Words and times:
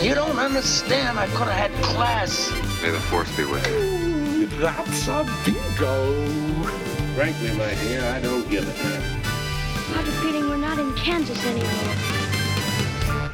You 0.00 0.14
don't 0.14 0.38
understand. 0.38 1.18
I 1.18 1.26
could 1.34 1.48
have 1.48 1.70
had 1.70 1.72
class. 1.82 2.52
May 2.82 2.90
the 2.90 3.00
force 3.10 3.28
be 3.36 3.44
with 3.44 3.66
you. 3.66 4.46
That's 4.60 5.08
a 5.08 5.26
bingo. 5.44 6.24
Frankly, 7.16 7.50
my 7.58 7.74
dear, 7.82 8.04
I 8.04 8.20
don't 8.20 8.48
give 8.48 8.62
a 8.62 8.72
damn. 8.82 9.02
I 9.02 9.98
have 9.98 10.08
a 10.08 10.12
feeling 10.22 10.48
we're 10.48 10.56
not 10.56 10.78
in 10.78 10.94
Kansas 10.94 11.44
anymore. 11.44 11.96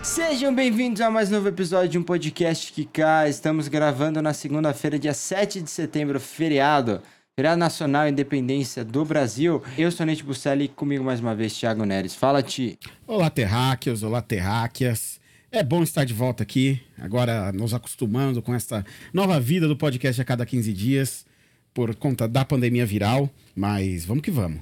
Sejam 0.02 0.54
bem-vindos 0.54 1.00
a 1.00 1.10
mais 1.10 1.28
um 1.28 1.32
novo 1.32 1.48
episódio 1.48 1.90
de 1.90 1.98
um 1.98 2.02
podcast 2.02 2.72
que 2.72 2.84
cá. 2.84 3.28
Estamos 3.28 3.68
gravando 3.68 4.22
na 4.22 4.32
segunda-feira, 4.32 4.98
dia 4.98 5.14
7 5.14 5.60
de 5.60 5.70
setembro, 5.70 6.18
feriado. 6.18 7.02
Feriado 7.36 7.58
Nacional 7.58 8.08
Independência 8.08 8.84
do 8.84 9.04
Brasil. 9.04 9.60
Eu 9.76 9.90
sou 9.90 10.06
Nete 10.06 10.22
Busselli 10.22 10.66
e 10.66 10.68
comigo 10.68 11.02
mais 11.02 11.18
uma 11.18 11.34
vez, 11.34 11.52
Thiago 11.58 11.84
Neres. 11.84 12.14
Fala, 12.14 12.40
Ti. 12.44 12.78
Olá, 13.08 13.28
terráqueos, 13.28 14.04
olá, 14.04 14.22
terráqueas. 14.22 15.18
É 15.50 15.60
bom 15.64 15.82
estar 15.82 16.04
de 16.04 16.14
volta 16.14 16.44
aqui, 16.44 16.80
agora 16.96 17.50
nos 17.50 17.74
acostumando 17.74 18.40
com 18.40 18.54
essa 18.54 18.84
nova 19.12 19.40
vida 19.40 19.66
do 19.66 19.76
podcast 19.76 20.20
a 20.22 20.24
cada 20.24 20.46
15 20.46 20.72
dias, 20.72 21.26
por 21.72 21.94
conta 21.96 22.28
da 22.28 22.44
pandemia 22.44 22.86
viral, 22.86 23.28
mas 23.54 24.04
vamos 24.04 24.22
que 24.22 24.30
vamos. 24.30 24.60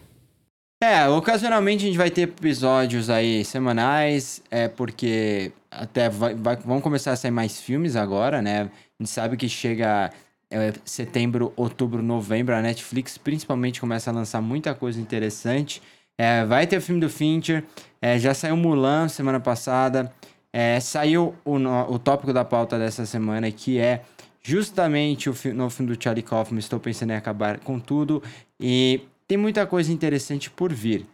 É, 0.83 1.07
ocasionalmente 1.09 1.85
a 1.85 1.87
gente 1.89 1.99
vai 1.99 2.11
ter 2.11 2.23
episódios 2.23 3.11
aí 3.11 3.45
semanais, 3.45 4.43
é 4.51 4.67
porque 4.67 5.53
até 5.71 6.09
vai, 6.09 6.35
vai- 6.35 6.57
vão 6.57 6.81
começar 6.81 7.13
a 7.13 7.17
sair 7.17 7.31
mais 7.31 7.61
filmes 7.61 7.97
agora, 7.97 8.41
né? 8.41 8.63
A 8.63 9.03
gente 9.03 9.11
sabe 9.11 9.37
que 9.37 9.49
chega 9.49 10.11
é, 10.53 10.73
setembro, 10.85 11.53
outubro, 11.57 12.03
novembro, 12.03 12.55
a 12.55 12.63
Netflix 12.63 13.19
principalmente 13.19 13.81
começa 13.81 14.11
a 14.11 14.13
lançar 14.15 14.41
muita 14.41 14.75
coisa 14.75 15.01
interessante. 15.01 15.83
É, 16.19 16.45
vai 16.45 16.67
ter 16.67 16.77
o 16.77 16.81
filme 16.81 17.01
do 17.01 17.09
Fincher, 17.09 17.65
é, 18.01 18.19
já 18.19 18.35
saiu 18.35 18.57
Mulan 18.57 19.09
semana 19.09 19.41
passada, 19.41 20.13
é, 20.53 20.79
saiu 20.79 21.35
o, 21.45 21.57
o 21.89 21.99
tópico 21.99 22.33
da 22.33 22.45
pauta 22.45 22.79
dessa 22.79 23.07
semana, 23.07 23.51
que 23.51 23.79
é 23.79 24.03
justamente 24.43 25.31
o 25.31 25.35
fi- 25.35 25.53
novo 25.53 25.71
filme 25.75 25.95
do 25.97 26.03
Charlie 26.03 26.23
Kaufman, 26.23 26.59
Estou 26.59 26.79
Pensando 26.79 27.13
em 27.13 27.17
Acabar 27.17 27.59
com 27.61 27.81
Tudo, 27.81 28.23
e 28.61 29.01
tem 29.27 29.39
muita 29.39 29.67
coisa 29.67 29.93
interessante 29.93 30.51
por 30.51 30.73
vir. 30.73 31.07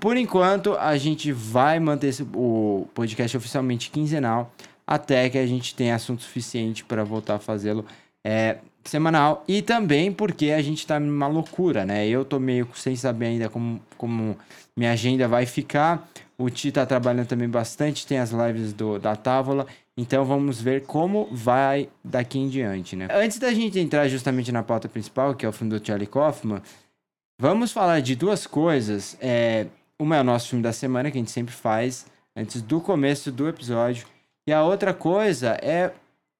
Por 0.00 0.16
enquanto, 0.16 0.74
a 0.76 0.96
gente 0.96 1.30
vai 1.30 1.78
manter 1.78 2.08
esse- 2.08 2.26
o 2.34 2.88
podcast 2.94 3.36
oficialmente 3.36 3.90
quinzenal, 3.90 4.52
até 4.86 5.30
que 5.30 5.38
a 5.38 5.46
gente 5.46 5.74
tenha 5.74 5.94
assunto 5.94 6.22
suficiente 6.22 6.84
para 6.84 7.04
voltar 7.04 7.36
a 7.36 7.38
fazê-lo 7.38 7.84
é, 8.24 8.58
semanal. 8.84 9.44
E 9.46 9.62
também 9.62 10.12
porque 10.12 10.50
a 10.50 10.62
gente 10.62 10.86
tá 10.86 10.98
numa 10.98 11.26
loucura, 11.26 11.84
né? 11.84 12.06
Eu 12.06 12.24
tô 12.24 12.38
meio 12.38 12.68
sem 12.74 12.96
saber 12.96 13.26
ainda 13.26 13.48
como, 13.48 13.80
como 13.96 14.36
minha 14.76 14.92
agenda 14.92 15.26
vai 15.28 15.46
ficar. 15.46 16.08
O 16.36 16.50
Ti 16.50 16.72
tá 16.72 16.84
trabalhando 16.84 17.26
também 17.26 17.48
bastante, 17.48 18.06
tem 18.06 18.18
as 18.18 18.30
lives 18.30 18.72
do, 18.72 18.98
da 18.98 19.14
Távola. 19.14 19.66
Então 19.96 20.24
vamos 20.24 20.60
ver 20.60 20.84
como 20.86 21.28
vai 21.30 21.88
daqui 22.02 22.38
em 22.38 22.48
diante, 22.48 22.96
né? 22.96 23.08
Antes 23.10 23.38
da 23.38 23.52
gente 23.52 23.78
entrar 23.78 24.08
justamente 24.08 24.50
na 24.50 24.62
pauta 24.62 24.88
principal, 24.88 25.34
que 25.34 25.44
é 25.44 25.48
o 25.48 25.52
filme 25.52 25.78
do 25.78 25.86
Charlie 25.86 26.06
Kaufman, 26.06 26.62
vamos 27.38 27.72
falar 27.72 28.00
de 28.00 28.16
duas 28.16 28.46
coisas. 28.46 29.16
É, 29.20 29.66
uma 29.98 30.16
é 30.16 30.20
o 30.20 30.24
nosso 30.24 30.48
filme 30.48 30.62
da 30.62 30.72
semana, 30.72 31.10
que 31.10 31.18
a 31.18 31.20
gente 31.20 31.30
sempre 31.30 31.54
faz 31.54 32.06
antes 32.34 32.62
do 32.62 32.80
começo 32.80 33.30
do 33.30 33.46
episódio. 33.46 34.06
E 34.46 34.52
a 34.52 34.64
outra 34.64 34.92
coisa 34.92 35.58
é 35.62 35.92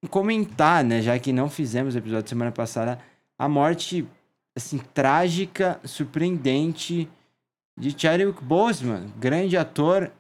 comentar, 0.09 0.85
né? 0.85 1.01
Já 1.01 1.19
que 1.19 1.33
não 1.33 1.49
fizemos 1.49 1.95
o 1.95 1.99
episódio 1.99 2.29
semana 2.29 2.53
passada, 2.53 2.99
a 3.39 3.49
morte, 3.49 4.07
assim, 4.57 4.79
trágica, 4.79 5.81
surpreendente 5.85 7.09
de 7.79 7.99
Chadwick 7.99 8.43
Boseman, 8.43 9.07
grande 9.19 9.57
ator, 9.57 10.11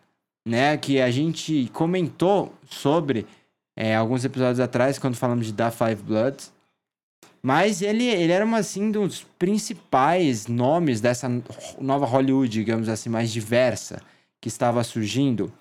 né? 0.47 0.77
Que 0.77 1.01
a 1.01 1.11
gente 1.11 1.71
comentou 1.73 2.55
sobre 2.65 3.27
é, 3.77 3.95
alguns 3.97 4.25
episódios 4.25 4.61
atrás, 4.61 4.99
quando 4.99 5.17
falamos 5.17 5.47
de 5.47 5.53
Da 5.53 5.71
Five 5.71 6.03
Bloods. 6.03 6.53
Mas 7.43 7.83
ele, 7.83 8.05
ele 8.05 8.33
era, 8.33 8.45
uma, 8.45 8.59
assim, 8.59 8.93
dos 8.93 9.25
principais 9.37 10.47
nomes 10.47 11.01
dessa 11.01 11.29
nova 11.81 12.07
Hollywood, 12.07 12.49
digamos 12.49 12.89
assim, 12.89 13.09
mais 13.09 13.33
diversa, 13.33 14.01
que 14.41 14.47
estava 14.49 14.85
surgindo. 14.85 15.53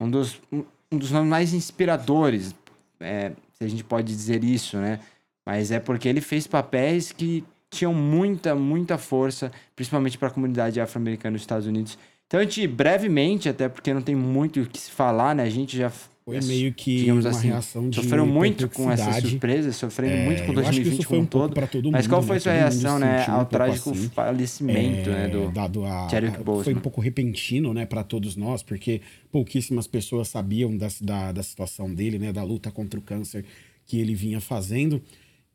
Um 0.00 0.10
dos, 0.10 0.40
um, 0.50 0.64
um 0.90 0.96
dos 0.96 1.10
nomes 1.10 1.28
mais 1.28 1.52
inspiradores, 1.52 2.54
é, 2.98 3.32
se 3.60 3.66
a 3.66 3.68
gente 3.68 3.82
pode 3.82 4.06
dizer 4.06 4.44
isso, 4.44 4.76
né? 4.76 5.00
Mas 5.44 5.72
é 5.72 5.80
porque 5.80 6.08
ele 6.08 6.20
fez 6.20 6.46
papéis 6.46 7.10
que 7.10 7.44
tinham 7.70 7.92
muita, 7.92 8.54
muita 8.54 8.96
força, 8.96 9.50
principalmente 9.74 10.16
para 10.16 10.28
a 10.28 10.30
comunidade 10.30 10.80
afro-americana 10.80 11.32
nos 11.32 11.42
Estados 11.42 11.66
Unidos. 11.66 11.98
Então, 12.26 12.38
a 12.38 12.44
gente, 12.44 12.66
brevemente, 12.66 13.48
até 13.48 13.68
porque 13.68 13.92
não 13.92 14.02
tem 14.02 14.14
muito 14.14 14.60
o 14.60 14.66
que 14.66 14.78
se 14.78 14.90
falar, 14.90 15.34
né? 15.34 15.42
A 15.42 15.50
gente 15.50 15.76
já 15.76 15.90
Foi 16.28 16.40
meio 16.42 16.72
que 16.74 16.98
digamos 17.00 17.24
uma 17.24 17.30
assim, 17.30 17.48
reação 17.48 17.88
de 17.88 17.96
sofreram 17.96 18.26
muito 18.26 18.68
com 18.68 18.90
essa 18.90 19.20
surpresa, 19.20 19.72
sofreram 19.72 20.16
É, 20.18 20.24
muito 20.24 20.42
com 20.44 20.52
eu 20.52 20.58
acho 20.60 20.70
que 20.70 20.84
2020 20.84 20.92
isso 20.92 21.02
foi 21.02 21.08
como 21.08 21.20
um 21.20 21.24
um 21.24 21.26
todo. 21.26 21.66
todo 21.68 21.90
Mas 21.92 22.06
qual 22.06 22.20
né? 22.20 22.26
foi 22.26 22.38
sua 22.40 22.52
Todo 22.52 22.58
mundo 22.58 22.70
reação, 22.82 22.98
né, 22.98 23.20
um 23.20 23.32
ao 23.32 23.38
pouco 23.38 23.48
trágico 23.50 23.90
assim. 23.90 24.08
falecimento, 24.10 25.10
né, 25.10 25.24
É, 25.24 25.28
do 25.28 25.50
dado 25.50 25.84
a, 25.84 26.08
Chadwick 26.10 26.34
a- 26.34 26.38
foi 26.38 26.44
Boseman? 26.44 26.78
um 26.78 26.80
pouco 26.82 27.00
repentino, 27.00 27.72
né, 27.72 27.86
para 27.86 28.04
todos 28.04 28.36
nós, 28.36 28.62
porque 28.62 29.00
pouquíssimas 29.32 29.86
pessoas 29.86 30.28
sabiam 30.28 30.76
da, 30.76 30.88
da, 31.00 31.32
da 31.32 31.42
situação 31.42 31.92
dele, 31.94 32.18
né, 32.18 32.32
da 32.32 32.42
luta 32.44 32.70
contra 32.70 33.00
o 33.00 33.02
câncer 33.02 33.44
que 33.86 33.98
ele 33.98 34.14
vinha 34.14 34.40
fazendo. 34.40 35.02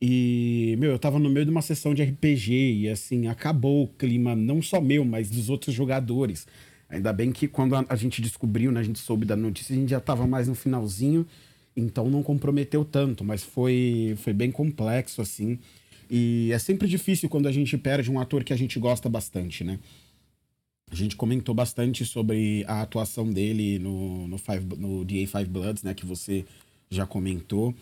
E, 0.02 0.76
meu, 0.80 0.92
eu 0.92 1.00
tava 1.00 1.18
no 1.18 1.30
meio 1.30 1.46
de 1.46 1.52
uma 1.52 1.62
sessão 1.62 1.94
de 1.94 2.02
RPG 2.02 2.52
e, 2.82 2.90
assim, 2.90 3.28
acabou 3.28 3.84
o 3.84 3.88
clima, 3.88 4.36
não 4.36 4.62
só 4.62 4.82
meu, 4.82 5.06
mas 5.06 5.30
dos 5.30 5.50
outros 5.50 5.74
jogadores. 5.74 6.46
Ainda 6.94 7.12
bem 7.12 7.32
que 7.32 7.48
quando 7.48 7.76
a, 7.76 7.84
a 7.90 7.96
gente 7.96 8.22
descobriu, 8.22 8.72
né, 8.72 8.80
a 8.80 8.84
gente 8.84 9.00
soube 9.00 9.26
da 9.26 9.36
notícia, 9.36 9.76
a 9.76 9.80
gente 9.80 9.90
já 9.90 10.00
tava 10.00 10.28
mais 10.28 10.48
no 10.48 10.54
finalzinho, 10.54 11.26
então 11.76 12.08
não 12.10 12.22
comprometeu 12.22 12.86
tanto, 12.86 13.24
mas 13.24 13.44
foi, 13.44 14.16
foi 14.18 14.32
bem 14.32 14.52
complexo, 14.52 15.20
assim. 15.20 15.58
E 16.10 16.52
é 16.54 16.60
sempre 16.60 16.88
difícil 16.88 17.28
quando 17.28 17.48
a 17.48 17.52
gente 17.52 17.76
perde 17.78 18.12
um 18.12 18.20
ator 18.20 18.44
que 18.44 18.54
a 18.54 18.56
gente 18.56 18.78
gosta 18.78 19.10
bastante, 19.10 19.64
né? 19.64 19.80
A 20.92 20.96
gente 20.96 21.16
comentou 21.16 21.56
bastante 21.56 22.06
sobre 22.06 22.64
a 22.68 22.84
atuação 22.84 23.28
dele 23.32 23.80
no, 23.80 24.28
no, 24.28 24.38
Five, 24.38 24.64
no 24.78 25.04
DA 25.04 25.26
Five 25.26 25.46
Bloods, 25.46 25.82
né? 25.82 25.96
Que 25.96 26.06
você 26.06 26.46
já 26.92 27.08
comentou. 27.08 27.74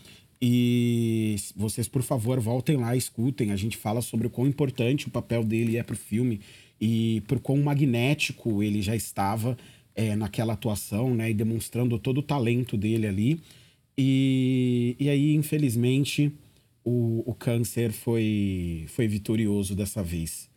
E 0.41 1.35
vocês, 1.53 1.89
por 1.89 2.01
favor, 2.01 2.39
voltem 2.39 2.77
lá, 2.77 2.95
escutem. 2.95 3.51
A 3.51 3.57
gente 3.57 3.75
fala 3.75 4.01
sobre 4.01 4.27
o 4.27 4.29
quão 4.29 4.47
importante 4.47 5.07
o 5.07 5.11
papel 5.11 5.43
dele 5.43 5.75
é 5.75 5.83
pro 5.83 5.97
filme 5.97 6.39
e 6.81 7.21
por 7.27 7.39
quão 7.39 7.61
magnético 7.61 8.63
ele 8.63 8.81
já 8.81 8.95
estava 8.95 9.55
é, 9.95 10.15
naquela 10.15 10.53
atuação, 10.53 11.13
né? 11.13 11.29
E 11.29 11.33
demonstrando 11.33 11.99
todo 11.99 12.17
o 12.17 12.23
talento 12.23 12.75
dele 12.75 13.05
ali. 13.05 13.39
E, 13.95 14.95
e 14.99 15.07
aí, 15.07 15.35
infelizmente, 15.35 16.31
o, 16.83 17.23
o 17.25 17.35
câncer 17.35 17.91
foi, 17.91 18.85
foi 18.87 19.07
vitorioso 19.07 19.75
dessa 19.75 20.01
vez, 20.01 20.49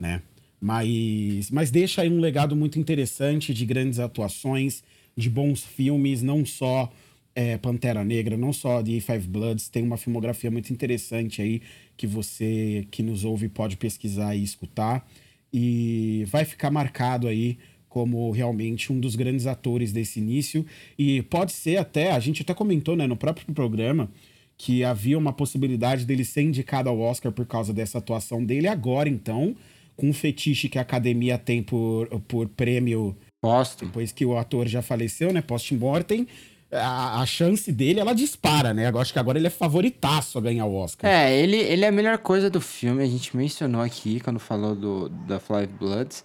né? 0.00 0.22
Mas, 0.60 1.50
mas 1.50 1.70
deixa 1.70 2.02
aí 2.02 2.08
um 2.10 2.18
legado 2.18 2.56
muito 2.56 2.78
interessante 2.78 3.52
de 3.52 3.66
grandes 3.66 3.98
atuações, 3.98 4.82
de 5.16 5.28
bons 5.28 5.62
filmes, 5.62 6.22
não 6.22 6.44
só 6.44 6.90
é, 7.34 7.56
Pantera 7.58 8.02
Negra, 8.02 8.36
não 8.36 8.52
só 8.52 8.82
The 8.82 8.98
Five 9.00 9.28
Bloods, 9.28 9.68
tem 9.68 9.84
uma 9.84 9.96
filmografia 9.96 10.50
muito 10.50 10.72
interessante 10.72 11.42
aí 11.42 11.62
que 11.96 12.06
você 12.06 12.86
que 12.90 13.02
nos 13.02 13.24
ouve 13.24 13.48
pode 13.48 13.76
pesquisar 13.76 14.34
e 14.34 14.42
escutar. 14.42 15.06
E 15.52 16.24
vai 16.26 16.44
ficar 16.44 16.70
marcado 16.70 17.26
aí 17.26 17.58
como 17.88 18.30
realmente 18.30 18.92
um 18.92 19.00
dos 19.00 19.16
grandes 19.16 19.46
atores 19.46 19.92
desse 19.92 20.20
início. 20.20 20.64
E 20.98 21.22
pode 21.22 21.52
ser 21.52 21.78
até, 21.78 22.12
a 22.12 22.20
gente 22.20 22.42
até 22.42 22.54
comentou 22.54 22.94
né, 22.94 23.06
no 23.06 23.16
próprio 23.16 23.52
programa, 23.54 24.10
que 24.56 24.84
havia 24.84 25.16
uma 25.16 25.32
possibilidade 25.32 26.04
dele 26.04 26.24
ser 26.24 26.42
indicado 26.42 26.88
ao 26.88 26.98
Oscar 26.98 27.32
por 27.32 27.46
causa 27.46 27.72
dessa 27.72 27.98
atuação 27.98 28.44
dele. 28.44 28.68
Agora, 28.68 29.08
então, 29.08 29.56
com 29.96 30.10
o 30.10 30.14
fetiche 30.14 30.68
que 30.68 30.78
a 30.78 30.82
academia 30.82 31.38
tem 31.38 31.62
por, 31.62 32.08
por 32.28 32.48
prêmio 32.48 33.16
Posto. 33.40 33.86
depois 33.86 34.12
que 34.12 34.24
o 34.24 34.36
ator 34.36 34.66
já 34.66 34.82
faleceu, 34.82 35.32
né, 35.32 35.40
post-mortem, 35.40 36.26
a, 36.70 37.20
a 37.20 37.26
chance 37.26 37.72
dele, 37.72 38.00
ela 38.00 38.14
dispara, 38.14 38.74
né? 38.74 38.90
Eu 38.90 38.98
acho 38.98 39.12
que 39.12 39.18
agora 39.18 39.38
ele 39.38 39.46
é 39.46 39.50
favoritaço 39.50 40.38
a 40.38 40.40
ganhar 40.40 40.66
o 40.66 40.74
Oscar. 40.74 41.10
É, 41.10 41.36
ele, 41.36 41.56
ele 41.56 41.84
é 41.84 41.88
a 41.88 41.92
melhor 41.92 42.18
coisa 42.18 42.50
do 42.50 42.60
filme, 42.60 43.02
a 43.02 43.06
gente 43.06 43.36
mencionou 43.36 43.80
aqui 43.80 44.20
quando 44.20 44.38
falou 44.38 44.74
do, 44.74 45.08
da 45.08 45.40
Five 45.40 45.68
Bloods. 45.68 46.24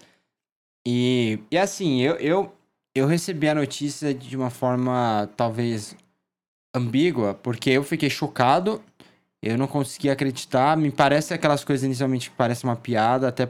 E, 0.85 1.39
e 1.49 1.57
assim, 1.57 2.01
eu, 2.01 2.15
eu, 2.15 2.53
eu 2.93 3.07
recebi 3.07 3.47
a 3.47 3.55
notícia 3.55 4.13
de 4.13 4.35
uma 4.35 4.49
forma 4.49 5.29
talvez 5.37 5.95
ambígua, 6.75 7.33
porque 7.35 7.69
eu 7.69 7.83
fiquei 7.83 8.09
chocado, 8.09 8.81
eu 9.41 9.57
não 9.57 9.67
consegui 9.67 10.09
acreditar. 10.09 10.75
Me 10.75 10.91
parece 10.91 11.33
aquelas 11.33 11.63
coisas 11.63 11.85
inicialmente 11.85 12.29
que 12.29 12.35
parecem 12.35 12.69
uma 12.69 12.75
piada, 12.75 13.29
até, 13.29 13.47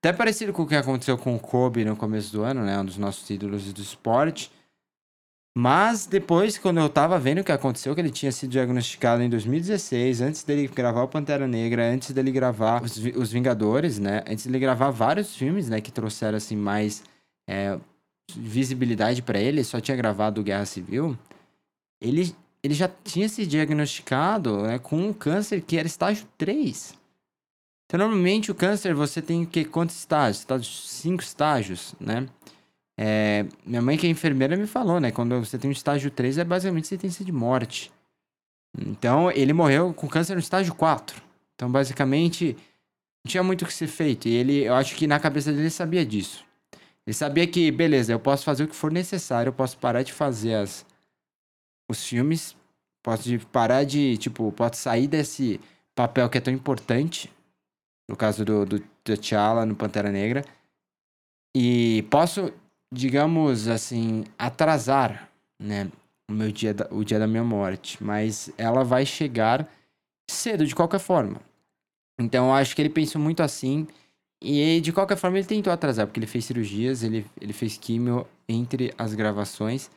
até 0.00 0.12
parecido 0.12 0.52
com 0.52 0.62
o 0.62 0.66
que 0.66 0.74
aconteceu 0.74 1.16
com 1.16 1.36
o 1.36 1.38
Kobe 1.38 1.84
no 1.84 1.94
começo 1.94 2.32
do 2.32 2.42
ano, 2.42 2.64
né? 2.64 2.78
Um 2.80 2.84
dos 2.84 2.98
nossos 2.98 3.28
ídolos 3.30 3.72
do 3.72 3.80
esporte. 3.80 4.50
Mas 5.54 6.06
depois, 6.06 6.56
quando 6.56 6.80
eu 6.80 6.88
tava 6.88 7.18
vendo 7.18 7.40
o 7.40 7.44
que 7.44 7.52
aconteceu, 7.52 7.94
que 7.94 8.00
ele 8.00 8.10
tinha 8.10 8.32
sido 8.32 8.50
diagnosticado 8.50 9.22
em 9.22 9.28
2016, 9.28 10.22
antes 10.22 10.42
dele 10.42 10.66
gravar 10.66 11.02
o 11.02 11.08
Pantera 11.08 11.46
Negra, 11.46 11.90
antes 11.90 12.10
dele 12.12 12.32
gravar 12.32 12.82
os, 12.82 12.96
os 12.96 13.30
Vingadores, 13.30 13.98
né? 13.98 14.24
Antes 14.26 14.46
dele 14.46 14.58
gravar 14.58 14.90
vários 14.90 15.36
filmes, 15.36 15.68
né? 15.68 15.78
Que 15.80 15.92
trouxeram, 15.92 16.38
assim, 16.38 16.56
mais 16.56 17.04
é, 17.46 17.78
visibilidade 18.34 19.20
pra 19.20 19.38
ele. 19.38 19.62
Só 19.62 19.78
tinha 19.78 19.96
gravado 19.96 20.42
Guerra 20.42 20.64
Civil. 20.64 21.18
Ele, 22.00 22.34
ele 22.62 22.72
já 22.72 22.88
tinha 22.88 23.28
se 23.28 23.46
diagnosticado 23.46 24.62
né, 24.62 24.78
com 24.78 24.96
um 24.96 25.12
câncer 25.12 25.60
que 25.60 25.76
era 25.76 25.86
estágio 25.86 26.26
3. 26.38 26.94
Então, 27.84 27.98
normalmente, 27.98 28.50
o 28.50 28.54
câncer, 28.54 28.94
você 28.94 29.20
tem 29.20 29.42
o 29.42 29.46
quê? 29.46 29.66
Quantos 29.66 29.96
estágios? 29.96 30.38
Estágios, 30.38 30.90
cinco 30.90 31.22
estágios, 31.22 31.94
né? 32.00 32.26
É, 32.98 33.46
minha 33.64 33.80
mãe, 33.82 33.96
que 33.96 34.06
é 34.06 34.10
enfermeira, 34.10 34.56
me 34.56 34.66
falou, 34.66 35.00
né? 35.00 35.10
Quando 35.10 35.38
você 35.40 35.58
tem 35.58 35.68
um 35.68 35.72
estágio 35.72 36.10
3, 36.10 36.38
é 36.38 36.44
basicamente 36.44 36.86
sentença 36.88 37.24
de 37.24 37.32
morte. 37.32 37.90
Então, 38.78 39.30
ele 39.30 39.52
morreu 39.52 39.92
com 39.92 40.08
câncer 40.08 40.34
no 40.34 40.40
estágio 40.40 40.74
4. 40.74 41.22
Então, 41.54 41.70
basicamente, 41.70 42.56
não 43.24 43.30
tinha 43.30 43.42
muito 43.42 43.62
o 43.62 43.66
que 43.66 43.72
ser 43.74 43.86
feito. 43.86 44.28
E 44.28 44.34
ele, 44.34 44.64
eu 44.64 44.74
acho 44.74 44.94
que 44.96 45.06
na 45.06 45.18
cabeça 45.20 45.50
dele 45.50 45.64
ele 45.64 45.70
sabia 45.70 46.04
disso. 46.04 46.44
Ele 47.06 47.14
sabia 47.14 47.46
que, 47.46 47.70
beleza, 47.70 48.12
eu 48.12 48.20
posso 48.20 48.44
fazer 48.44 48.64
o 48.64 48.68
que 48.68 48.76
for 48.76 48.90
necessário, 48.92 49.50
eu 49.50 49.54
posso 49.54 49.76
parar 49.78 50.02
de 50.02 50.12
fazer 50.12 50.54
as, 50.54 50.86
os 51.90 52.06
filmes, 52.06 52.56
posso 53.02 53.24
de- 53.24 53.38
parar 53.46 53.84
de, 53.84 54.16
tipo, 54.18 54.52
posso 54.52 54.76
sair 54.80 55.08
desse 55.08 55.60
papel 55.94 56.28
que 56.30 56.38
é 56.38 56.40
tão 56.40 56.54
importante, 56.54 57.30
no 58.08 58.16
caso 58.16 58.44
do, 58.44 58.64
do 58.64 58.78
T'Challa 59.04 59.66
no 59.66 59.74
Pantera 59.74 60.12
Negra, 60.12 60.44
e 61.56 62.06
posso, 62.10 62.52
digamos 62.92 63.68
assim, 63.68 64.24
atrasar, 64.38 65.30
né, 65.58 65.90
o 66.28 66.34
meu 66.34 66.52
dia, 66.52 66.74
da, 66.74 66.86
o 66.90 67.02
dia 67.02 67.18
da 67.18 67.26
minha 67.26 67.42
morte, 67.42 68.02
mas 68.04 68.52
ela 68.58 68.84
vai 68.84 69.06
chegar 69.06 69.66
cedo 70.30 70.66
de 70.66 70.74
qualquer 70.74 71.00
forma. 71.00 71.40
Então 72.20 72.48
eu 72.48 72.52
acho 72.52 72.76
que 72.76 72.82
ele 72.82 72.90
pensou 72.90 73.20
muito 73.20 73.42
assim 73.42 73.88
e 74.42 74.80
de 74.80 74.92
qualquer 74.92 75.16
forma 75.16 75.38
ele 75.38 75.46
tentou 75.46 75.72
atrasar, 75.72 76.06
porque 76.06 76.18
ele 76.18 76.26
fez 76.26 76.44
cirurgias, 76.44 77.02
ele, 77.02 77.24
ele 77.40 77.52
fez 77.54 77.78
químio 77.78 78.26
entre 78.46 78.92
as 78.98 79.14
gravações. 79.14 79.90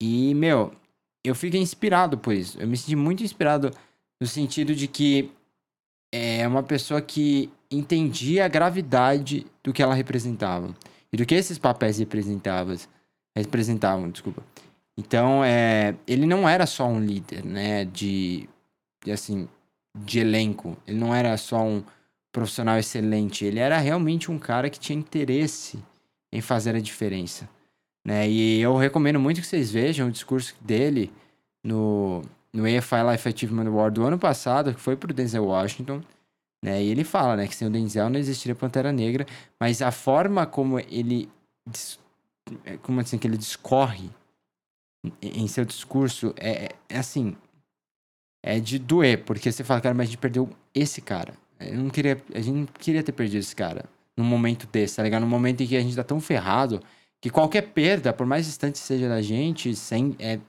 E, 0.00 0.34
meu, 0.34 0.72
eu 1.24 1.34
fiquei 1.34 1.60
inspirado 1.60 2.16
por 2.16 2.32
isso. 2.32 2.60
Eu 2.60 2.68
me 2.68 2.76
senti 2.76 2.94
muito 2.94 3.24
inspirado 3.24 3.70
no 4.20 4.26
sentido 4.26 4.74
de 4.74 4.86
que 4.86 5.32
é 6.12 6.46
uma 6.46 6.62
pessoa 6.62 7.00
que 7.02 7.50
entendia 7.70 8.44
a 8.44 8.48
gravidade 8.48 9.46
do 9.62 9.72
que 9.72 9.82
ela 9.82 9.94
representava. 9.94 10.74
E 11.14 11.16
do 11.16 11.24
que 11.24 11.36
esses 11.36 11.58
papéis 11.58 11.98
representavam. 11.98 12.74
Representavam, 13.36 14.10
desculpa. 14.10 14.42
Então, 14.98 15.44
é, 15.44 15.94
ele 16.08 16.26
não 16.26 16.48
era 16.48 16.66
só 16.66 16.88
um 16.88 16.98
líder, 16.98 17.44
né, 17.44 17.84
de, 17.84 18.48
de 19.04 19.12
assim, 19.12 19.48
de 19.96 20.18
elenco. 20.18 20.76
Ele 20.84 20.98
não 20.98 21.14
era 21.14 21.36
só 21.36 21.62
um 21.62 21.84
profissional 22.32 22.76
excelente. 22.78 23.44
Ele 23.44 23.60
era 23.60 23.78
realmente 23.78 24.28
um 24.28 24.40
cara 24.40 24.68
que 24.68 24.80
tinha 24.80 24.98
interesse 24.98 25.78
em 26.32 26.40
fazer 26.40 26.74
a 26.74 26.80
diferença. 26.80 27.48
Né? 28.04 28.28
E 28.28 28.60
eu 28.60 28.76
recomendo 28.76 29.20
muito 29.20 29.40
que 29.40 29.46
vocês 29.46 29.70
vejam 29.70 30.08
o 30.08 30.12
discurso 30.12 30.56
dele 30.60 31.12
no, 31.62 32.22
no 32.52 32.66
EFI 32.66 33.04
Life 33.12 33.28
Achievement 33.28 33.68
Award 33.68 33.94
do 33.94 34.04
ano 34.04 34.18
passado, 34.18 34.74
que 34.74 34.80
foi 34.80 34.96
pro 34.96 35.14
Denzel 35.14 35.44
Washington. 35.44 36.02
Né? 36.64 36.82
E 36.82 36.88
ele 36.88 37.04
fala 37.04 37.36
né, 37.36 37.46
que 37.46 37.54
sem 37.54 37.68
o 37.68 37.70
Denzel 37.70 38.08
não 38.08 38.18
existiria 38.18 38.54
Pantera 38.54 38.90
Negra, 38.90 39.26
mas 39.60 39.82
a 39.82 39.90
forma 39.90 40.46
como 40.46 40.80
ele, 40.80 41.28
é, 42.64 42.78
como 42.78 43.00
assim, 43.00 43.18
que 43.18 43.26
ele 43.26 43.36
discorre 43.36 44.08
em 45.20 45.46
seu 45.46 45.66
discurso 45.66 46.32
é, 46.38 46.64
é- 46.64 46.68
é 46.88 46.98
assim, 46.98 47.36
é 48.42 48.58
de 48.58 48.78
doer, 48.78 49.24
porque 49.24 49.52
você 49.52 49.62
fala, 49.62 49.82
cara, 49.82 49.94
mas 49.94 50.04
a 50.04 50.12
gente 50.12 50.18
perdeu 50.18 50.48
esse 50.74 51.02
cara. 51.02 51.34
Eu 51.60 51.76
não 51.76 51.90
queria, 51.90 52.18
a 52.34 52.40
gente 52.40 52.54
não 52.54 52.66
queria 52.66 53.02
ter 53.02 53.12
perdido 53.12 53.40
esse 53.40 53.54
cara 53.54 53.84
num 54.16 54.24
momento 54.24 54.66
desse, 54.66 54.96
tá 54.96 55.02
ligado? 55.02 55.20
Num 55.20 55.28
momento 55.28 55.62
em 55.62 55.66
que 55.66 55.76
a 55.76 55.82
gente 55.82 55.94
tá 55.94 56.02
tão 56.02 56.18
ferrado 56.18 56.80
que 57.20 57.28
qualquer 57.28 57.60
perda, 57.74 58.10
por 58.10 58.26
mais 58.26 58.46
distante 58.46 58.78
seja 58.78 59.06
da 59.06 59.20
gente, 59.20 59.76
sem, 59.76 60.16
é, 60.18 60.40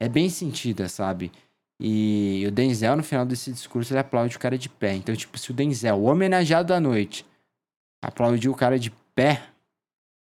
é 0.00 0.08
bem 0.08 0.28
sentida, 0.28 0.88
sabe? 0.88 1.30
E 1.78 2.44
o 2.46 2.50
Denzel, 2.50 2.96
no 2.96 3.02
final 3.02 3.26
desse 3.26 3.52
discurso, 3.52 3.92
ele 3.92 4.00
aplaude 4.00 4.36
o 4.36 4.40
cara 4.40 4.56
de 4.56 4.68
pé. 4.68 4.94
Então, 4.94 5.14
tipo, 5.14 5.36
se 5.38 5.50
o 5.50 5.54
Denzel, 5.54 5.96
o 5.96 6.04
homenageado 6.04 6.68
da 6.68 6.80
noite, 6.80 7.26
aplaudiu 8.02 8.52
o 8.52 8.56
cara 8.56 8.78
de 8.78 8.90
pé, 9.14 9.42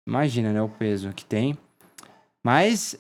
imagina, 0.07 0.53
né, 0.53 0.63
o 0.63 0.69
peso 0.69 1.13
que 1.13 1.25
tem. 1.25 1.59
Mas 2.45 2.97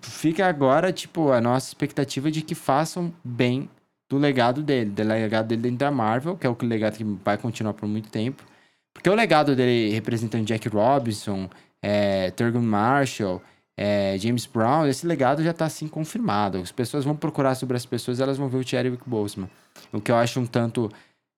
fica 0.00 0.46
agora, 0.46 0.92
tipo, 0.92 1.30
a 1.30 1.40
nossa 1.40 1.68
expectativa 1.68 2.30
de 2.30 2.42
que 2.42 2.54
façam 2.54 3.12
bem 3.24 3.68
do 4.08 4.18
legado 4.18 4.62
dele, 4.62 4.90
do 4.90 5.02
legado 5.02 5.48
dele 5.48 5.62
dentro 5.62 5.78
da 5.78 5.90
Marvel, 5.90 6.36
que 6.36 6.46
é 6.46 6.50
o 6.50 6.56
legado 6.62 6.96
que 6.96 7.04
vai 7.04 7.38
continuar 7.38 7.74
por 7.74 7.88
muito 7.88 8.10
tempo. 8.10 8.44
Porque 8.92 9.10
o 9.10 9.14
legado 9.14 9.56
dele 9.56 9.92
representando 9.92 10.44
Jack 10.44 10.68
Robinson, 10.68 11.48
é, 11.82 12.30
Thurgood 12.30 12.64
Marshall, 12.64 13.42
é, 13.76 14.16
James 14.18 14.46
Brown, 14.46 14.86
esse 14.86 15.06
legado 15.06 15.42
já 15.42 15.52
tá 15.52 15.66
assim 15.66 15.88
confirmado. 15.88 16.58
As 16.58 16.72
pessoas 16.72 17.04
vão 17.04 17.16
procurar 17.16 17.54
sobre 17.54 17.76
as 17.76 17.84
pessoas, 17.84 18.20
elas 18.20 18.38
vão 18.38 18.48
ver 18.48 18.58
o 18.58 18.66
Chadwick 18.66 19.08
Boseman. 19.08 19.48
O 19.92 20.00
que 20.00 20.10
eu 20.10 20.16
acho 20.16 20.40
um 20.40 20.46
tanto 20.46 20.90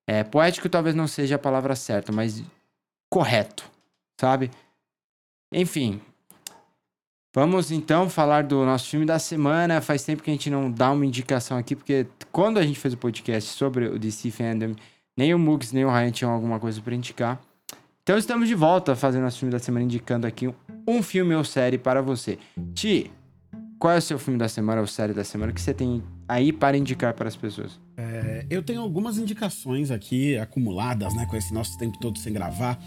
é, 0.06 0.22
poético, 0.22 0.68
talvez 0.68 0.94
não 0.94 1.06
seja 1.06 1.36
a 1.36 1.38
palavra 1.38 1.74
certa, 1.74 2.12
mas 2.12 2.42
correto, 3.10 3.70
sabe? 4.20 4.50
Enfim, 5.52 6.00
Vamos 7.36 7.70
então 7.70 8.08
falar 8.08 8.44
do 8.44 8.64
nosso 8.64 8.88
filme 8.88 9.04
da 9.04 9.18
semana. 9.18 9.82
Faz 9.82 10.02
tempo 10.02 10.22
que 10.22 10.30
a 10.30 10.32
gente 10.32 10.48
não 10.48 10.72
dá 10.72 10.90
uma 10.90 11.04
indicação 11.04 11.58
aqui, 11.58 11.76
porque 11.76 12.06
quando 12.32 12.56
a 12.56 12.62
gente 12.62 12.80
fez 12.80 12.94
o 12.94 12.96
podcast 12.96 13.50
sobre 13.50 13.88
o 13.88 13.98
DC 13.98 14.30
Fandom, 14.30 14.74
nem 15.14 15.34
o 15.34 15.38
Mugs 15.38 15.70
nem 15.70 15.84
o 15.84 15.90
Ryan 15.90 16.10
tinham 16.10 16.32
alguma 16.32 16.58
coisa 16.58 16.80
para 16.80 16.94
indicar. 16.94 17.38
Então 18.06 18.16
estamos 18.16 18.46
de 18.46 18.54
volta 18.54 18.94
fazendo 18.94 19.24
nosso 19.24 19.40
filme 19.40 19.50
da 19.50 19.58
semana, 19.58 19.84
indicando 19.84 20.28
aqui 20.28 20.48
um 20.86 21.02
filme 21.02 21.34
ou 21.34 21.42
série 21.42 21.76
para 21.76 22.00
você. 22.00 22.38
Ti, 22.72 23.10
qual 23.80 23.94
é 23.94 23.96
o 23.96 24.00
seu 24.00 24.16
filme 24.16 24.38
da 24.38 24.48
semana 24.48 24.80
ou 24.80 24.86
série 24.86 25.12
da 25.12 25.24
semana 25.24 25.52
que 25.52 25.60
você 25.60 25.74
tem 25.74 26.04
aí 26.28 26.52
para 26.52 26.76
indicar 26.76 27.14
para 27.14 27.26
as 27.26 27.34
pessoas? 27.34 27.80
É, 27.96 28.46
eu 28.48 28.62
tenho 28.62 28.80
algumas 28.80 29.18
indicações 29.18 29.90
aqui 29.90 30.38
acumuladas, 30.38 31.16
né, 31.16 31.26
com 31.28 31.36
esse 31.36 31.52
nosso 31.52 31.76
tempo 31.78 31.98
todo 31.98 32.16
sem 32.20 32.32
gravar. 32.32 32.78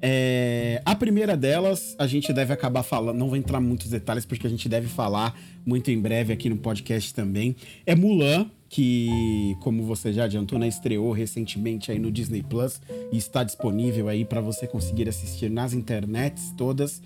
É, 0.00 0.82
a 0.84 0.94
primeira 0.94 1.36
delas, 1.36 1.96
a 1.98 2.06
gente 2.06 2.32
deve 2.32 2.52
acabar 2.52 2.82
falando, 2.82 3.16
não 3.16 3.28
vou 3.28 3.36
entrar 3.36 3.60
muitos 3.60 3.88
detalhes, 3.88 4.24
porque 4.24 4.46
a 4.46 4.50
gente 4.50 4.68
deve 4.68 4.88
falar 4.88 5.38
muito 5.64 5.90
em 5.90 6.00
breve 6.00 6.32
aqui 6.32 6.48
no 6.48 6.56
podcast 6.56 7.14
também. 7.14 7.56
É 7.84 7.94
Mulan, 7.94 8.50
que, 8.68 9.56
como 9.60 9.84
você 9.84 10.12
já 10.12 10.24
adiantou, 10.24 10.58
né, 10.58 10.68
estreou 10.68 11.12
recentemente 11.12 11.90
aí 11.90 11.98
no 11.98 12.10
Disney 12.10 12.42
Plus 12.42 12.80
e 13.12 13.16
está 13.16 13.42
disponível 13.42 14.08
aí 14.08 14.24
para 14.24 14.40
você 14.40 14.66
conseguir 14.66 15.08
assistir 15.08 15.50
nas 15.50 15.72
internets 15.72 16.52
todas. 16.56 17.00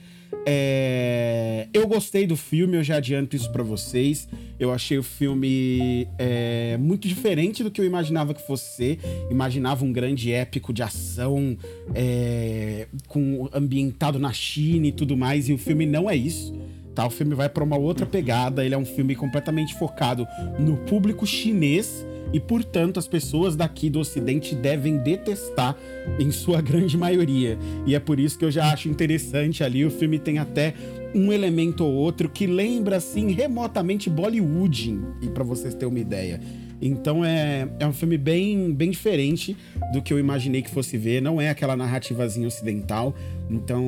É, 0.47 1.69
eu 1.73 1.87
gostei 1.87 2.27
do 2.27 2.37
filme, 2.37 2.77
eu 2.77 2.83
já 2.83 2.97
adianto 2.97 3.37
isso 3.37 3.51
pra 3.53 3.63
vocês. 3.63 4.29
Eu 4.59 4.73
achei 4.73 4.99
o 4.99 5.03
filme 5.03 6.07
é, 6.19 6.77
muito 6.79 7.09
diferente 7.09 7.63
do 7.63 7.71
que 7.71 7.81
eu 7.81 7.85
imaginava 7.85 8.35
que 8.35 8.47
fosse 8.47 8.77
ser. 8.77 8.99
Imaginava 9.31 9.85
um 9.85 9.93
grande 9.93 10.33
épico 10.33 10.73
de 10.73 10.83
ação, 10.83 11.57
é, 11.95 12.87
com 13.09 13.49
ambientado 13.53 14.19
na 14.19 14.33
China 14.33 14.87
e 14.87 14.93
tudo 14.93 15.17
mais, 15.17 15.49
e 15.49 15.53
o 15.53 15.59
filme 15.59 15.87
não 15.87 16.09
é 16.09 16.17
isso. 16.17 16.55
Tá? 16.95 17.07
O 17.07 17.11
filme 17.11 17.35
vai 17.35 17.49
pra 17.49 17.65
uma 17.65 17.79
outra 17.79 18.07
pegada. 18.07 18.65
Ele 18.65 18.75
é 18.75 18.79
um 18.79 18.85
filme 18.85 19.15
completamente 19.15 19.75
focado 19.79 20.27
no 20.59 20.77
público 20.77 21.27
chinês 21.27 22.07
e, 22.33 22.39
portanto, 22.39 22.99
as 22.99 23.09
pessoas 23.09 23.57
daqui 23.57 23.91
do 23.91 24.01
Ocidente 24.01 24.55
devem 24.55 24.99
detestar 24.99 25.77
em 26.19 26.31
sua 26.31 26.61
grande 26.63 26.97
maioria. 26.97 27.59
E 27.87 27.95
é 27.95 28.01
por 28.01 28.21
isso 28.21 28.39
que 28.39 28.45
eu 28.45 28.51
já 28.51 28.73
acho 28.73 28.89
interessante 28.89 29.65
ali. 29.65 29.85
O 29.85 29.91
filme 29.91 30.19
tem 30.19 30.39
até 30.39 30.75
um 31.15 31.33
elemento 31.33 31.85
ou 31.85 31.93
outro 31.93 32.29
que 32.29 32.47
lembra, 32.47 32.97
assim, 32.97 33.33
remotamente 33.33 34.09
Bollywood, 34.09 35.01
e 35.21 35.29
para 35.29 35.43
vocês 35.43 35.75
terem 35.75 35.89
uma 35.89 35.99
ideia. 35.99 36.41
Então 36.81 37.25
é, 37.25 37.69
é 37.79 37.87
um 37.87 37.93
filme 37.93 38.17
bem, 38.17 38.73
bem 38.73 38.91
diferente 38.91 39.57
do 39.93 40.01
que 40.01 40.13
eu 40.13 40.19
imaginei 40.19 40.63
que 40.63 40.71
fosse 40.71 40.97
ver. 40.97 41.21
Não 41.21 41.41
é 41.41 41.51
aquela 41.51 41.77
narrativazinha 41.77 42.49
ocidental. 42.49 43.15
Então 43.51 43.85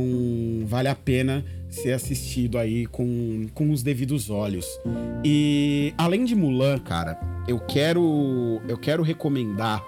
vale 0.66 0.88
a 0.88 0.94
pena 0.94 1.44
ser 1.70 1.92
assistido 1.92 2.58
aí 2.58 2.86
com, 2.86 3.46
com 3.54 3.70
os 3.70 3.82
devidos 3.82 4.28
olhos. 4.28 4.66
E 5.24 5.94
além 5.96 6.24
de 6.24 6.34
Mulan, 6.34 6.78
cara, 6.78 7.18
eu 7.48 7.58
quero 7.58 8.60
eu 8.68 8.76
quero 8.76 9.02
recomendar 9.02 9.82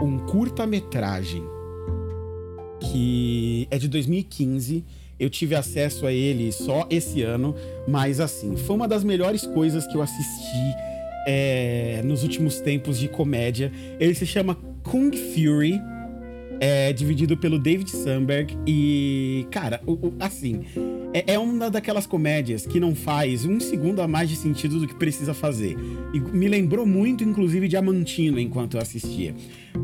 um 0.00 0.18
curta-metragem 0.18 1.42
que 2.80 3.66
é 3.70 3.78
de 3.78 3.88
2015. 3.88 4.84
Eu 5.18 5.28
tive 5.28 5.56
acesso 5.56 6.06
a 6.06 6.12
ele 6.12 6.52
só 6.52 6.86
esse 6.88 7.22
ano, 7.22 7.52
mas 7.88 8.20
assim, 8.20 8.56
foi 8.56 8.76
uma 8.76 8.86
das 8.86 9.02
melhores 9.02 9.44
coisas 9.44 9.84
que 9.88 9.96
eu 9.96 10.02
assisti 10.02 10.87
é, 11.30 12.00
nos 12.02 12.22
últimos 12.22 12.58
tempos 12.58 12.98
de 12.98 13.06
comédia. 13.06 13.70
Ele 14.00 14.14
se 14.14 14.24
chama 14.24 14.54
Kung 14.82 15.10
Fury. 15.12 15.78
É 16.60 16.92
dividido 16.92 17.36
pelo 17.36 17.56
David 17.56 17.88
Sandberg. 17.88 18.56
E, 18.66 19.46
cara, 19.50 19.80
o, 19.86 19.92
o, 19.92 20.14
assim, 20.18 20.62
é, 21.14 21.34
é, 21.34 21.38
uma 21.38 21.70
daquelas 21.70 22.04
comédias 22.04 22.66
que 22.66 22.80
não 22.80 22.96
faz 22.96 23.44
um 23.44 23.60
segundo 23.60 24.00
a 24.02 24.08
mais 24.08 24.28
de 24.28 24.34
sentido 24.34 24.80
do 24.80 24.88
que 24.88 24.94
precisa 24.94 25.32
fazer. 25.32 25.76
E 26.12 26.18
me 26.18 26.48
lembrou 26.48 26.84
muito, 26.84 27.22
inclusive, 27.22 27.68
Diamantino 27.68 28.40
enquanto 28.40 28.76
eu 28.76 28.80
assistia. 28.80 29.36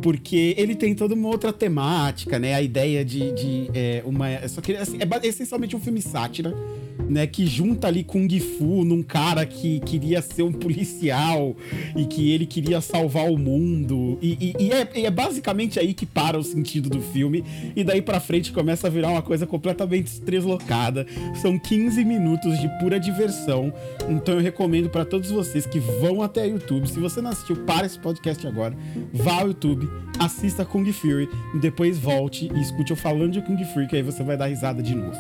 Porque 0.03 0.55
ele 0.59 0.75
tem 0.75 0.95
toda 0.97 1.15
uma 1.15 1.29
outra 1.29 1.53
temática, 1.53 2.41
né? 2.41 2.55
A 2.55 2.63
ideia 2.63 3.05
de, 3.05 3.33
de 3.33 3.71
é, 3.73 4.03
uma. 4.05 4.49
Só 4.49 4.61
que 4.61 4.75
assim, 4.75 4.99
é 4.99 5.27
essencialmente 5.29 5.77
um 5.77 5.81
filme 5.81 6.03
sátira 6.03 6.53
né, 7.08 7.26
que 7.26 7.46
junta 7.46 7.88
ali 7.88 8.02
Kung 8.02 8.28
Fu 8.40 8.84
num 8.84 9.02
cara 9.02 9.44
que 9.46 9.80
queria 9.80 10.23
ser 10.23 10.42
um 10.42 10.52
policial 10.52 11.56
e 11.96 12.04
que 12.06 12.30
ele 12.30 12.46
queria 12.46 12.80
salvar 12.80 13.30
o 13.30 13.38
mundo. 13.38 14.18
E, 14.20 14.54
e, 14.58 14.64
e, 14.64 14.73
é, 14.73 14.88
e, 14.94 15.06
é, 15.06 15.11
basicamente 15.11 15.78
aí 15.78 15.94
que 15.94 16.06
para 16.06 16.38
o 16.38 16.42
sentido 16.42 16.88
do 16.88 17.00
filme. 17.00 17.44
E 17.75 17.84
daí 17.84 18.02
pra 18.02 18.20
frente 18.20 18.52
começa 18.52 18.87
a 18.87 18.90
virar 18.90 19.11
uma 19.11 19.23
coisa 19.23 19.46
completamente 19.46 20.20
deslocada. 20.20 21.06
São 21.40 21.58
15 21.58 22.04
minutos 22.04 22.58
de 22.61 22.68
pura 22.78 22.99
diversão. 22.99 23.73
Então 24.08 24.34
eu 24.34 24.40
recomendo 24.40 24.88
para 24.88 25.04
todos 25.04 25.30
vocês 25.30 25.66
que 25.66 25.78
vão 25.78 26.23
até 26.23 26.44
o 26.44 26.50
YouTube. 26.50 26.88
Se 26.88 26.99
você 26.99 27.20
não 27.20 27.30
assistiu, 27.30 27.56
para 27.64 27.87
esse 27.87 27.99
podcast 27.99 28.46
agora. 28.46 28.76
Vá 29.12 29.40
ao 29.40 29.49
YouTube, 29.49 29.88
assista 30.18 30.64
Kung 30.64 30.90
Fury, 30.92 31.28
depois 31.61 31.99
volte 31.99 32.50
e 32.54 32.61
escute 32.61 32.90
eu 32.90 32.96
falando 32.96 33.32
de 33.32 33.42
Kung 33.42 33.62
Fury, 33.64 33.87
que 33.87 33.96
aí 33.96 34.02
você 34.02 34.23
vai 34.23 34.37
dar 34.37 34.46
risada 34.46 34.82
de 34.82 34.94
novo 34.94 35.16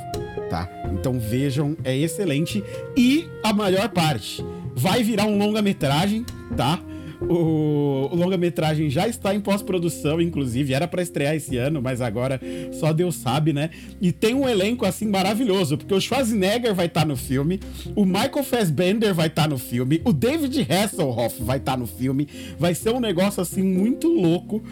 tá? 0.54 0.68
Então 0.92 1.18
vejam, 1.18 1.76
é 1.82 1.96
excelente. 1.96 2.62
E 2.96 3.26
a 3.42 3.52
maior 3.52 3.88
parte 3.88 4.44
vai 4.72 5.02
virar 5.02 5.26
um 5.26 5.36
longa-metragem, 5.36 6.24
tá? 6.56 6.80
O, 7.20 8.08
o 8.12 8.14
longa-metragem 8.14 8.88
já 8.88 9.08
está 9.08 9.34
em 9.34 9.40
pós-produção, 9.40 10.20
inclusive, 10.20 10.72
era 10.72 10.86
para 10.86 11.02
estrear 11.02 11.34
esse 11.34 11.56
ano, 11.56 11.82
mas 11.82 12.00
agora 12.00 12.40
só 12.72 12.92
Deus 12.92 13.16
sabe, 13.16 13.52
né? 13.52 13.70
E 14.00 14.12
tem 14.12 14.32
um 14.32 14.48
elenco 14.48 14.86
assim 14.86 15.08
maravilhoso, 15.08 15.76
porque 15.76 15.94
o 15.94 16.00
Schwarzenegger 16.00 16.72
vai 16.72 16.86
estar 16.86 17.00
tá 17.00 17.06
no 17.06 17.16
filme, 17.16 17.58
o 17.96 18.04
Michael 18.04 18.44
Fassbender 18.44 19.12
vai 19.12 19.26
estar 19.26 19.42
tá 19.42 19.48
no 19.48 19.58
filme, 19.58 20.02
o 20.04 20.12
David 20.12 20.66
Hasselhoff 20.70 21.42
vai 21.42 21.56
estar 21.56 21.72
tá 21.72 21.78
no 21.78 21.86
filme. 21.86 22.28
Vai 22.58 22.76
ser 22.76 22.90
um 22.90 23.00
negócio 23.00 23.42
assim 23.42 23.62
muito 23.62 24.06
louco. 24.06 24.62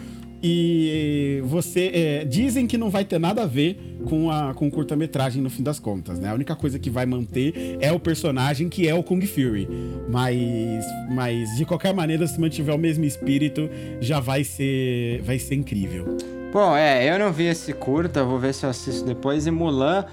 E 0.43 1.41
você. 1.45 1.91
É, 1.93 2.25
dizem 2.25 2.67
que 2.67 2.77
não 2.77 2.89
vai 2.89 3.05
ter 3.05 3.17
nada 3.17 3.43
a 3.43 3.45
ver 3.45 3.79
com 4.05 4.29
a 4.29 4.53
com 4.53 4.69
curta-metragem 4.69 5.41
no 5.41 5.49
fim 5.49 5.63
das 5.63 5.79
contas, 5.79 6.19
né? 6.19 6.29
A 6.29 6.33
única 6.33 6.53
coisa 6.53 6.77
que 6.77 6.89
vai 6.89 7.05
manter 7.05 7.77
é 7.79 7.93
o 7.93 7.99
personagem 7.99 8.67
que 8.67 8.87
é 8.87 8.93
o 8.93 9.01
Kung 9.01 9.21
Fury. 9.25 9.67
Mas, 10.09 10.85
mas 11.11 11.55
de 11.55 11.65
qualquer 11.65 11.93
maneira, 11.93 12.27
se 12.27 12.39
mantiver 12.39 12.75
o 12.75 12.77
mesmo 12.77 13.05
espírito, 13.05 13.69
já 14.01 14.19
vai 14.19 14.43
ser, 14.43 15.21
vai 15.21 15.39
ser 15.39 15.55
incrível. 15.55 16.17
Bom, 16.51 16.75
é, 16.75 17.09
eu 17.09 17.17
não 17.17 17.31
vi 17.31 17.45
esse 17.45 17.71
curta, 17.73 18.23
vou 18.23 18.37
ver 18.37 18.53
se 18.53 18.65
eu 18.65 18.69
assisto 18.69 19.05
depois. 19.05 19.47
E 19.47 19.51
Mulan, 19.51 20.05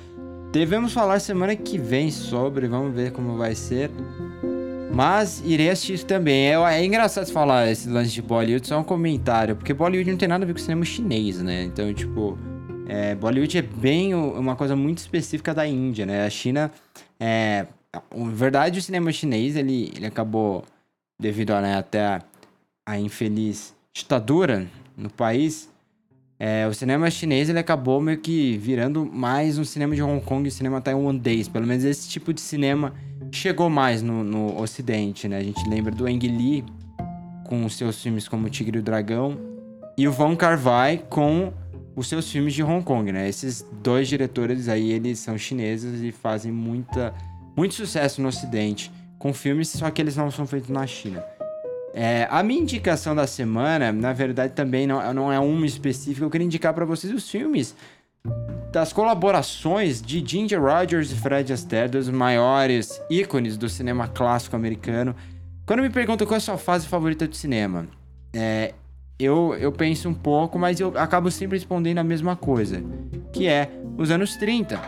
devemos 0.53 0.93
falar 0.93 1.19
semana 1.19 1.57
que 1.57 1.77
vem 1.77 2.11
sobre, 2.11 2.69
vamos 2.69 2.95
ver 2.95 3.11
como 3.11 3.37
vai 3.37 3.55
ser. 3.55 3.91
Mas 4.93 5.43
irei 5.45 5.71
assistir 5.71 5.95
isso 5.95 6.07
também. 6.07 6.49
É, 6.49 6.55
é 6.55 6.85
engraçado 6.85 7.31
falar 7.31 7.71
esse 7.71 7.89
lance 7.89 8.11
de 8.11 8.21
Bollywood, 8.21 8.67
só 8.67 8.79
um 8.81 8.85
comentário, 8.85 9.55
porque 9.55 9.73
Bollywood 9.73 10.11
não 10.11 10.19
tem 10.19 10.29
nada 10.29 10.45
a 10.45 10.47
ver 10.47 10.53
com 10.53 10.59
cinema 10.59 10.85
chinês, 10.85 11.41
né? 11.41 11.65
Então, 11.65 11.93
tipo, 11.95 12.37
é, 12.89 13.15
Bollywood 13.15 13.57
é 13.57 13.63
bem 13.63 14.15
uma 14.15 14.57
coisa 14.57 14.75
muito 14.75 14.99
específica 14.99 15.55
da 15.55 15.67
Índia, 15.67 16.05
né? 16.05 16.27
A 16.27 16.31
China, 16.31 16.73
é, 17.19 17.67
na 17.93 18.31
verdade, 18.31 18.79
o 18.79 18.83
cinema 18.83 19.13
chinês, 19.13 19.57
ele, 19.57 19.93
ele 19.97 20.07
acabou, 20.07 20.65
devido 21.19 21.53
né, 21.61 21.77
até 21.77 22.05
a, 22.05 22.23
a 22.87 22.99
infeliz 22.99 23.75
ditadura 23.93 24.67
no 24.97 25.09
país, 25.09 25.71
é, 26.43 26.67
o 26.67 26.73
cinema 26.73 27.11
chinês 27.11 27.51
ele 27.51 27.59
acabou 27.59 28.01
meio 28.01 28.17
que 28.17 28.57
virando 28.57 29.05
mais 29.05 29.59
um 29.59 29.65
cinema 29.65 29.95
de 29.95 30.03
Hong 30.03 30.25
Kong 30.25 30.49
e 30.49 30.51
cinema 30.51 30.81
taiwanês. 30.81 31.49
Pelo 31.49 31.67
menos 31.67 31.85
esse 31.85 32.09
tipo 32.09 32.33
de 32.33 32.41
cinema 32.41 32.95
chegou 33.33 33.71
mais 33.71 34.03
no, 34.03 34.25
no 34.25 34.61
Ocidente, 34.61 35.29
né? 35.29 35.39
A 35.39 35.43
gente 35.43 35.69
lembra 35.69 35.93
do 35.93 36.07
Ang 36.07 36.27
Lee 36.27 36.65
com 37.47 37.65
os 37.65 37.77
seus 37.77 38.03
filmes 38.03 38.29
como 38.29 38.49
Tigre 38.49 38.79
e 38.79 38.81
o 38.81 38.83
Dragão 38.83 39.39
e 39.97 40.07
o 40.07 40.13
Von 40.13 40.37
Kar-wai 40.37 41.05
com 41.09 41.53
os 41.97 42.09
seus 42.09 42.31
filmes 42.31 42.55
de 42.55 42.63
Hong 42.63 42.85
Kong, 42.85 43.11
né? 43.13 43.29
Esses 43.29 43.67
dois 43.83 44.09
diretores 44.09 44.69
aí, 44.69 44.93
eles 44.93 45.19
são 45.19 45.37
chineses 45.37 46.01
e 46.01 46.13
fazem 46.13 46.53
muita, 46.53 47.13
muito 47.57 47.75
sucesso 47.75 48.23
no 48.23 48.29
Ocidente 48.29 48.91
com 49.19 49.35
filmes, 49.35 49.69
só 49.69 49.91
que 49.91 50.01
eles 50.01 50.17
não 50.17 50.31
são 50.31 50.47
feitos 50.47 50.71
na 50.71 50.87
China. 50.87 51.23
É, 51.93 52.29
a 52.31 52.43
minha 52.43 52.61
indicação 52.61 53.15
da 53.15 53.27
semana, 53.27 53.93
na 53.93 54.13
verdade, 54.13 54.55
também 54.55 54.87
não, 54.87 55.13
não 55.13 55.33
é 55.33 55.39
uma 55.39 55.67
específica. 55.67 56.25
Eu 56.25 56.31
queria 56.31 56.47
indicar 56.47 56.73
para 56.73 56.85
vocês 56.85 57.13
os 57.13 57.29
filmes 57.29 57.75
das 58.73 58.93
colaborações 58.93 60.01
de 60.01 60.25
Ginger 60.25 60.63
Rogers 60.63 61.11
e 61.11 61.15
Fred 61.17 61.53
Astaire, 61.53 61.91
dos 61.91 62.09
maiores 62.09 63.03
ícones 63.11 63.57
do 63.57 63.69
cinema 63.69 64.07
clássico 64.07 64.55
americano. 64.55 65.15
Quando 65.67 65.83
me 65.83 65.91
perguntam 65.91 66.27
qual 66.27 66.37
é 66.37 66.39
a 66.39 66.41
sua 66.41 66.57
fase 66.57 66.87
favorita 66.87 67.27
de 67.27 67.37
cinema, 67.37 67.87
é, 68.33 68.75
eu, 69.19 69.55
eu 69.55 69.73
penso 69.73 70.09
um 70.09 70.15
pouco, 70.15 70.59
mas 70.59 70.81
eu 70.81 70.97
acabo 70.97 71.31
sempre 71.31 71.59
respondendo 71.59 71.99
a 71.99 72.05
mesma 72.05 72.37
coisa, 72.37 72.83
que 73.33 73.49
é 73.49 73.71
os 73.99 74.11
anos 74.11 74.37
30. 74.37 74.81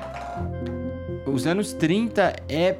Os 1.26 1.46
anos 1.46 1.72
30 1.72 2.36
é 2.48 2.76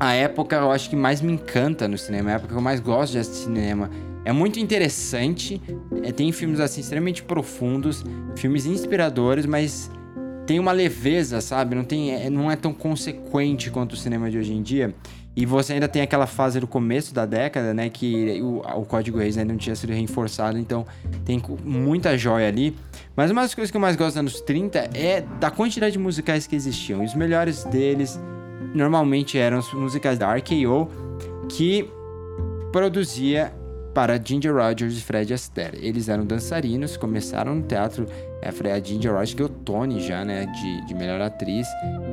a 0.00 0.14
época, 0.14 0.56
eu 0.56 0.70
acho 0.70 0.90
que 0.90 0.96
mais 0.96 1.20
me 1.20 1.32
encanta 1.32 1.86
no 1.86 1.96
cinema, 1.96 2.30
é 2.30 2.32
a 2.32 2.36
época 2.36 2.52
que 2.52 2.58
eu 2.58 2.62
mais 2.62 2.80
gosto 2.80 3.12
de 3.12 3.18
assistir 3.18 3.44
cinema. 3.44 3.90
É 4.24 4.32
muito 4.32 4.60
interessante, 4.60 5.60
é, 6.02 6.12
tem 6.12 6.30
filmes 6.30 6.60
assim 6.60 6.80
extremamente 6.80 7.22
profundos, 7.22 8.04
filmes 8.36 8.66
inspiradores, 8.66 9.46
mas 9.46 9.90
tem 10.46 10.60
uma 10.60 10.72
leveza, 10.72 11.40
sabe? 11.40 11.74
Não, 11.74 11.84
tem, 11.84 12.12
é, 12.12 12.30
não 12.30 12.50
é 12.50 12.56
tão 12.56 12.72
consequente 12.72 13.70
quanto 13.70 13.92
o 13.92 13.96
cinema 13.96 14.30
de 14.30 14.38
hoje 14.38 14.52
em 14.52 14.62
dia. 14.62 14.94
E 15.34 15.46
você 15.46 15.72
ainda 15.72 15.88
tem 15.88 16.02
aquela 16.02 16.26
fase 16.26 16.60
do 16.60 16.66
começo 16.66 17.14
da 17.14 17.24
década, 17.24 17.72
né? 17.72 17.88
Que 17.88 18.40
o, 18.42 18.58
o 18.58 18.84
código 18.84 19.18
Reis 19.18 19.38
ainda 19.38 19.52
não 19.52 19.58
tinha 19.58 19.74
sido 19.74 19.92
reforçado, 19.92 20.58
então 20.58 20.86
tem 21.24 21.42
muita 21.64 22.18
joia 22.18 22.48
ali. 22.48 22.76
Mas 23.16 23.30
uma 23.30 23.40
das 23.40 23.54
coisas 23.54 23.70
que 23.70 23.76
eu 23.76 23.80
mais 23.80 23.96
gosto 23.96 24.10
dos 24.10 24.18
anos 24.18 24.40
30 24.42 24.90
é 24.94 25.22
da 25.40 25.50
quantidade 25.50 25.94
de 25.94 25.98
musicais 25.98 26.46
que 26.46 26.54
existiam. 26.54 27.02
E 27.02 27.06
os 27.06 27.14
melhores 27.14 27.64
deles 27.64 28.20
normalmente 28.74 29.38
eram 29.38 29.58
os 29.58 29.72
musicais 29.72 30.18
da 30.18 30.34
RKO, 30.34 30.88
que 31.48 31.88
produzia 32.70 33.52
para 33.94 34.20
Ginger 34.22 34.54
Rogers 34.54 34.96
e 34.96 35.00
Fred 35.02 35.32
Astaire. 35.32 35.78
Eles 35.80 36.08
eram 36.08 36.24
dançarinos, 36.24 36.96
começaram 36.96 37.54
no 37.54 37.62
teatro. 37.62 38.06
É, 38.40 38.48
a 38.48 38.80
Ginger 38.80 39.12
Rogers 39.12 39.34
ganhou 39.34 39.50
Tony 39.50 40.00
já, 40.00 40.24
né? 40.24 40.46
De, 40.46 40.86
de 40.86 40.94
melhor 40.94 41.20
atriz. 41.20 41.66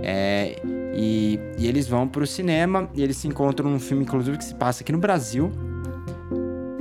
É, 0.04 0.62
e, 0.94 1.40
e, 1.58 1.68
eles 1.68 1.88
vão 1.88 2.08
para 2.08 2.24
o 2.24 2.28
cinema 2.28 2.90
e 2.94 3.02
eles 3.02 3.18
se 3.18 3.28
encontram 3.28 3.70
num 3.70 3.80
filme, 3.80 4.04
inclusive, 4.04 4.38
que 4.38 4.44
se 4.44 4.56
passa 4.56 4.84
aqui 4.84 4.92
no 4.92 4.98
Brasil. 4.98 5.52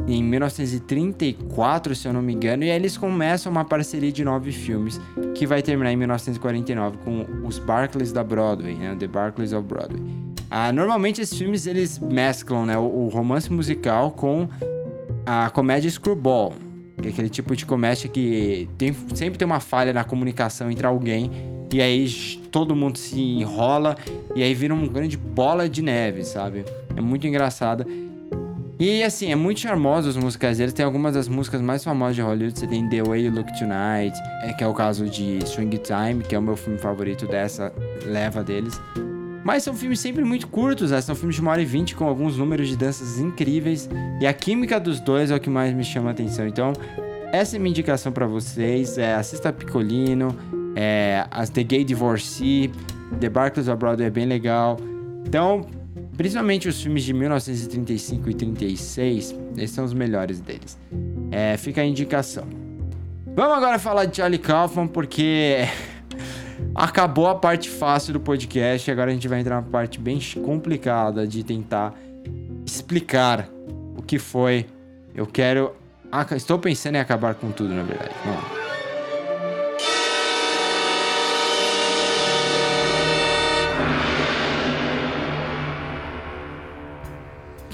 Em 0.07 0.23
1934, 0.25 1.95
se 1.95 2.09
eu 2.09 2.15
não 2.15 2.23
me 2.23 2.33
engano, 2.33 2.65
e 2.65 2.71
aí 2.71 2.77
eles 2.77 2.97
começam 2.97 3.53
uma 3.53 3.65
parceria 3.65 4.11
de 4.11 4.25
nove 4.25 4.53
filmes 4.53 4.99
que 5.35 5.47
vai 5.47 5.63
terminar 5.63 5.93
em 5.93 5.97
1949 5.97 6.97
com 7.05 7.27
os 7.47 7.59
Barclays 7.59 8.11
da 8.11 8.25
Broadway, 8.25 8.75
né? 8.75 8.97
The 8.99 9.07
Barclays 9.07 9.53
of 9.53 9.69
Broadway. 9.69 10.03
Ah, 10.51 10.73
normalmente 10.73 11.21
esses 11.21 11.37
filmes 11.37 11.67
eles 11.67 11.99
mesclam 11.99 12.65
né, 12.65 12.79
o, 12.79 12.85
o 12.85 13.09
romance 13.09 13.53
musical 13.53 14.13
com 14.13 14.49
a 15.31 15.51
comédia 15.51 15.91
screwball, 15.91 16.55
que 17.03 17.09
é 17.09 17.11
aquele 17.11 17.29
tipo 17.29 17.55
de 17.55 17.67
comédia 17.67 18.09
que 18.09 18.67
tem, 18.79 18.95
sempre 19.15 19.39
tem 19.39 19.45
uma 19.45 19.61
falha 19.61 19.93
na 19.93 20.03
comunicação 20.03 20.71
entre 20.71 20.87
alguém 20.87 21.31
e 21.71 21.83
aí 21.83 22.09
todo 22.51 22.75
mundo 22.75 22.97
se 22.97 23.21
enrola 23.21 23.95
e 24.35 24.43
aí 24.43 24.55
vira 24.55 24.73
uma 24.73 24.87
grande 24.87 25.19
bola 25.19 25.69
de 25.69 25.83
neve, 25.83 26.25
sabe? 26.25 26.65
É 26.97 27.01
muito 27.03 27.27
engraçada. 27.27 27.87
E 28.81 29.03
assim, 29.03 29.31
é 29.31 29.37
muito 29.37 29.61
charmoso 29.61 30.09
as 30.09 30.17
músicas 30.17 30.57
deles. 30.57 30.73
Tem 30.73 30.87
algumas 30.87 31.13
das 31.13 31.29
músicas 31.29 31.61
mais 31.61 31.85
famosas 31.85 32.17
de 32.17 32.23
Hollywood. 32.23 32.59
Você 32.59 32.67
tem 32.67 32.89
The 32.89 33.03
Way 33.03 33.27
You 33.27 33.33
Look 33.33 33.49
Tonight, 33.59 34.19
é, 34.45 34.55
que 34.55 34.65
é 34.65 34.67
o 34.67 34.73
caso 34.73 35.11
de 35.11 35.45
Swing 35.47 35.77
Time, 35.79 36.23
que 36.23 36.35
é 36.35 36.39
o 36.39 36.43
meu 36.43 36.57
filme 36.57 36.79
favorito 36.79 37.27
dessa 37.27 37.71
leva 38.07 38.43
deles. 38.43 38.81
Mas 39.49 39.63
são 39.63 39.75
filmes 39.75 39.99
sempre 39.99 40.23
muito 40.25 40.47
curtos, 40.47 40.91
né? 40.91 41.01
São 41.01 41.15
filmes 41.15 41.37
de 41.37 41.41
uma 41.41 41.53
hora 41.53 41.63
e 41.63 41.65
vinte 41.65 41.97
com 41.97 42.05
alguns 42.05 42.37
números 42.37 42.69
de 42.69 42.77
danças 42.77 43.19
incríveis. 43.19 43.89
E 44.21 44.27
a 44.27 44.33
química 44.35 44.79
dos 44.79 45.01
dois 45.01 45.31
é 45.31 45.35
o 45.35 45.41
que 45.41 45.49
mais 45.49 45.73
me 45.73 45.83
chama 45.83 46.11
a 46.11 46.13
atenção. 46.13 46.47
Então, 46.47 46.75
essa 47.33 47.57
é 47.57 47.59
minha 47.59 47.71
indicação 47.71 48.13
para 48.13 48.27
vocês. 48.27 48.99
É, 48.99 49.15
assista 49.15 49.51
Picolino, 49.51 50.37
é, 50.77 51.25
as 51.31 51.49
The 51.49 51.63
Gay 51.63 51.83
Divorcee, 51.83 52.71
The 53.21 53.31
Barclays 53.31 53.69
of 53.69 53.79
Broadway 53.79 54.09
é 54.09 54.11
bem 54.11 54.27
legal. 54.27 54.77
Então, 55.27 55.67
principalmente 56.15 56.69
os 56.69 56.83
filmes 56.83 57.03
de 57.03 57.15
1935 57.15 58.29
e 58.29 58.35
36, 58.35 59.35
esses 59.57 59.71
são 59.71 59.87
os 59.87 59.95
melhores 59.95 60.41
deles. 60.41 60.79
É, 61.31 61.57
fica 61.57 61.81
a 61.81 61.87
indicação. 61.87 62.47
Vamos 63.35 63.57
agora 63.57 63.79
falar 63.79 64.05
de 64.05 64.15
Charlie 64.19 64.39
Kaufman, 64.39 64.89
porque 64.89 65.67
Acabou 66.75 67.27
a 67.27 67.35
parte 67.35 67.69
fácil 67.69 68.13
do 68.13 68.21
podcast, 68.21 68.91
agora 68.91 69.11
a 69.11 69.15
gente 69.15 69.29
vai 69.29 69.41
entrar 69.41 69.57
na 69.57 69.63
parte 69.63 69.99
bem 69.99 70.21
complicada 70.45 71.27
de 71.27 71.43
tentar 71.43 71.95
explicar 72.65 73.49
o 73.97 74.03
que 74.03 74.19
foi. 74.19 74.67
Eu 75.15 75.27
quero. 75.27 75.75
Estou 76.37 76.59
pensando 76.59 76.97
em 76.97 77.01
acabar 77.01 77.35
com 77.35 77.51
tudo, 77.51 77.75
na 77.75 77.83
verdade. 77.83 78.15
Vamos 78.25 78.43
lá. 78.43 78.59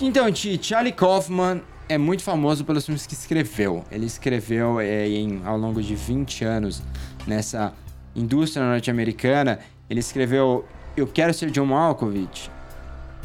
Então, 0.01 0.27
Charlie 0.35 0.93
Kaufman 0.93 1.63
é 1.89 1.97
muito 1.97 2.23
famoso 2.23 2.65
pelos 2.65 2.85
filmes 2.85 3.07
que 3.07 3.15
escreveu. 3.15 3.85
Ele 3.91 4.07
escreveu 4.07 4.81
é, 4.81 5.09
em, 5.09 5.41
ao 5.45 5.57
longo 5.57 5.83
de 5.83 5.95
20 5.95 6.45
anos 6.45 6.83
nessa 7.27 7.73
indústria 8.15 8.65
norte-americana. 8.65 9.59
Ele 9.89 10.01
escreveu 10.01 10.65
Eu 10.97 11.07
Quero 11.07 11.33
Ser 11.35 11.51
John 11.51 11.67
Malkovich, 11.67 12.51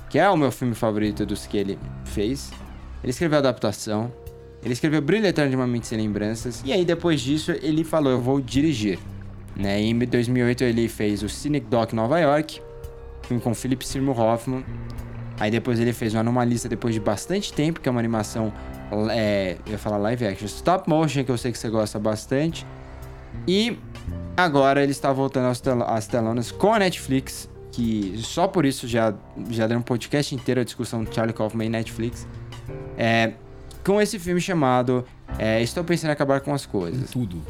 que 0.09 0.19
é 0.19 0.29
o 0.29 0.37
meu 0.37 0.51
filme 0.51 0.75
favorito 0.75 1.25
dos 1.25 1.45
que 1.47 1.57
ele 1.57 1.79
fez. 2.05 2.51
Ele 3.03 3.11
escreveu 3.11 3.39
adaptação. 3.39 4.11
Ele 4.61 4.73
escreveu 4.73 5.01
Brilho 5.01 5.25
Eterno 5.25 5.49
de 5.49 5.55
uma 5.55 5.67
Mente 5.67 5.87
Sem 5.87 5.97
Lembranças. 5.97 6.61
E 6.65 6.73
aí, 6.73 6.83
depois 6.83 7.21
disso, 7.21 7.51
ele 7.61 7.83
falou, 7.83 8.11
eu 8.11 8.19
vou 8.19 8.41
dirigir. 8.41 8.99
Né? 9.55 9.81
Em 9.81 9.97
2008, 9.97 10.63
ele 10.63 10.87
fez 10.87 11.23
o 11.23 11.29
Cynic 11.29 11.67
Doc 11.67 11.93
Nova 11.93 12.19
York, 12.19 12.61
filme 13.23 13.41
com 13.41 13.53
Philip 13.53 13.85
Seymour 13.85 14.19
Hoffman. 14.19 14.65
Aí 15.39 15.49
depois 15.49 15.79
ele 15.79 15.93
fez 15.93 16.13
o 16.13 16.17
Anomalista 16.17 16.67
depois 16.67 16.93
de 16.93 16.99
bastante 16.99 17.53
tempo, 17.53 17.79
que 17.79 17.87
é 17.87 17.91
uma 17.91 17.99
animação, 17.99 18.51
é, 19.09 19.55
eu 19.65 19.71
ia 19.73 19.77
falar 19.77 19.97
live 19.97 20.27
action, 20.27 20.45
stop 20.45 20.89
motion, 20.89 21.23
que 21.23 21.31
eu 21.31 21.37
sei 21.37 21.51
que 21.51 21.57
você 21.57 21.69
gosta 21.69 21.97
bastante. 21.97 22.65
E 23.49 23.79
agora 24.37 24.83
ele 24.83 24.91
está 24.91 25.11
voltando 25.11 25.47
às, 25.47 25.59
tel 25.59 25.81
às 25.81 26.05
telonas 26.05 26.51
com 26.51 26.71
a 26.71 26.77
Netflix, 26.77 27.49
que 27.71 28.13
só 28.19 28.47
por 28.47 28.63
isso 28.63 28.87
já, 28.87 29.11
já 29.49 29.65
deu 29.65 29.79
um 29.79 29.81
podcast 29.81 30.35
inteiro 30.35 30.61
a 30.61 30.63
discussão 30.63 31.03
de 31.03 31.15
Charlie 31.15 31.33
Kaufman 31.33 31.65
e 31.65 31.69
Netflix. 31.69 32.27
É, 32.95 33.33
com 33.83 33.99
esse 33.99 34.19
filme 34.19 34.39
chamado 34.39 35.03
é, 35.39 35.63
Estou 35.63 35.83
Pensando 35.83 36.11
em 36.11 36.13
Acabar 36.13 36.41
com 36.41 36.53
as 36.53 36.67
Coisas. 36.67 37.09
Tudo. 37.09 37.41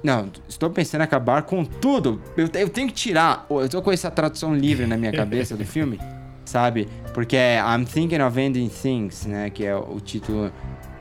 Não, 0.00 0.30
estou 0.48 0.70
pensando 0.70 1.00
em 1.00 1.04
acabar 1.04 1.42
com 1.42 1.64
tudo. 1.64 2.22
Eu, 2.36 2.48
eu 2.54 2.68
tenho 2.68 2.86
que 2.86 2.94
tirar. 2.94 3.44
Eu 3.50 3.68
tô 3.68 3.82
com 3.82 3.90
essa 3.90 4.12
tradução 4.12 4.54
livre 4.54 4.86
na 4.86 4.96
minha 4.96 5.10
cabeça 5.10 5.56
do 5.56 5.64
filme, 5.64 5.98
sabe? 6.46 6.88
Porque 7.12 7.36
é 7.36 7.58
I'm 7.58 7.84
Thinking 7.84 8.20
of 8.20 8.40
Ending 8.40 8.68
Things, 8.68 9.26
né? 9.26 9.50
Que 9.50 9.64
é 9.64 9.74
o 9.74 9.98
título 9.98 10.52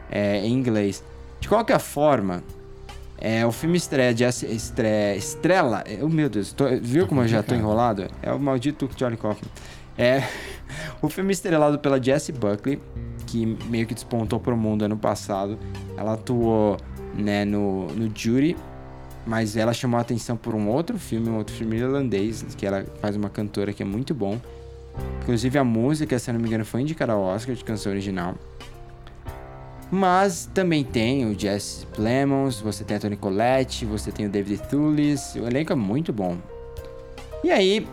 é, 0.09 0.43
em 0.43 0.51
inglês. 0.51 1.03
De 1.39 1.47
qualquer 1.47 1.79
forma, 1.79 2.43
é, 3.19 3.45
o 3.45 3.51
filme 3.51 3.77
estreia, 3.77 4.13
de, 4.13 4.23
estreia 4.23 5.15
estrela. 5.15 5.83
Oh, 6.01 6.07
meu 6.07 6.29
Deus, 6.29 6.53
tô, 6.53 6.65
viu 6.81 7.07
como 7.07 7.21
eu 7.21 7.27
já 7.27 7.41
tô 7.41 7.55
enrolado? 7.55 8.07
É 8.21 8.31
o 8.31 8.39
maldito 8.39 8.89
Charlie 8.95 9.17
Kaufman. 9.17 9.49
É, 9.97 10.23
o 11.01 11.09
filme 11.09 11.33
estrelado 11.33 11.79
pela 11.79 12.01
Jessie 12.01 12.33
Buckley, 12.33 12.79
que 13.25 13.45
meio 13.45 13.87
que 13.87 13.93
despontou 13.95 14.39
pro 14.39 14.55
mundo 14.55 14.83
ano 14.83 14.97
passado. 14.97 15.57
Ela 15.97 16.13
atuou 16.13 16.77
né, 17.15 17.43
no, 17.43 17.87
no 17.87 18.11
Jury, 18.15 18.55
mas 19.25 19.57
ela 19.57 19.73
chamou 19.73 19.97
a 19.97 20.01
atenção 20.01 20.37
por 20.37 20.53
um 20.53 20.69
outro 20.69 20.99
filme, 20.99 21.27
um 21.27 21.37
outro 21.37 21.55
filme 21.55 21.77
irlandês, 21.77 22.45
que 22.55 22.65
ela 22.65 22.85
faz 23.01 23.15
uma 23.15 23.29
cantora 23.29 23.73
que 23.73 23.81
é 23.81 23.85
muito 23.85 24.13
bom. 24.13 24.39
Inclusive 25.23 25.57
a 25.57 25.63
música, 25.63 26.17
se 26.19 26.29
eu 26.29 26.33
não 26.33 26.41
me 26.41 26.47
engano, 26.47 26.63
foi 26.63 26.81
indicada 26.81 27.13
ao 27.13 27.21
Oscar 27.21 27.55
de 27.55 27.63
canção 27.63 27.91
original. 27.91 28.35
Mas 29.89 30.49
também 30.53 30.83
tem 30.83 31.25
o 31.25 31.37
Jesse 31.37 31.85
Plemons, 31.87 32.59
você 32.59 32.83
tem 32.83 32.97
a 32.97 32.99
Toni 32.99 33.15
Collette, 33.15 33.85
você 33.85 34.11
tem 34.11 34.25
o 34.25 34.29
David 34.29 34.61
Thewlis, 34.67 35.35
o 35.35 35.47
elenco 35.47 35.71
é 35.71 35.75
muito 35.75 36.11
bom. 36.11 36.37
E 37.43 37.51
aí, 37.51 37.87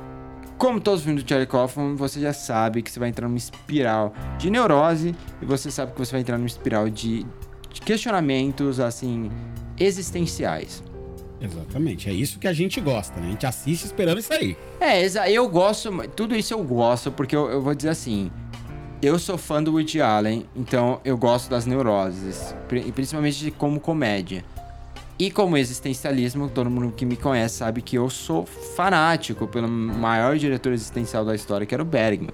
como 0.59 0.81
todos 0.81 1.01
os 1.01 1.05
filmes 1.05 1.23
do 1.23 1.29
Charlie 1.29 1.47
Kaufman, 1.47 1.95
você 1.95 2.21
já 2.21 2.33
sabe 2.33 2.83
que 2.83 2.91
você 2.91 2.99
vai 2.99 3.11
entrar 3.11 3.29
numa 3.29 3.39
espiral 3.39 4.13
de 4.39 4.51
neurose 4.51 5.15
e 5.41 5.45
você 5.45 5.71
sabe 5.71 5.93
que 5.93 5.99
você 5.99 6.13
vai 6.13 6.21
entrar 6.21 6.37
numa 6.37 6.47
espiral 6.47 6.91
de, 6.91 7.25
de 7.73 7.81
questionamentos, 7.81 8.81
assim, 8.81 9.31
existenciais. 9.79 10.83
Exatamente, 11.41 12.09
é 12.09 12.13
isso 12.13 12.39
que 12.39 12.49
a 12.49 12.53
gente 12.53 12.81
gosta, 12.81 13.21
né? 13.21 13.27
A 13.27 13.31
gente 13.31 13.47
assiste 13.47 13.85
esperando 13.85 14.19
isso 14.19 14.33
aí. 14.33 14.57
É, 14.81 15.03
eu 15.31 15.47
gosto, 15.49 15.91
tudo 16.17 16.35
isso 16.35 16.55
eu 16.55 16.65
gosto, 16.65 17.13
porque 17.13 17.37
eu, 17.37 17.51
eu 17.51 17.61
vou 17.61 17.75
dizer 17.75 17.91
assim, 17.91 18.31
eu 19.05 19.19
sou 19.19 19.37
fã 19.37 19.63
do 19.63 19.73
Woody 19.73 20.01
Allen, 20.01 20.47
então 20.57 20.99
eu 21.05 21.15
gosto 21.15 21.51
das 21.51 21.67
neuroses, 21.67 22.55
principalmente 22.95 23.51
como 23.51 23.79
comédia. 23.79 24.43
E 25.19 25.31
como 25.31 25.59
existencialismo, 25.59 26.49
todo 26.49 26.71
mundo 26.71 26.91
que 26.91 27.05
me 27.05 27.15
conhece 27.15 27.57
sabe 27.57 27.83
que 27.83 27.97
eu 27.97 28.09
sou 28.09 28.47
fanático 28.47 29.47
pelo 29.47 29.69
maior 29.69 30.39
diretor 30.39 30.73
existencial 30.73 31.23
da 31.23 31.35
história, 31.35 31.67
que 31.67 31.75
era 31.75 31.83
o 31.83 31.87
Bergman. 31.87 32.33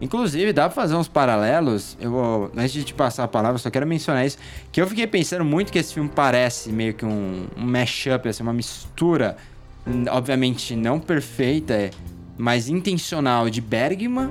Inclusive, 0.00 0.52
dá 0.52 0.64
pra 0.64 0.70
fazer 0.70 0.96
uns 0.96 1.06
paralelos. 1.06 1.96
Eu 2.00 2.10
vou, 2.10 2.50
antes 2.56 2.72
de 2.72 2.84
te 2.84 2.94
passar 2.94 3.22
a 3.24 3.28
palavra, 3.28 3.56
só 3.58 3.70
quero 3.70 3.86
mencionar 3.86 4.26
isso. 4.26 4.38
Que 4.72 4.82
eu 4.82 4.86
fiquei 4.88 5.06
pensando 5.06 5.44
muito 5.44 5.72
que 5.72 5.78
esse 5.78 5.94
filme 5.94 6.10
parece 6.12 6.70
meio 6.70 6.94
que 6.94 7.06
um, 7.06 7.46
um 7.56 7.64
mashup, 7.64 8.28
assim, 8.28 8.42
uma 8.42 8.52
mistura, 8.52 9.36
obviamente 10.10 10.74
não 10.74 10.98
perfeita, 10.98 11.90
mas 12.36 12.68
intencional 12.68 13.48
de 13.48 13.60
Bergman 13.60 14.30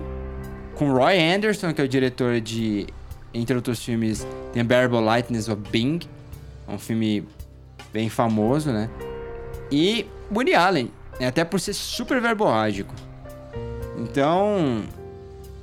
com 0.77 0.91
Roy 0.91 1.19
Anderson, 1.19 1.73
que 1.73 1.81
é 1.81 1.83
o 1.83 1.87
diretor 1.87 2.39
de, 2.39 2.87
entre 3.33 3.55
outros 3.55 3.83
filmes, 3.83 4.25
The 4.53 4.61
Unbearable 4.61 5.01
Lightness 5.01 5.49
of 5.49 5.61
Bing, 5.71 5.99
um 6.67 6.77
filme 6.77 7.27
bem 7.91 8.09
famoso, 8.09 8.71
né? 8.71 8.89
E 9.71 10.05
Woody 10.31 10.53
Allen, 10.53 10.91
né? 11.19 11.27
até 11.27 11.43
por 11.43 11.59
ser 11.59 11.73
super 11.73 12.21
verborrágico. 12.21 12.93
Então, 13.97 14.83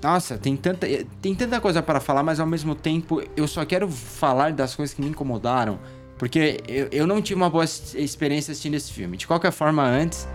nossa, 0.03 0.37
tem 0.37 0.57
tanta, 0.57 0.87
tem 1.23 1.35
tanta 1.35 1.61
coisa 1.61 1.83
para 1.83 2.01
falar, 2.01 2.23
mas 2.23 2.41
ao 2.41 2.47
mesmo 2.47 2.75
tempo 2.75 3.23
eu 3.37 3.47
só 3.47 3.65
quero 3.65 3.89
falar 3.89 4.53
das 4.53 4.75
coisas 4.75 4.95
que 4.95 5.01
me 5.01 5.09
incomodaram. 5.09 5.79
Porque 6.19 6.61
eu, 6.69 6.89
eu 6.91 7.07
não 7.07 7.21
tive 7.23 7.41
uma 7.41 7.51
boa 7.51 7.65
experiência 7.65 8.53
assistindo 8.53 8.75
esse 8.75 8.93
filme. 8.93 9.17
De 9.17 9.27
qualquer 9.27 9.53
forma, 9.53 9.83
antes, 9.83 10.29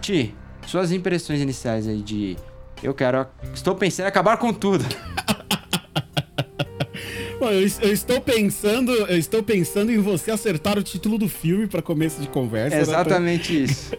Ti, 0.00 0.34
suas 0.66 0.92
impressões 0.92 1.40
iniciais 1.40 1.86
aí 1.86 2.02
de. 2.02 2.36
Eu 2.82 2.94
quero. 2.94 3.26
Estou 3.54 3.74
pensando 3.74 4.06
em 4.06 4.08
acabar 4.08 4.36
com 4.36 4.52
tudo. 4.52 4.84
Bom, 7.42 7.50
eu, 7.50 7.66
eu, 7.80 7.92
estou 7.92 8.20
pensando, 8.20 8.92
eu 8.92 9.18
estou 9.18 9.42
pensando 9.42 9.90
em 9.90 9.98
você 9.98 10.30
acertar 10.30 10.78
o 10.78 10.82
título 10.84 11.18
do 11.18 11.28
filme 11.28 11.66
para 11.66 11.82
começo 11.82 12.20
de 12.20 12.28
conversa. 12.28 12.76
É 12.76 12.80
exatamente 12.80 13.52
né? 13.52 13.58
isso. 13.66 13.90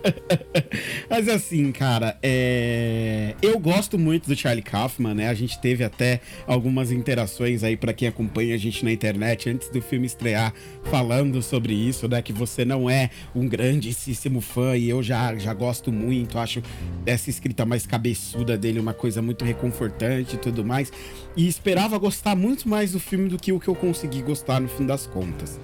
Mas 1.09 1.27
assim, 1.27 1.69
cara, 1.73 2.17
é... 2.23 3.35
eu 3.41 3.59
gosto 3.59 3.99
muito 3.99 4.29
do 4.29 4.35
Charlie 4.37 4.63
Kaufman, 4.63 5.13
né? 5.13 5.27
A 5.27 5.33
gente 5.33 5.59
teve 5.59 5.83
até 5.83 6.21
algumas 6.47 6.89
interações 6.89 7.65
aí 7.65 7.75
para 7.75 7.91
quem 7.91 8.07
acompanha 8.07 8.55
a 8.55 8.57
gente 8.57 8.85
na 8.85 8.93
internet 8.93 9.49
antes 9.49 9.67
do 9.67 9.81
filme 9.81 10.05
estrear, 10.05 10.53
falando 10.85 11.41
sobre 11.41 11.73
isso, 11.73 12.07
né? 12.07 12.21
Que 12.21 12.31
você 12.31 12.63
não 12.63 12.89
é 12.89 13.09
um 13.35 13.45
grandíssimo 13.45 14.39
fã 14.39 14.77
e 14.77 14.87
eu 14.87 15.03
já, 15.03 15.35
já 15.35 15.53
gosto 15.53 15.91
muito, 15.91 16.39
acho 16.39 16.63
essa 17.05 17.29
escrita 17.29 17.65
mais 17.65 17.85
cabeçuda 17.85 18.57
dele 18.57 18.79
uma 18.79 18.93
coisa 18.93 19.21
muito 19.21 19.43
reconfortante 19.43 20.37
e 20.37 20.39
tudo 20.39 20.63
mais. 20.63 20.93
E 21.35 21.45
esperava 21.45 21.97
gostar 21.97 22.37
muito 22.37 22.69
mais 22.69 22.93
do 22.93 23.01
filme 23.01 23.32
do 23.33 23.39
que 23.39 23.51
o 23.51 23.59
que 23.59 23.67
eu 23.67 23.75
consegui 23.75 24.21
gostar 24.21 24.59
no 24.59 24.67
fim 24.67 24.85
das 24.85 25.07
contas. 25.07 25.59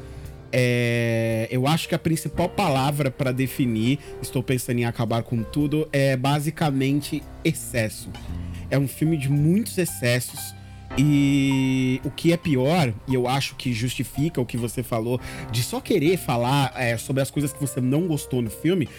É, 0.51 1.47
eu 1.51 1.67
acho 1.67 1.87
que 1.87 1.93
a 1.93 1.99
principal 1.99 2.49
palavra 2.49 3.11
para 3.11 3.31
definir, 3.31 3.99
estou 4.21 4.41
pensando 4.41 4.79
em 4.79 4.85
acabar 4.85 5.21
com 5.21 5.43
tudo, 5.43 5.87
é 5.93 6.17
basicamente 6.17 7.21
excesso. 7.43 8.09
É 8.69 8.77
um 8.77 8.87
filme 8.87 9.15
de 9.15 9.29
muitos 9.29 9.77
excessos. 9.77 10.55
E 10.97 12.01
o 12.03 12.09
que 12.09 12.33
é 12.33 12.37
pior, 12.37 12.91
e 13.07 13.13
eu 13.13 13.27
acho 13.27 13.55
que 13.55 13.71
justifica 13.71 14.41
o 14.41 14.45
que 14.45 14.57
você 14.57 14.81
falou, 14.81 15.21
de 15.51 15.61
só 15.61 15.79
querer 15.79 16.17
falar 16.17 16.73
é, 16.75 16.97
sobre 16.97 17.21
as 17.21 17.29
coisas 17.29 17.53
que 17.53 17.61
você 17.61 17.79
não 17.79 18.07
gostou 18.07 18.41
no 18.41 18.49
filme, 18.49 18.89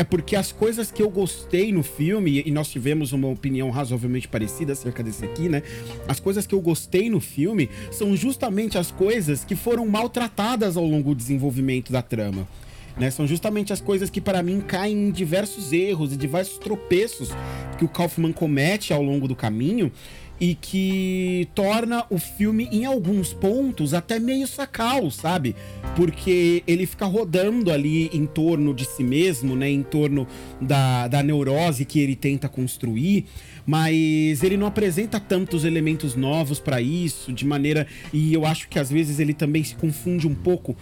é 0.00 0.04
porque 0.04 0.34
as 0.34 0.50
coisas 0.50 0.90
que 0.90 1.02
eu 1.02 1.10
gostei 1.10 1.70
no 1.70 1.82
filme, 1.82 2.42
e 2.46 2.50
nós 2.50 2.70
tivemos 2.70 3.12
uma 3.12 3.28
opinião 3.28 3.68
razoavelmente 3.68 4.26
parecida 4.26 4.72
acerca 4.72 5.02
desse 5.02 5.26
aqui, 5.26 5.46
né? 5.46 5.62
As 6.08 6.18
coisas 6.18 6.46
que 6.46 6.54
eu 6.54 6.60
gostei 6.62 7.10
no 7.10 7.20
filme 7.20 7.68
são 7.92 8.16
justamente 8.16 8.78
as 8.78 8.90
coisas 8.90 9.44
que 9.44 9.54
foram 9.54 9.86
maltratadas 9.86 10.78
ao 10.78 10.86
longo 10.86 11.10
do 11.10 11.18
desenvolvimento 11.18 11.92
da 11.92 12.00
trama. 12.00 12.48
Né, 12.96 13.10
são 13.10 13.26
justamente 13.26 13.72
as 13.72 13.80
coisas 13.80 14.10
que 14.10 14.20
para 14.20 14.42
mim 14.42 14.60
caem 14.60 15.08
em 15.08 15.10
diversos 15.10 15.72
erros 15.72 16.12
e 16.12 16.16
diversos 16.16 16.58
tropeços 16.58 17.30
que 17.78 17.84
o 17.84 17.88
Kaufman 17.88 18.32
comete 18.32 18.92
ao 18.92 19.02
longo 19.02 19.28
do 19.28 19.36
caminho 19.36 19.92
e 20.40 20.54
que 20.54 21.48
torna 21.54 22.06
o 22.08 22.18
filme, 22.18 22.66
em 22.72 22.86
alguns 22.86 23.34
pontos, 23.34 23.92
até 23.92 24.18
meio 24.18 24.46
sacal, 24.46 25.10
sabe? 25.10 25.54
Porque 25.94 26.62
ele 26.66 26.86
fica 26.86 27.04
rodando 27.04 27.70
ali 27.70 28.08
em 28.12 28.24
torno 28.24 28.72
de 28.72 28.86
si 28.86 29.04
mesmo, 29.04 29.54
né? 29.54 29.68
Em 29.68 29.82
torno 29.82 30.26
da, 30.58 31.08
da 31.08 31.22
neurose 31.22 31.84
que 31.84 32.00
ele 32.00 32.16
tenta 32.16 32.48
construir, 32.48 33.26
mas 33.66 34.42
ele 34.42 34.56
não 34.56 34.66
apresenta 34.66 35.20
tantos 35.20 35.64
elementos 35.64 36.16
novos 36.16 36.58
para 36.58 36.80
isso, 36.80 37.32
de 37.32 37.44
maneira. 37.44 37.86
E 38.10 38.32
eu 38.32 38.46
acho 38.46 38.66
que 38.68 38.78
às 38.78 38.90
vezes 38.90 39.20
ele 39.20 39.34
também 39.34 39.62
se 39.62 39.74
confunde 39.74 40.26
um 40.26 40.34
pouco. 40.34 40.74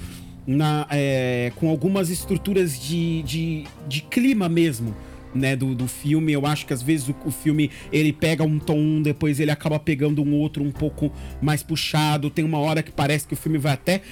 Na, 0.47 0.87
é, 0.91 1.53
com 1.57 1.69
algumas 1.69 2.09
estruturas 2.09 2.81
de, 2.81 3.23
de, 3.23 3.65
de 3.87 4.01
clima 4.01 4.49
mesmo 4.49 4.97
né, 5.35 5.57
do, 5.57 5.75
do 5.75 5.87
filme. 5.87 6.33
Eu 6.33 6.47
acho 6.47 6.67
que 6.67 6.73
às 6.73 6.83
vezes 6.83 7.09
o, 7.09 7.15
o, 7.25 7.31
filme 7.31 7.71
ele 7.93 8.13
pega 8.13 8.45
um 8.45 8.59
tom, 8.59 9.03
depois 9.03 9.41
ele 9.41 9.51
acaba 9.51 9.79
pegando 9.79 10.23
um 10.23 10.35
outro 10.35 10.63
um 10.63 10.73
pouco 10.73 11.13
mais 11.41 11.63
puxado. 11.63 12.31
Tem 12.31 12.45
uma 12.45 12.59
hora 12.59 12.83
que 12.83 12.91
parece 12.91 13.27
que 13.27 13.35
o 13.35 13.37
filme 13.37 13.59
vai 13.59 13.73
até 13.73 14.03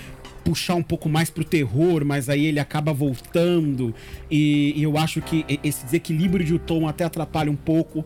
puxar 0.46 0.76
um 0.76 0.83
pouco 0.83 1.09
mais 1.09 1.29
pro 1.29 1.44
terror, 1.44 2.05
mas 2.05 2.29
aí 2.29 2.46
ele 2.46 2.61
acaba 2.61 2.92
voltando. 2.92 3.92
E, 4.31 4.72
e 4.76 4.83
eu 4.85 4.96
acho 4.96 5.20
que 5.20 5.44
esse 5.64 5.85
desequilíbrio 5.85 6.44
de 6.44 6.57
tom 6.59 6.87
até 6.87 7.05
atrapalha 7.05 7.50
um 7.50 7.57
pouco. 7.57 8.05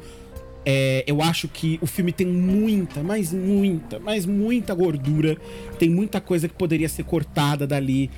É, 0.65 1.05
eu 1.07 1.23
acho 1.23 1.49
que 1.49 1.79
o 1.81 1.87
filme 1.87 2.13
tem 2.13 2.27
muita, 2.27 3.03
mas 3.03 3.33
muita, 3.33 3.99
mas 3.99 4.25
muita 4.25 4.75
gordura. 4.75 5.37
Tem 5.79 5.91
muita 5.91 6.21
coisa 6.21 6.49
que 6.49 6.55
poderia 6.55 6.89
ser 6.89 7.05
cortada 7.05 7.67
dali. 7.67 8.11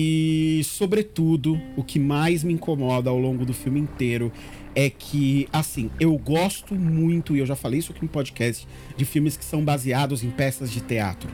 E, 0.00 0.62
sobretudo, 0.62 1.60
o 1.76 1.82
que 1.82 1.98
mais 1.98 2.44
me 2.44 2.52
incomoda 2.52 3.10
ao 3.10 3.18
longo 3.18 3.44
do 3.44 3.52
filme 3.52 3.80
inteiro 3.80 4.30
é 4.72 4.88
que, 4.88 5.48
assim, 5.52 5.90
eu 5.98 6.16
gosto 6.16 6.72
muito, 6.76 7.34
e 7.34 7.40
eu 7.40 7.46
já 7.46 7.56
falei 7.56 7.80
isso 7.80 7.90
aqui 7.90 8.02
no 8.02 8.08
podcast, 8.08 8.64
de 8.96 9.04
filmes 9.04 9.36
que 9.36 9.44
são 9.44 9.64
baseados 9.64 10.22
em 10.22 10.30
peças 10.30 10.70
de 10.70 10.80
teatro. 10.80 11.28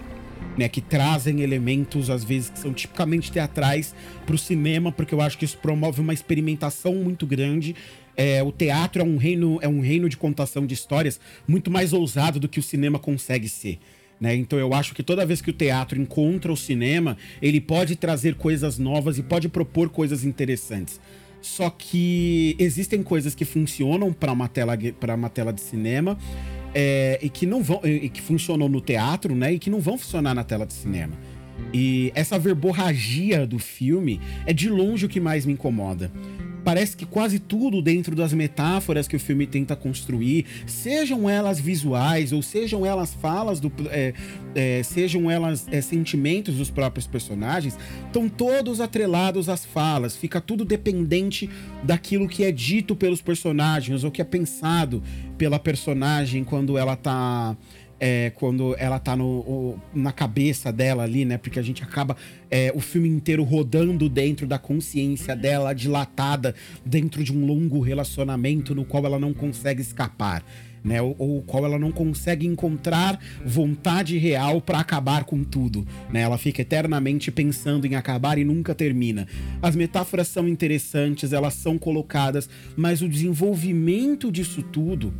Né, 0.57 0.69
que 0.69 0.81
trazem 0.81 1.41
elementos, 1.41 2.09
às 2.09 2.25
vezes, 2.25 2.49
que 2.49 2.61
são 2.61 2.73
tipicamente 2.73 3.31
teatrais 3.31 3.93
para 4.25 4.37
o 4.37 4.39
cinema, 4.39 4.93
porque 4.93 5.13
eu 5.13 5.21
acho 5.21 5.37
que 5.37 5.45
isso 5.45 5.59
promove 5.59 6.01
uma 6.01 6.15
experimentação 6.15 6.95
muito 6.95 7.27
grande. 7.27 7.75
É, 8.17 8.41
o 8.43 8.53
teatro 8.53 9.03
é 9.03 9.05
um 9.05 9.17
reino, 9.17 9.59
é 9.61 9.69
um 9.69 9.81
reino 9.81 10.09
de 10.09 10.17
contação 10.17 10.65
de 10.65 10.73
histórias 10.73 11.19
muito 11.47 11.73
mais 11.73 11.93
ousado 11.93 12.39
do 12.39 12.49
que 12.49 12.61
o 12.61 12.63
cinema 12.63 13.01
consegue 13.01 13.49
ser. 13.49 13.79
Né? 14.21 14.35
Então 14.37 14.59
eu 14.59 14.73
acho 14.73 14.95
que 14.95 15.03
toda 15.03 15.27
vez 15.27 15.41
que 15.41 15.51
o 15.51 15.53
teatro 15.53 16.01
encontra 16.01 16.53
o 16.53 16.57
cinema, 16.57 17.17
ele 17.43 17.61
pode 17.61 17.97
trazer 17.97 18.35
coisas 18.37 18.79
novas 18.79 19.19
e 19.19 19.23
pode 19.23 19.49
propor 19.49 19.89
coisas 19.89 20.25
interessantes. 20.25 21.01
Só 21.43 21.69
que 21.69 22.57
existem 22.59 23.03
coisas 23.03 23.35
que 23.35 23.45
funcionam 23.45 24.13
para 24.13 24.33
uma 24.33 24.49
tela 24.49 24.79
para 24.99 25.15
uma 25.15 25.29
tela 25.29 25.53
de 25.53 25.61
cinema 25.61 26.17
é, 26.75 27.19
e 27.21 27.29
que 27.29 27.45
não 27.45 27.63
vão 27.63 27.81
e 27.85 28.09
que 28.09 28.23
funcionam 28.23 28.67
no 28.67 28.81
teatro, 28.81 29.35
né? 29.35 29.53
E 29.53 29.59
que 29.59 29.69
não 29.69 29.79
vão 29.79 29.99
funcionar 29.99 30.35
na 30.35 30.43
tela 30.43 30.65
de 30.65 30.73
cinema. 30.73 31.15
E 31.73 32.11
essa 32.15 32.39
verborragia 32.39 33.47
do 33.47 33.59
filme 33.59 34.21
é 34.47 34.53
de 34.53 34.71
longe 34.71 35.05
o 35.05 35.09
que 35.09 35.21
mais 35.21 35.45
me 35.45 35.53
incomoda 35.53 36.11
parece 36.65 36.97
que 36.97 37.05
quase 37.05 37.39
tudo 37.39 37.83
dentro 37.83 38.17
das 38.17 38.33
metáforas 38.33 39.07
que 39.07 39.15
o 39.15 39.21
filme 39.21 39.47
tenta 39.47 39.77
construir, 39.77 40.47
sejam 40.67 41.29
elas 41.29 41.61
visuais 41.61 42.33
ou 42.33 42.43
sejam 42.43 42.87
elas 42.87 43.13
falas 43.15 43.61
do, 43.61 43.71
é, 43.91 44.15
é, 44.55 44.83
sejam 44.83 45.31
elas 45.31 45.67
é, 45.71 45.81
sentimentos 45.81 46.57
dos 46.57 46.71
próprios 46.71 47.07
personagens, 47.07 47.79
estão 48.07 48.29
todos 48.29 48.81
atrelados 48.81 49.49
às 49.49 49.65
falas. 49.65 50.17
Fica 50.17 50.41
tudo 50.41 50.65
dependente 50.65 51.51
daquilo 51.83 52.27
que 52.27 52.45
é 52.45 52.51
dito 52.51 52.97
pelos 52.97 53.21
personagens 53.21 54.03
ou 54.03 54.11
que 54.11 54.23
é 54.23 54.25
pensado 54.25 55.03
pela 55.37 55.59
personagem 55.59 56.45
quando 56.45 56.79
ela 56.79 56.97
tá 56.97 57.57
é, 57.99 58.31
quando 58.35 58.75
ela 58.79 58.99
tá 58.99 59.17
no, 59.17 59.25
o, 59.25 59.81
na 59.95 60.13
cabeça 60.13 60.73
dela 60.73 61.03
ali, 61.05 61.25
né? 61.25 61.39
Porque 61.39 61.59
a 61.59 61.63
gente 61.63 61.83
acaba 61.83 62.17
é, 62.51 62.73
o 62.75 62.81
filme 62.81 63.09
inteiro 63.09 63.43
rodando 63.45 64.09
dentro 64.09 64.47
da 64.47 64.59
consciência 64.59 65.35
dela, 65.35 65.73
dilatada 65.73 66.55
dentro 66.85 67.23
de 67.23 67.33
um 67.33 67.47
longo 67.47 67.81
relacionamento 67.81 68.75
no 68.75 68.85
qual 68.85 69.05
ela 69.05 69.19
não 69.19 69.33
consegue 69.33 69.81
escapar. 69.81 70.45
Né, 70.83 71.01
ou, 71.01 71.17
ou 71.19 71.43
qual 71.43 71.65
ela 71.65 71.79
não 71.79 71.91
consegue 71.91 72.47
encontrar 72.47 73.19
vontade 73.43 74.19
real 74.19 74.61
para 74.61 74.81
acabar 74.81 75.25
com 75.25 75.43
tudo. 75.43 75.87
Né? 76.11 76.21
Ela 76.21 76.37
fica 76.37 76.61
eternamente 76.61 77.33
pensando 77.33 77.87
em 77.87 77.95
acabar 77.95 78.37
e 78.37 78.45
nunca 78.45 78.75
termina. 78.75 79.27
As 79.63 79.75
metáforas 79.75 80.29
são 80.29 80.47
interessantes, 80.47 81.33
elas 81.33 81.55
são 81.55 81.79
colocadas, 81.79 82.51
mas 82.77 83.01
o 83.01 83.09
desenvolvimento 83.09 84.31
disso 84.31 84.63
tudo 84.63 85.15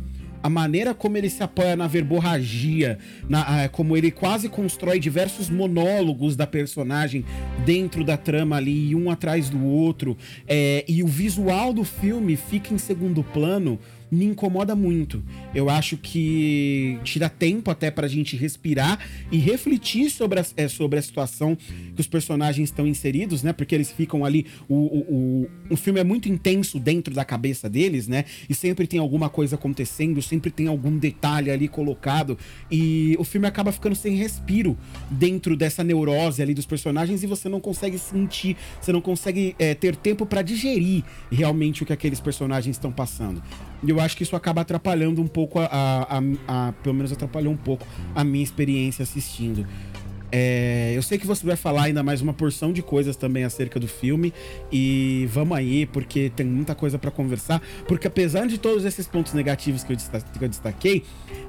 a 0.45 0.49
maneira 0.49 0.93
como 0.93 1.17
ele 1.17 1.27
se 1.27 1.41
apoia 1.41 1.75
na 1.75 1.87
verborragia, 1.87 2.99
na, 3.27 3.63
ah, 3.63 3.67
como 3.67 3.97
ele 3.97 4.11
quase 4.11 4.47
constrói 4.47 4.99
diversos 4.99 5.49
monólogos 5.49 6.35
da 6.35 6.45
personagem 6.45 7.25
dentro 7.65 8.03
da 8.03 8.15
trama 8.15 8.57
ali, 8.57 8.93
um 8.93 9.09
atrás 9.09 9.49
do 9.49 9.65
outro, 9.65 10.15
é, 10.47 10.85
e 10.87 11.01
o 11.01 11.07
visual 11.07 11.73
do 11.73 11.83
filme 11.83 12.35
fica 12.35 12.71
em 12.71 12.77
segundo 12.77 13.23
plano 13.23 13.79
me 14.15 14.25
incomoda 14.25 14.75
muito. 14.75 15.21
Eu 15.53 15.69
acho 15.69 15.97
que 15.97 16.97
tira 17.03 17.29
tempo 17.29 17.69
até 17.69 17.91
pra 17.91 18.07
gente 18.07 18.35
respirar 18.35 18.99
e 19.31 19.37
refletir 19.37 20.09
sobre 20.09 20.39
a, 20.39 20.45
é, 20.55 20.67
sobre 20.67 20.97
a 20.97 21.01
situação 21.01 21.55
que 21.55 21.99
os 21.99 22.07
personagens 22.07 22.69
estão 22.69 22.87
inseridos, 22.87 23.43
né? 23.43 23.53
Porque 23.53 23.75
eles 23.75 23.91
ficam 23.91 24.23
ali. 24.23 24.45
O, 24.67 24.75
o, 24.75 24.99
o, 24.99 25.49
o 25.71 25.77
filme 25.77 25.99
é 25.99 26.03
muito 26.03 26.29
intenso 26.29 26.79
dentro 26.79 27.13
da 27.13 27.25
cabeça 27.25 27.69
deles, 27.69 28.07
né? 28.07 28.25
E 28.49 28.53
sempre 28.53 28.87
tem 28.87 28.99
alguma 28.99 29.29
coisa 29.29 29.55
acontecendo, 29.55 30.21
sempre 30.21 30.49
tem 30.49 30.67
algum 30.67 30.97
detalhe 30.97 31.51
ali 31.51 31.67
colocado. 31.67 32.37
E 32.71 33.15
o 33.19 33.23
filme 33.23 33.47
acaba 33.47 33.71
ficando 33.71 33.95
sem 33.95 34.15
respiro 34.15 34.77
dentro 35.09 35.57
dessa 35.57 35.83
neurose 35.83 36.41
ali 36.41 36.53
dos 36.53 36.65
personagens 36.65 37.23
e 37.23 37.27
você 37.27 37.49
não 37.49 37.59
consegue 37.59 37.97
sentir, 37.97 38.55
você 38.81 38.91
não 38.91 39.01
consegue 39.01 39.55
é, 39.59 39.73
ter 39.73 39.95
tempo 39.95 40.25
para 40.25 40.41
digerir 40.41 41.03
realmente 41.31 41.83
o 41.83 41.85
que 41.85 41.93
aqueles 41.93 42.19
personagens 42.19 42.75
estão 42.75 42.91
passando. 42.91 43.41
E 43.83 43.89
eu 43.89 43.99
acho 43.99 44.15
que 44.17 44.23
isso 44.23 44.35
acaba 44.35 44.61
atrapalhando 44.61 45.21
um 45.21 45.27
pouco 45.27 45.59
a, 45.59 45.65
a, 45.65 46.17
a, 46.47 46.67
a 46.69 46.71
Pelo 46.71 46.95
menos 46.95 47.11
atrapalhou 47.11 47.53
um 47.53 47.57
pouco 47.57 47.85
a 48.13 48.23
minha 48.23 48.43
experiência 48.43 49.03
assistindo. 49.03 49.65
É, 50.31 50.91
eu 50.93 51.01
sei 51.01 51.17
que 51.17 51.25
você 51.25 51.45
vai 51.45 51.55
falar 51.55 51.83
ainda 51.83 52.03
mais 52.03 52.21
uma 52.21 52.33
porção 52.33 52.73
de 52.73 52.81
coisas 52.81 53.15
também 53.15 53.43
acerca 53.43 53.79
do 53.79 53.87
filme 53.87 54.33
e 54.71 55.29
vamos 55.31 55.57
aí 55.57 55.85
porque 55.85 56.29
tem 56.35 56.45
muita 56.45 56.75
coisa 56.75 56.97
para 56.97 57.11
conversar. 57.11 57.61
Porque 57.87 58.07
apesar 58.07 58.47
de 58.47 58.57
todos 58.57 58.83
esses 58.85 59.07
pontos 59.07 59.33
negativos 59.33 59.83
que 59.83 59.93
eu, 59.93 59.97
que 59.97 60.43
eu 60.43 60.49
destaquei, 60.49 61.03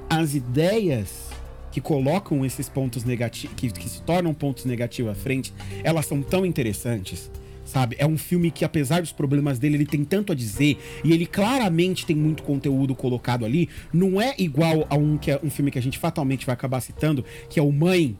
as 0.09 0.35
ideias 0.35 1.31
que 1.73 1.81
colocam 1.81 2.45
esses 2.45 2.69
pontos 2.69 3.03
negativos, 3.05 3.57
que, 3.57 3.71
que 3.71 3.89
se 3.89 4.03
tornam 4.03 4.33
pontos 4.33 4.65
negativos 4.65 5.11
à 5.11 5.15
frente, 5.15 5.53
elas 5.83 6.07
são 6.07 6.23
tão 6.23 6.47
interessantes 6.47 7.31
sabe? 7.67 7.97
É 7.99 8.07
um 8.07 8.17
filme 8.17 8.51
que, 8.51 8.65
apesar 8.65 9.03
dos 9.03 9.13
problemas 9.13 9.59
dele, 9.59 9.77
ele 9.77 9.87
tem 9.87 10.05
tanto 10.05 10.33
a 10.33 10.35
dizer 10.35 10.79
e 11.05 11.13
ele 11.13 11.27
claramente 11.27 12.07
tem 12.07 12.17
muito 12.17 12.43
conteúdo 12.43 12.95
colocado 12.95 13.45
ali. 13.45 13.69
Não 13.93 14.21
é 14.21 14.35
igual 14.39 14.87
a 14.89 14.97
um, 14.97 15.19
que 15.19 15.31
é 15.31 15.41
um 15.43 15.51
filme 15.51 15.71
que 15.71 15.79
a 15.79 15.83
gente 15.83 15.99
fatalmente 15.99 16.47
vai 16.47 16.55
acabar 16.55 16.81
citando, 16.81 17.25
que 17.51 17.61
é 17.61 17.63
o 17.63 17.73
Mãe, 17.73 18.17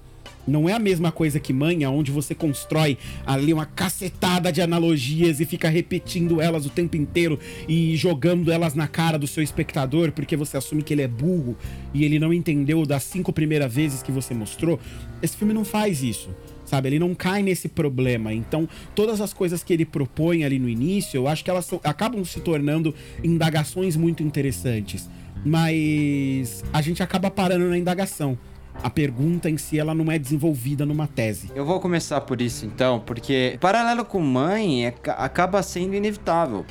não 0.47 0.69
é 0.69 0.73
a 0.73 0.79
mesma 0.79 1.11
coisa 1.11 1.41
que 1.41 1.53
Manha, 1.53 1.91
onde 1.91 2.11
você 2.11 2.35
constrói 2.35 2.97
ali 3.27 3.53
uma 3.53 3.67
cacetada 3.67 4.53
de 4.53 4.63
analogias 4.63 5.41
e 5.41 5.45
fica 5.45 5.69
repetindo 5.69 6.41
elas 6.41 6.65
o 6.67 6.71
tempo 6.71 6.97
inteiro 6.97 7.39
e 7.69 7.97
jogando 7.97 8.53
elas 8.53 8.75
na 8.75 8.87
cara 8.87 9.19
do 9.19 9.27
seu 9.27 9.43
espectador 9.43 10.13
porque 10.13 10.37
você 10.37 10.57
assume 10.57 10.83
que 10.83 10.95
ele 10.95 11.03
é 11.03 11.09
burro 11.09 11.57
e 11.93 12.05
ele 12.05 12.19
não 12.19 12.33
entendeu 12.33 12.87
das 12.87 13.03
cinco 13.03 13.33
primeiras 13.33 13.75
vezes 13.75 14.03
que 14.03 14.13
você 14.13 14.35
mostrou. 14.35 14.79
Esse 15.21 15.37
filme 15.37 15.53
não 15.53 15.65
faz 15.65 16.03
isso 16.03 16.31
sabe? 16.67 16.89
Ele 16.89 16.99
não 16.99 17.15
cai 17.15 17.43
nesse 17.43 17.69
problema. 17.69 18.35
Então, 18.35 18.69
todas 18.95 19.21
as 19.21 19.33
coisas 19.33 19.63
que 19.63 19.73
ele 19.73 19.87
propõe 19.87 20.45
ali 20.45 20.59
no 20.59 20.69
início, 20.69 21.17
eu 21.17 21.29
acho 21.29 21.43
que 21.43 21.51
elas 21.51 21.71
acabam 21.85 22.23
se 22.25 22.41
tornando 22.41 22.95
indagações 23.25 23.97
muito 23.97 24.23
interessantes. 24.23 25.09
Mas 25.45 26.65
a 26.73 26.83
gente 26.83 27.03
acaba 27.03 27.31
parando 27.31 27.67
na 27.69 27.79
indagação. 27.79 28.37
A 28.83 28.91
pergunta 28.91 29.49
em 29.49 29.57
si 29.57 29.79
ela 29.79 29.95
não 29.95 30.11
é 30.13 30.19
desenvolvida 30.19 30.85
numa 30.85 31.07
tese. 31.07 31.51
Eu 31.55 31.65
vou 31.65 31.81
começar 31.81 32.21
por 32.21 32.43
isso 32.43 32.67
então, 32.67 33.01
porque 33.01 33.57
paralelo 33.59 34.05
com 34.05 34.21
Mãe 34.21 34.87
é, 34.87 34.95
acaba 35.17 35.63
sendo 35.63 35.95
inevitável. 35.95 36.67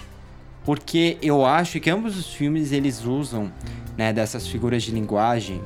Porque 0.64 1.18
eu 1.22 1.46
acho 1.46 1.80
que 1.80 1.90
ambos 1.90 2.18
os 2.18 2.34
filmes 2.34 2.72
eles 2.72 3.04
usam 3.06 3.52
né, 3.98 4.12
dessas 4.12 4.48
figuras 4.48 4.84
de 4.84 4.92
linguagem, 4.92 5.62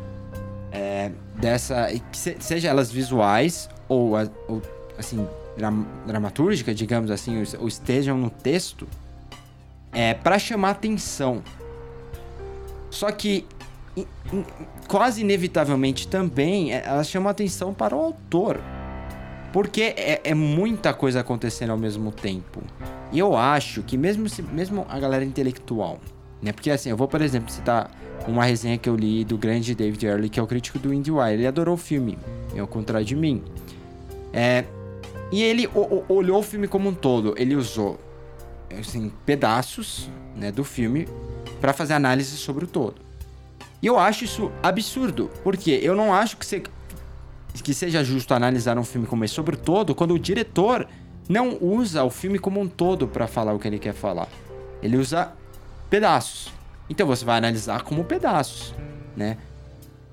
é, 0.72 1.12
dessa, 1.39 1.88
seja 2.12 2.68
elas 2.68 2.92
visuais 2.92 3.70
ou, 3.89 4.13
ou 4.47 4.62
assim, 4.97 5.28
dram, 5.58 5.86
dramatúrgica, 6.06 6.73
digamos 6.73 7.12
assim, 7.12 7.43
ou 7.60 7.67
estejam 7.67 8.17
no 8.17 8.30
texto, 8.30 8.88
é 9.91 10.13
para 10.13 10.39
chamar 10.39 10.71
atenção. 10.71 11.43
Só 12.89 13.12
que 13.12 13.45
in, 13.97 14.06
in, 14.32 14.45
quase 14.88 15.21
inevitavelmente 15.21 16.08
também 16.08 16.73
é, 16.73 16.84
elas 16.86 17.10
chamam 17.10 17.30
atenção 17.30 17.73
para 17.73 17.95
o 17.95 17.99
autor. 17.99 18.60
Porque 19.52 19.82
é, 19.97 20.21
é, 20.23 20.34
muita 20.36 20.93
coisa 20.93 21.21
acontecendo 21.21 21.71
ao 21.71 21.78
mesmo 21.78 22.12
tempo. 22.12 22.62
E 23.12 23.17
eu 23.17 23.36
acho 23.36 23.82
que 23.82 23.97
mesmo, 23.97 24.30
se, 24.30 24.43
mesmo 24.43 24.86
a 24.88 24.99
galera 24.99 25.25
intelectual, 25.25 25.99
né? 26.39 26.52
Porque 26.52 26.69
assim, 26.69 26.89
eu 26.89 26.97
vou, 26.97 27.08
por 27.08 27.21
exemplo, 27.21 27.52
citar 27.52 27.89
uma 28.28 28.43
resenha 28.43 28.78
que 28.78 28.88
eu 28.88 28.95
li 28.95 29.25
do 29.25 29.38
grande 29.38 29.73
David 29.73 30.06
Early, 30.06 30.30
que 30.30 30.39
é 30.39 30.43
o 30.43 30.47
crítico 30.47 30.78
do 30.78 30.93
IndieWire. 30.93 31.34
Ele 31.34 31.47
adorou 31.47 31.73
o 31.73 31.78
filme, 31.78 32.17
ao 32.58 32.67
contrário 32.67 33.06
de 33.06 33.15
mim. 33.15 33.43
É, 34.34 34.65
e 35.32 35.44
ele 35.44 35.68
o, 35.68 35.80
o, 35.80 36.06
olhou 36.10 36.39
o 36.39 36.44
filme 36.44 36.68
como 36.68 36.89
um 36.89 36.94
todo. 36.94 37.34
Ele 37.38 37.56
usou 37.56 38.00
assim, 38.78 39.12
pedaços 39.26 40.10
né, 40.36 40.52
do 40.52 40.63
filme 40.63 41.08
para 41.60 41.74
fazer 41.74 41.94
análise 41.94 42.38
sobre 42.38 42.65
o 42.65 42.68
todo. 42.68 42.96
E 43.82 43.88
eu 43.88 43.98
acho 43.98 44.26
isso 44.26 44.52
absurdo, 44.62 45.30
porque 45.44 45.72
eu 45.72 45.96
não 45.96 46.13
acho 46.13 46.38
que, 46.38 46.46
se, 46.46 46.63
que 47.63 47.74
seja 47.74 48.04
justo 48.04 48.34
analisar 48.34 48.78
um 48.78 48.84
filme 48.84 49.08
como 49.08 49.24
esse 49.24 49.34
sobre 49.34 49.56
o 49.56 49.58
todo 49.58 49.96
quando 49.96 50.13
o 50.13 50.20
diretor 50.20 50.88
não 51.28 51.58
usa 51.62 52.04
o 52.04 52.10
filme 52.10 52.39
como 52.39 52.60
um 52.60 52.68
todo 52.68 53.08
para 53.08 53.28
falar 53.28 53.54
o 53.54 53.60
que 53.60 53.68
ele 53.68 53.80
quer 53.80 53.94
falar. 53.94 54.28
Ele 54.82 54.98
usa 54.98 55.32
pedaços. 55.89 56.52
Então 56.89 57.06
você 57.06 57.24
vai 57.24 57.38
analisar 57.38 57.84
como 57.84 58.04
pedaços, 58.04 58.74
né? 59.15 59.38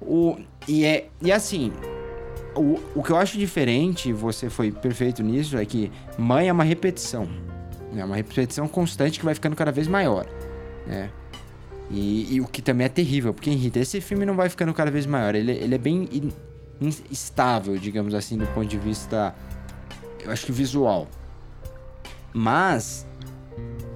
O, 0.01 0.37
e, 0.69 0.85
é, 0.85 1.09
e 1.23 1.33
assim, 1.33 1.73
o, 2.57 2.81
o 2.95 3.03
que 3.03 3.11
eu 3.11 3.17
acho 3.17 3.39
diferente, 3.39 4.13
você 4.13 4.51
foi 4.51 4.73
perfeito 4.73 5.23
nisso, 5.23 5.57
é 5.57 5.65
que 5.65 5.91
mãe 6.19 6.49
é 6.49 6.53
uma 6.53 6.65
repetição. 6.65 7.29
É 7.97 8.05
uma 8.05 8.17
repetição 8.17 8.67
constante 8.69 9.19
que 9.19 9.25
vai 9.25 9.35
ficando 9.35 9.57
cada 9.57 9.73
vez 9.73 9.87
maior. 9.87 10.27
Né? 10.87 11.11
E, 11.91 12.35
e 12.35 12.41
o 12.41 12.47
que 12.47 12.61
também 12.61 12.87
é 12.87 12.89
terrível, 12.89 13.33
porque 13.33 13.51
irrita. 13.51 13.79
Esse 13.79 14.01
filme 14.01 14.27
não 14.27 14.35
vai 14.35 14.49
ficando 14.49 14.75
cada 14.75 14.91
vez 14.91 15.07
maior. 15.07 15.35
Ele, 15.35 15.53
ele 15.53 15.75
é 15.75 15.79
bem 15.79 16.09
in- 16.13 16.33
instável, 17.11 17.79
digamos 17.79 18.13
assim, 18.13 18.37
do 18.37 18.47
ponto 18.49 18.67
de 18.67 18.79
vista, 18.79 19.35
eu 20.23 20.31
acho 20.31 20.45
que 20.45 20.53
visual. 20.53 21.07
Mas 22.35 23.07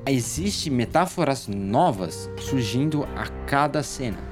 existe 0.06 0.70
metáforas 0.70 1.46
novas 1.46 2.30
surgindo 2.38 3.04
a 3.16 3.26
cada 3.46 3.82
cena. 3.82 4.29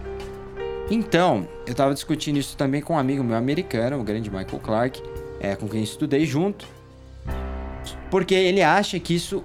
Então, 0.91 1.47
eu 1.67 1.75
tava 1.75 1.93
discutindo 1.93 2.39
isso 2.39 2.57
também 2.57 2.81
com 2.81 2.95
um 2.95 2.99
amigo 2.99 3.23
meu 3.23 3.37
americano, 3.37 4.01
o 4.01 4.03
grande 4.05 4.31
Michael 4.31 4.59
Clark, 4.63 5.03
é, 5.39 5.55
com 5.55 5.69
quem 5.69 5.83
estudei 5.83 6.25
junto. 6.25 6.67
Porque 8.11 8.35
ele 8.35 8.63
acha 8.63 8.99
que 8.99 9.15
isso 9.15 9.43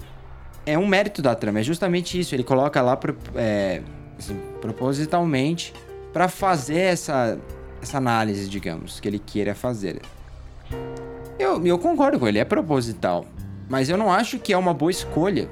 é 0.65 0.77
um 0.77 0.87
mérito 0.87 1.21
da 1.21 1.35
trama, 1.35 1.59
é 1.59 1.63
justamente 1.63 2.17
isso. 2.17 2.33
Ele 2.33 2.43
coloca 2.43 2.81
lá 2.81 2.95
pro- 2.95 3.17
é, 3.35 3.81
assim, 4.17 4.39
propositalmente 4.61 5.73
para 6.13 6.29
fazer 6.29 6.79
essa, 6.79 7.37
essa 7.81 7.97
análise, 7.97 8.47
digamos, 8.47 9.01
que 9.01 9.07
ele 9.07 9.19
queira 9.19 9.53
fazer. 9.53 10.01
Eu, 11.37 11.65
eu 11.65 11.77
concordo 11.77 12.17
com 12.19 12.27
ele, 12.27 12.39
é 12.39 12.45
proposital. 12.45 13.25
Mas 13.67 13.89
eu 13.89 13.97
não 13.97 14.11
acho 14.11 14.39
que 14.39 14.53
é 14.53 14.57
uma 14.57 14.73
boa 14.73 14.91
escolha. 14.91 15.49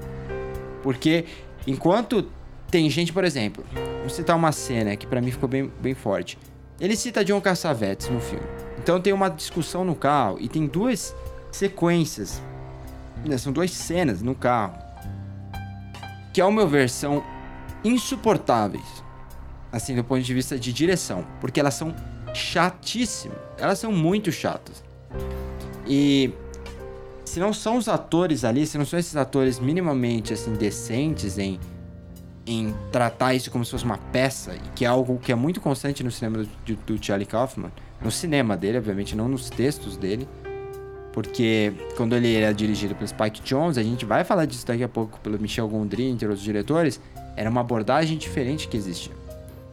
Porque 0.84 1.26
enquanto 1.68 2.26
tem 2.70 2.90
gente, 2.90 3.12
por 3.12 3.24
exemplo, 3.26 3.64
vou 4.02 4.10
citar 4.10 4.36
uma 4.36 4.52
cena 4.52 4.96
que 4.96 5.08
pra 5.08 5.22
mim 5.22 5.32
ficou 5.32 5.48
bem, 5.48 5.72
bem 5.80 5.94
forte. 5.94 6.38
Ele 6.80 6.96
cita 6.96 7.24
John 7.24 7.40
Cassavetes 7.40 8.10
no 8.10 8.20
filme. 8.20 8.46
Então 8.78 9.00
tem 9.00 9.14
uma 9.14 9.30
discussão 9.30 9.86
no 9.86 9.96
carro 9.96 10.38
e 10.40 10.50
tem 10.50 10.66
duas 10.66 11.16
sequências. 11.52 12.42
né, 13.24 13.38
São 13.38 13.54
duas 13.54 13.72
cenas 13.72 14.22
no 14.22 14.34
carro. 14.34 14.74
Que 16.34 16.42
ao 16.42 16.52
meu 16.52 16.68
ver 16.68 16.90
são 16.90 17.24
insuportáveis. 17.84 19.04
Assim, 19.72 19.96
do 19.96 20.04
ponto 20.04 20.22
de 20.22 20.34
vista 20.34 20.58
de 20.58 20.74
direção. 20.74 21.26
Porque 21.40 21.60
elas 21.60 21.76
são 21.76 21.94
chatíssimas. 22.34 23.38
Elas 23.58 23.78
são 23.78 23.92
muito 23.92 24.32
chatas. 24.32 24.84
E 25.88 26.34
se 27.24 27.40
não 27.40 27.54
são 27.54 27.78
os 27.78 27.88
atores 27.88 28.44
ali, 28.44 28.66
se 28.66 28.78
não 28.78 28.86
são 28.86 28.98
esses 28.98 29.16
atores 29.16 29.60
minimamente 29.60 30.34
assim 30.34 30.54
decentes 30.54 31.38
em 31.38 31.60
em 32.46 32.74
tratar 32.92 33.34
isso 33.34 33.52
como 33.52 33.64
se 33.64 33.72
fosse 33.72 33.86
uma 33.86 33.98
peça, 33.98 34.56
e 34.56 34.70
que 34.76 34.86
é 34.86 34.88
algo 34.88 35.20
que 35.20 35.32
é 35.32 35.36
muito 35.36 35.62
constante 35.62 36.04
no 36.04 36.12
cinema 36.12 36.44
do, 36.66 36.76
do 36.76 37.04
Charlie 37.04 37.26
Kaufman, 37.26 37.72
no 38.02 38.12
cinema 38.12 38.58
dele, 38.58 38.78
obviamente, 38.78 39.16
não 39.16 39.28
nos 39.28 39.50
textos 39.50 39.96
dele, 39.96 40.28
porque 41.14 41.74
quando 41.98 42.16
ele 42.16 42.36
era 42.36 42.54
dirigido 42.54 42.96
pelo 42.96 43.08
Spike 43.08 43.42
Jonze, 43.44 43.80
a 43.80 43.84
gente 43.84 44.06
vai 44.06 44.24
falar 44.24 44.46
disso 44.46 44.66
daqui 44.66 44.84
a 44.84 44.90
pouco 44.90 45.20
pelo 45.20 45.40
Michel 45.40 45.68
Gondry, 45.68 46.06
entre 46.06 46.28
outros 46.28 46.44
diretores, 46.44 47.00
era 47.36 47.50
uma 47.50 47.62
abordagem 47.62 48.18
diferente 48.18 48.68
que 48.68 48.78
existia. 48.78 49.14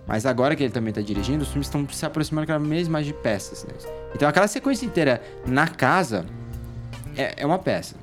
Mas 0.06 0.24
agora 0.24 0.56
que 0.56 0.62
ele 0.62 0.72
também 0.72 0.92
tá 0.92 1.02
dirigindo, 1.02 1.42
os 1.42 1.48
filmes 1.48 1.66
estão 1.66 1.86
se 1.88 2.04
aproximando 2.04 2.46
cada 2.46 2.64
vez 2.64 2.88
mais 2.88 3.04
de 3.06 3.12
peças. 3.12 3.64
Né? 3.64 3.74
Então 4.14 4.28
aquela 4.28 4.48
sequência 4.48 4.86
inteira 4.86 5.22
na 5.46 5.68
casa 5.68 6.24
é, 7.16 7.34
é 7.36 7.46
uma 7.46 7.58
peça. 7.58 7.94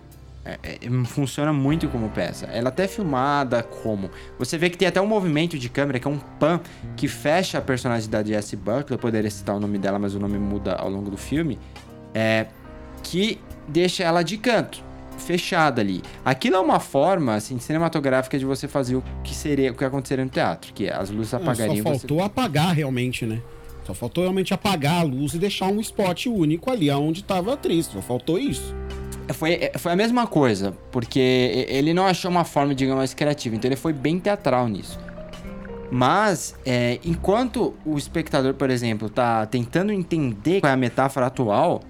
É- 0.46 0.60
é- 0.64 1.06
funciona 1.06 1.52
muito 1.52 1.88
como 1.90 2.08
peça. 2.10 2.46
Ela 2.46 2.70
até 2.70 2.84
é 2.84 2.88
filmada 2.88 3.64
como. 3.64 4.12
Você 4.38 4.58
vê 4.60 4.70
que 4.70 4.78
tem 4.78 4.88
até 4.88 5.02
um 5.02 5.08
movimento 5.08 5.58
de 5.58 5.68
câmera, 5.70 6.00
que 6.00 6.08
é 6.08 6.12
um 6.12 6.20
pan, 6.20 6.60
que 6.96 7.08
fecha 7.08 7.58
a 7.58 7.62
personagem 7.62 8.08
da 8.10 8.24
Jessie 8.24 8.56
Buckley. 8.56 8.92
Eu 8.92 9.00
poderia 9.00 9.30
citar 9.32 9.56
o 9.56 9.60
nome 9.60 9.80
dela, 9.80 9.98
mas 9.98 10.14
o 10.14 10.20
nome 10.20 10.38
muda 10.38 10.76
ao 10.76 10.90
longo 10.90 11.10
do 11.10 11.18
filme. 11.18 11.58
É. 12.14 12.46
Que 13.02 13.40
deixa 13.68 14.04
ela 14.04 14.22
de 14.22 14.38
canto, 14.38 14.84
fechada 15.18 15.82
ali. 15.82 16.04
Aquilo 16.24 16.56
é 16.58 16.60
uma 16.60 16.80
forma, 16.80 17.34
assim, 17.36 17.58
cinematográfica 17.60 18.38
de 18.38 18.46
você 18.46 18.68
fazer 18.68 18.96
o 18.96 19.04
que 19.24 19.34
seria, 19.34 19.72
o 19.72 19.76
que 19.76 19.84
aconteceria 19.84 20.24
no 20.24 20.30
teatro, 20.30 20.72
que 20.74 20.86
é 20.88 20.94
as 20.94 21.10
luzes 21.10 21.32
Não, 21.34 21.40
apagariam. 21.42 21.78
Só 21.78 21.84
você- 21.94 22.00
faltou 22.00 22.22
apagar 22.24 22.74
realmente, 22.76 23.26
né? 23.26 23.42
Só 23.86 23.94
faltou 23.94 24.24
realmente 24.24 24.54
apagar 24.54 25.02
a 25.02 25.04
luz 25.04 25.34
e 25.34 25.40
deixar 25.40 25.68
um 25.68 25.80
spot 25.80 26.26
único 26.28 26.72
ali 26.72 26.90
onde 26.92 27.24
tava 27.24 27.52
a 27.52 27.54
atriz. 27.56 27.86
Só 27.88 28.02
faltou 28.02 28.38
isso. 28.40 28.76
Foi, 29.34 29.72
foi 29.78 29.92
a 29.92 29.96
mesma 29.96 30.28
coisa, 30.28 30.76
porque 30.92 31.66
ele 31.68 31.94
não 31.94 32.06
achou 32.06 32.30
uma 32.30 32.44
forma, 32.44 32.76
digamos, 32.76 33.00
mais 33.00 33.14
criativa, 33.14 33.56
então 33.56 33.68
ele 33.68 33.76
foi 33.76 33.92
bem 33.92 34.20
teatral 34.20 34.68
nisso. 34.68 35.00
Mas, 35.92 36.56
é, 36.66 37.00
enquanto 37.04 37.74
o 37.86 37.98
espectador, 37.98 38.54
por 38.54 38.70
exemplo, 38.70 39.10
tá 39.10 39.46
tentando 39.46 39.92
entender 39.92 40.60
qual 40.60 40.70
é 40.70 40.74
a 40.74 40.78
metáfora 40.78 41.28
atual, 41.28 41.82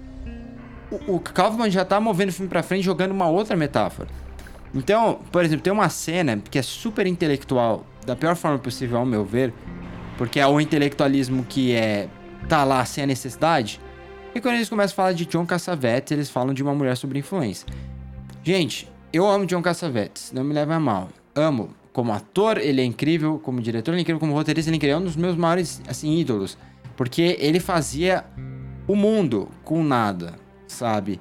o, 0.90 1.16
o 1.16 1.20
Kaufman 1.20 1.70
já 1.70 1.84
tá 1.84 2.00
movendo 2.00 2.28
o 2.28 2.32
filme 2.32 2.48
pra 2.48 2.62
frente 2.62 2.84
jogando 2.84 3.10
uma 3.10 3.28
outra 3.28 3.56
metáfora. 3.56 4.08
Então, 4.74 5.18
por 5.32 5.44
exemplo, 5.44 5.62
tem 5.62 5.72
uma 5.72 5.88
cena 5.88 6.40
que 6.50 6.58
é 6.58 6.62
super 6.62 7.06
intelectual, 7.06 7.86
da 8.04 8.14
pior 8.14 8.36
forma 8.36 8.58
possível, 8.58 8.98
ao 8.98 9.06
meu 9.06 9.24
ver, 9.24 9.52
porque 10.16 10.38
é 10.38 10.46
o 10.46 10.60
intelectualismo 10.60 11.44
que 11.44 11.72
é 11.72 12.08
tá 12.48 12.62
lá 12.64 12.84
sem 12.84 13.04
a 13.04 13.06
necessidade. 13.06 13.80
E 14.36 14.40
quando 14.40 14.56
eles 14.56 14.68
começam 14.68 14.92
a 14.92 14.96
falar 14.96 15.12
de 15.14 15.24
John 15.24 15.46
Cassavetes, 15.46 16.12
eles 16.12 16.28
falam 16.28 16.52
de 16.52 16.62
uma 16.62 16.74
mulher 16.74 16.94
sobre 16.94 17.18
influência. 17.18 17.66
Gente, 18.44 18.86
eu 19.10 19.26
amo 19.26 19.46
John 19.46 19.62
Cassavetes, 19.62 20.30
não 20.30 20.44
me 20.44 20.52
leve 20.52 20.74
a 20.74 20.78
mal. 20.78 21.08
Amo. 21.34 21.70
Como 21.90 22.12
ator, 22.12 22.58
ele 22.58 22.82
é 22.82 22.84
incrível, 22.84 23.38
como 23.42 23.62
diretor, 23.62 23.92
ele 23.92 24.00
é 24.00 24.02
incrível, 24.02 24.20
como 24.20 24.34
roteirista, 24.34 24.68
ele 24.68 24.74
é 24.74 24.76
incrível, 24.76 24.98
é 24.98 25.00
um 25.00 25.04
dos 25.04 25.16
meus 25.16 25.34
maiores, 25.36 25.80
assim, 25.88 26.18
ídolos. 26.18 26.58
Porque 26.98 27.38
ele 27.40 27.58
fazia 27.58 28.26
o 28.86 28.94
mundo 28.94 29.48
com 29.64 29.82
nada, 29.82 30.34
sabe? 30.66 31.18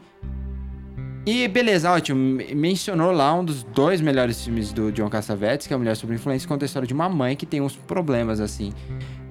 E 1.26 1.48
beleza, 1.48 1.90
ótimo. 1.92 2.20
Me- 2.20 2.54
Mencionou 2.54 3.14
lá 3.14 3.34
um 3.34 3.46
dos 3.46 3.64
dois 3.64 4.02
melhores 4.02 4.44
filmes 4.44 4.74
do 4.74 4.92
John 4.92 5.10
Cassavetes, 5.10 5.66
que 5.68 5.74
é 5.74 5.76
a 5.76 5.78
Mulher 5.78 5.96
sobre 5.96 6.16
Influência, 6.18 6.46
conta 6.50 6.66
a 6.66 6.68
história 6.68 6.86
de 6.86 6.94
uma 6.94 7.08
mãe 7.08 7.38
que 7.38 7.46
tem 7.46 7.62
uns 7.62 7.78
problemas, 7.78 8.42
assim, 8.42 8.74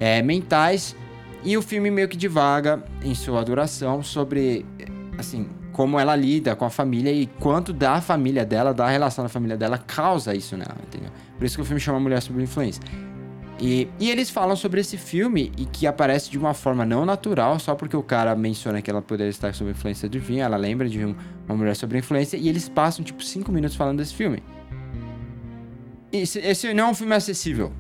é, 0.01 0.23
mentais. 0.23 0.97
E 1.45 1.57
o 1.57 1.63
filme 1.63 1.91
meio 1.91 2.09
que 2.09 2.17
divaga 2.17 2.83
em 3.03 3.15
sua 3.15 3.45
duração 3.45 4.03
sobre, 4.03 4.65
assim, 5.19 5.47
como 5.73 6.01
ela 6.01 6.17
lida 6.17 6.57
com 6.57 6.65
a 6.65 6.71
família 6.71 7.13
e 7.13 7.27
quanto 7.27 7.73
da 7.73 8.01
família 8.01 8.45
dela, 8.45 8.73
da 8.73 8.89
relação 8.89 9.25
da 9.25 9.29
família 9.29 9.57
dela, 9.57 9.77
causa 9.77 10.35
isso 10.35 10.57
nela, 10.57 10.77
entendeu? 10.87 11.11
Por 11.37 11.45
isso 11.45 11.57
que 11.57 11.63
o 11.63 11.65
filme 11.65 11.81
chama 11.81 12.01
Mulher 12.01 12.23
sobre 12.23 12.43
Influência. 12.43 12.83
E, 13.61 13.89
e 14.01 14.11
eles 14.11 14.31
falam 14.31 14.57
sobre 14.57 14.81
esse 14.81 14.97
filme 14.97 15.53
e 15.57 15.65
que 15.67 15.87
aparece 15.87 16.31
de 16.31 16.39
uma 16.39 16.55
forma 16.55 16.85
não 16.85 17.05
natural, 17.05 17.59
só 17.59 17.75
porque 17.75 17.97
o 17.97 18.03
cara 18.03 18.35
menciona 18.35 18.81
que 18.81 18.91
ela 18.91 19.03
poderia 19.03 19.31
estar 19.31 19.55
sob 19.55 19.71
influência 19.71 20.09
de 20.09 20.19
vinho, 20.19 20.43
ela 20.43 20.57
lembra 20.57 20.89
de 20.89 21.05
um- 21.05 21.15
uma 21.47 21.57
mulher 21.57 21.77
sobre 21.77 21.99
influência, 21.99 22.37
e 22.37 22.49
eles 22.49 22.69
passam 22.69 23.05
tipo 23.05 23.23
cinco 23.23 23.53
minutos 23.53 23.77
falando 23.77 23.99
desse 23.99 24.15
filme. 24.15 24.43
Esse, 26.13 26.39
esse 26.39 26.73
não 26.73 26.87
é 26.87 26.91
um 26.91 26.95
filme 26.95 27.15
acessível, 27.15 27.73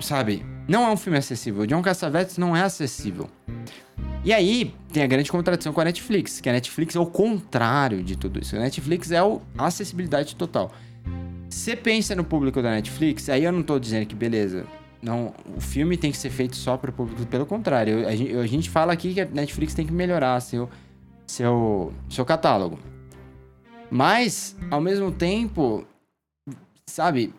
sabe? 0.00 0.44
Não 0.70 0.84
é 0.84 0.92
um 0.92 0.96
filme 0.96 1.18
acessível. 1.18 1.66
John 1.66 1.82
Cassavetes 1.82 2.38
não 2.38 2.56
é 2.56 2.62
acessível. 2.62 3.28
E 4.24 4.32
aí 4.32 4.72
tem 4.92 5.02
a 5.02 5.06
grande 5.08 5.28
contradição 5.28 5.72
com 5.72 5.80
a 5.80 5.84
Netflix, 5.84 6.40
que 6.40 6.48
a 6.48 6.52
Netflix 6.52 6.94
é 6.94 7.00
o 7.00 7.06
contrário 7.06 8.04
de 8.04 8.16
tudo 8.16 8.38
isso. 8.38 8.54
A 8.54 8.60
Netflix 8.60 9.10
é 9.10 9.18
a 9.18 9.66
acessibilidade 9.66 10.36
total. 10.36 10.70
Você 11.48 11.74
pensa 11.74 12.14
no 12.14 12.22
público 12.22 12.62
da 12.62 12.70
Netflix, 12.70 13.28
aí 13.28 13.42
eu 13.42 13.50
não 13.50 13.64
tô 13.64 13.80
dizendo 13.80 14.06
que 14.06 14.14
beleza, 14.14 14.64
não, 15.02 15.34
o 15.56 15.60
filme 15.60 15.96
tem 15.96 16.12
que 16.12 16.16
ser 16.16 16.30
feito 16.30 16.54
só 16.54 16.76
para 16.76 16.90
o 16.90 16.92
público, 16.92 17.26
pelo 17.26 17.44
contrário, 17.44 18.06
a 18.06 18.14
gente, 18.14 18.36
a 18.36 18.46
gente 18.46 18.70
fala 18.70 18.92
aqui 18.92 19.12
que 19.12 19.22
a 19.22 19.24
Netflix 19.24 19.74
tem 19.74 19.84
que 19.84 19.92
melhorar 19.92 20.38
seu 20.38 20.70
seu 21.26 21.92
seu 22.08 22.24
catálogo. 22.24 22.78
Mas 23.90 24.56
ao 24.70 24.80
mesmo 24.80 25.10
tempo, 25.10 25.84
sabe, 26.88 27.34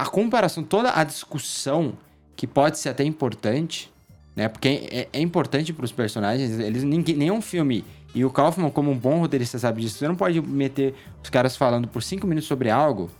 a, 0.00 0.06
comparação, 0.06 0.62
toda 0.62 0.98
a 0.98 1.04
discussão 1.04 1.92
que 2.34 2.46
pode 2.46 2.78
ser 2.78 2.88
até 2.88 3.04
importante, 3.04 3.92
né? 4.34 4.48
Porque 4.48 4.88
é, 4.90 5.08
é 5.12 5.20
importante 5.20 5.72
para 5.72 5.84
os 5.84 5.92
personagens, 5.92 6.58
eles 6.58 6.82
ninguém, 6.82 7.14
nenhum 7.14 7.42
filme 7.42 7.84
e 8.14 8.24
o 8.24 8.30
Kaufman, 8.30 8.70
como 8.70 8.90
um 8.90 8.96
bom 8.96 9.18
roteirista, 9.20 9.58
sabe 9.58 9.82
disso. 9.82 9.98
Você 9.98 10.08
não 10.08 10.16
pode 10.16 10.40
meter 10.40 10.94
os 11.22 11.28
caras 11.28 11.56
falando 11.56 11.86
por 11.86 12.02
cinco 12.02 12.26
minutos 12.26 12.48
sobre 12.48 12.70
algo, 12.70 13.10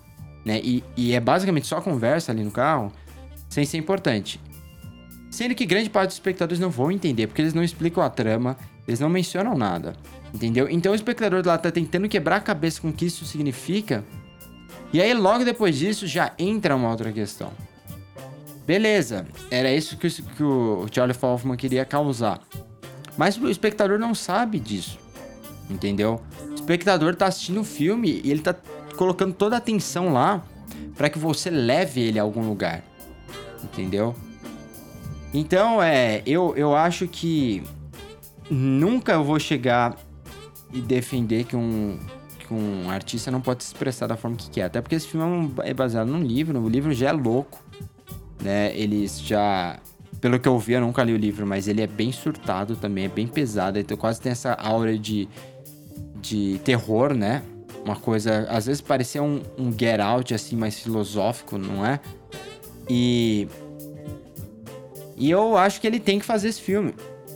né? 0.45 0.61
E, 0.64 0.83
e 0.97 1.12
é 1.12 1.21
basicamente 1.21 1.66
só 1.66 1.81
conversa 1.81 2.33
ali 2.33 2.43
no 2.43 2.51
carro, 2.51 2.90
sem 3.49 3.64
ser 3.64 3.77
importante. 3.77 4.40
Sendo 5.31 5.55
que 5.55 5.66
grande 5.66 5.90
parte 5.90 6.09
dos 6.09 6.16
espectadores 6.16 6.59
não 6.59 6.71
vão 6.71 6.90
entender, 6.90 7.27
porque 7.27 7.43
eles 7.43 7.55
não 7.55 7.62
explicam 7.62 8.03
a 8.03 8.11
trama, 8.11 8.57
eles 8.88 8.99
não 8.99 9.09
mencionam 9.09 9.57
nada, 9.57 9.95
entendeu? 10.35 10.66
Então 10.69 10.93
o 10.93 10.95
espectador 10.95 11.47
lá 11.47 11.57
tá 11.57 11.71
tentando 11.71 12.09
quebrar 12.09 12.37
a 12.37 12.40
cabeça 12.40 12.81
com 12.81 12.88
o 12.88 12.93
que 12.93 13.05
isso 13.05 13.25
significa, 13.25 14.05
e 14.92 15.00
aí 15.00 15.12
logo 15.14 15.44
depois 15.44 15.76
disso 15.76 16.07
já 16.07 16.33
entra 16.38 16.74
uma 16.76 16.90
outra 16.90 17.12
questão. 17.12 17.50
Beleza, 18.66 19.26
era 19.50 19.72
isso 19.72 19.96
que, 19.96 20.07
o- 20.07 20.11
que 20.37 20.42
o 20.42 20.87
Charlie 20.92 21.16
Kaufman 21.16 21.57
queria 21.57 21.85
causar. 21.85 22.40
Mas 23.16 23.37
o 23.37 23.48
espectador 23.50 23.98
não 23.98 24.14
sabe 24.14 24.59
disso. 24.61 24.98
Entendeu? 25.68 26.20
O 26.50 26.55
espectador 26.55 27.14
tá 27.14 27.26
assistindo 27.26 27.61
o 27.61 27.64
filme 27.64 28.20
e 28.24 28.31
ele 28.31 28.40
tá 28.40 28.55
colocando 28.96 29.33
toda 29.35 29.57
a 29.57 29.59
atenção 29.59 30.12
lá 30.12 30.42
para 30.96 31.09
que 31.09 31.18
você 31.18 31.50
leve 31.50 32.00
ele 32.00 32.18
a 32.18 32.22
algum 32.22 32.46
lugar. 32.46 32.83
Entendeu? 33.62 34.14
Então, 35.33 35.83
é, 35.83 36.22
eu, 36.26 36.55
eu 36.57 36.74
acho 36.74 37.07
que 37.07 37.62
nunca 38.50 39.12
eu 39.12 39.24
vou 39.24 39.38
chegar 39.38 39.96
e 40.72 40.81
defender 40.81 41.44
que 41.44 41.55
um 41.57 41.98
que 42.51 42.55
um 42.55 42.91
artista 42.91 43.31
não 43.31 43.41
pode 43.41 43.63
se 43.63 43.69
expressar 43.69 44.09
da 44.09 44.17
forma 44.17 44.37
que 44.37 44.51
quer. 44.51 44.65
Até 44.65 44.81
porque 44.81 44.97
esse 44.97 45.07
filme 45.07 45.55
é, 45.63 45.71
é 45.71 45.75
baseado 45.75 46.09
num 46.09 46.21
livro, 46.21 46.61
o 46.61 46.69
livro 46.69 46.93
já 46.93 47.11
é 47.11 47.13
louco, 47.13 47.63
né? 48.43 48.77
Eles 48.77 49.21
já... 49.21 49.79
Pelo 50.21 50.39
que 50.39 50.49
eu 50.49 50.59
vi, 50.59 50.73
eu 50.73 50.81
nunca 50.81 51.03
li 51.03 51.15
o 51.15 51.17
livro, 51.17 51.47
mas 51.47 51.69
ele 51.69 51.81
é 51.81 51.87
bem 51.87 52.13
surtado 52.13 52.77
também, 52.77 53.05
é 53.05 53.09
bem 53.09 53.27
pesado, 53.27 53.79
então 53.79 53.97
quase 53.97 54.21
tem 54.21 54.33
essa 54.33 54.53
aura 54.53 54.99
de, 54.99 55.29
de 56.21 56.61
terror, 56.63 57.15
né? 57.15 57.43
Uma 57.85 57.97
coisa, 57.97 58.47
às 58.51 58.67
vezes 58.67 58.83
parecia 58.83 59.23
um, 59.23 59.41
um 59.57 59.73
Get 59.73 60.01
Out, 60.01 60.35
assim, 60.35 60.57
mais 60.57 60.79
filosófico, 60.79 61.57
não 61.57 61.87
é? 61.87 62.01
E... 62.89 63.49
E 65.17 65.31
eu 65.31 65.57
acho 65.57 65.81
que 65.81 65.87
ele 65.87 66.01
tem 66.01 66.19
que 66.19 66.25
fazer 66.25 66.49
esse 66.49 66.61
filme, 66.61 66.95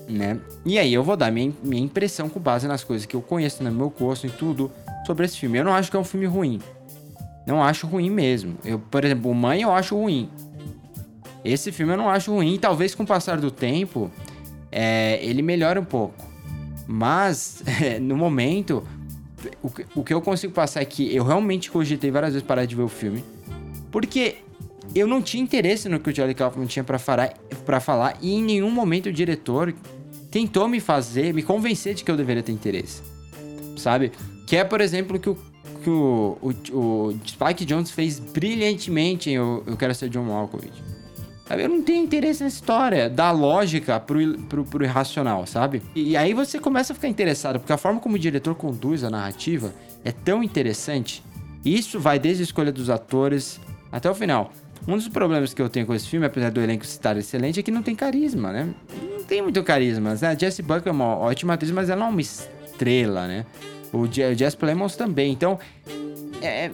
né? 0.09 0.41
E 0.65 0.79
aí 0.79 0.93
eu 0.93 1.05
vou 1.05 1.17
dar 1.17 1.31
minha, 1.31 1.53
minha 1.63 1.83
impressão 1.83 2.29
com 2.29 2.41
base 2.41 2.67
nas 2.67 2.83
coisas 2.83 3.07
que 3.07 3.15
eu 3.15 3.23
conheço, 3.23 3.63
no 3.63 3.71
meu 3.71 3.91
gosto 3.91 4.27
e 4.27 4.31
tudo 4.31 4.71
sobre 5.07 5.25
esse 5.27 5.39
filme. 5.39 5.59
Eu 5.59 5.65
não 5.65 5.73
acho 5.75 5.91
que 5.91 5.97
é 5.97 6.01
um 6.01 6.05
filme 6.05 6.27
ruim. 6.27 6.61
Não 7.47 7.63
acho 7.63 7.87
ruim 7.87 8.11
mesmo. 8.11 8.57
Eu, 8.65 8.79
por 8.79 9.05
exemplo, 9.05 9.35
Mãe 9.35 9.63
eu 9.63 9.71
acho 9.73 9.97
ruim. 9.97 10.29
Esse 11.45 11.71
filme 11.71 11.93
eu 11.93 11.97
não 11.97 12.09
acho 12.09 12.33
ruim. 12.33 12.59
Talvez 12.59 12.95
com 12.95 13.03
o 13.03 13.07
passar 13.07 13.39
do 13.39 13.51
tempo 13.51 14.11
é, 14.73 15.19
ele 15.23 15.43
melhore 15.43 15.79
um 15.79 15.85
pouco. 15.85 16.25
Mas, 16.87 17.63
no 18.01 18.17
momento, 18.17 18.83
o, 19.63 19.69
que- 19.71 19.87
o 19.95 20.03
que 20.03 20.15
eu 20.15 20.21
consigo 20.23 20.53
passar 20.53 20.81
é 20.81 20.85
que 20.85 21.15
eu 21.15 21.25
realmente 21.25 21.71
cogitei 21.71 22.11
várias 22.11 22.33
vezes 22.33 22.47
parar 22.47 22.65
de 22.65 22.75
ver 22.75 22.83
o 22.83 22.89
filme. 22.89 23.23
Porque 23.91 24.37
eu 24.95 25.07
não 25.07 25.21
tinha 25.23 25.43
interesse 25.43 25.89
no 25.89 26.01
que 26.01 26.11
o 26.11 26.15
Charlie 26.15 26.35
Kaufman 26.35 26.67
tinha 26.67 26.83
pra 26.85 26.99
falar, 26.99 27.35
falar 27.81 28.17
e 28.21 28.35
em 28.35 28.43
nenhum 28.43 28.71
momento 28.71 29.07
o 29.07 29.13
diretor 29.13 29.75
tentou 30.31 30.67
me 30.67 30.81
fazer, 30.81 31.33
me 31.33 31.43
convencer 31.43 31.95
de 31.95 32.05
que 32.05 32.11
eu 32.11 32.17
deveria 32.17 32.43
ter 32.43 32.53
interesse. 32.53 33.03
Sabe? 33.77 34.13
Que 34.47 34.57
é, 34.57 34.65
por 34.65 34.81
exemplo, 34.81 35.19
que 35.19 35.31
o, 35.31 35.39
que 35.83 35.91
o, 35.91 36.39
o, 36.43 36.79
o 36.79 37.19
Spike 37.27 37.65
Jones 37.65 37.91
fez 37.91 38.19
brilhantemente 38.19 39.31
em 39.31 39.35
Eu, 39.35 39.63
eu 39.67 39.77
Quero 39.77 39.95
Ser 39.95 40.09
John 40.09 40.25
Malkovich. 40.25 40.83
Eu 41.51 41.69
não 41.69 41.83
tenho 41.83 42.03
interesse 42.03 42.43
nessa 42.43 42.57
história, 42.57 43.09
da 43.11 43.31
lógica 43.31 44.01
pro, 44.01 44.39
pro, 44.45 44.65
pro 44.65 44.85
irracional, 44.85 45.47
sabe? 45.47 45.83
E, 45.95 46.11
e 46.11 46.17
aí 46.17 46.33
você 46.33 46.59
começa 46.59 46.93
a 46.93 46.97
ficar 46.97 47.09
interessado, 47.09 47.61
porque 47.61 47.73
a 47.73 47.77
forma 47.77 48.01
como 48.01 48.17
o 48.17 48.19
diretor 48.19 48.55
conduz 48.55 49.05
a 49.05 49.11
narrativa 49.11 49.75
é 50.03 50.11
tão 50.11 50.43
interessante. 50.43 51.23
Isso 51.65 52.01
vai 52.01 52.19
desde 52.19 52.43
a 52.43 52.45
escolha 52.45 52.73
dos 52.73 52.89
atores 52.89 53.61
até 53.93 54.11
o 54.11 54.15
final. 54.15 54.53
Um 54.89 54.97
dos 54.97 55.09
problemas 55.09 55.55
que 55.55 55.63
eu 55.63 55.69
tenho 55.69 55.87
com 55.87 55.95
esse 55.95 56.09
filme, 56.09 56.27
apesar 56.27 56.51
do 56.51 56.61
elenco 56.61 56.85
estar 56.85 57.17
excelente, 57.17 57.61
é 57.61 57.63
que 57.63 57.71
não 57.71 57.83
tem 57.83 57.95
carisma, 57.95 58.53
né? 58.53 58.75
Não 59.19 59.25
tem 59.25 59.41
muito 59.41 59.63
carisma. 59.63 60.15
Né? 60.15 60.29
A 60.29 60.35
Jessie 60.35 60.63
Buck 60.63 60.87
é 60.87 60.91
uma 60.91 61.17
ótima 61.17 61.55
atriz, 61.55 61.71
mas 61.71 61.89
ela 61.89 62.07
é 62.07 62.09
uma 62.09 62.21
estrela, 62.21 63.27
né? 63.27 63.47
O 63.95 64.07
Jess 64.11 64.55
Plemons 64.55 64.97
também. 64.97 65.33
Então, 65.33 65.59
é, 66.43 66.71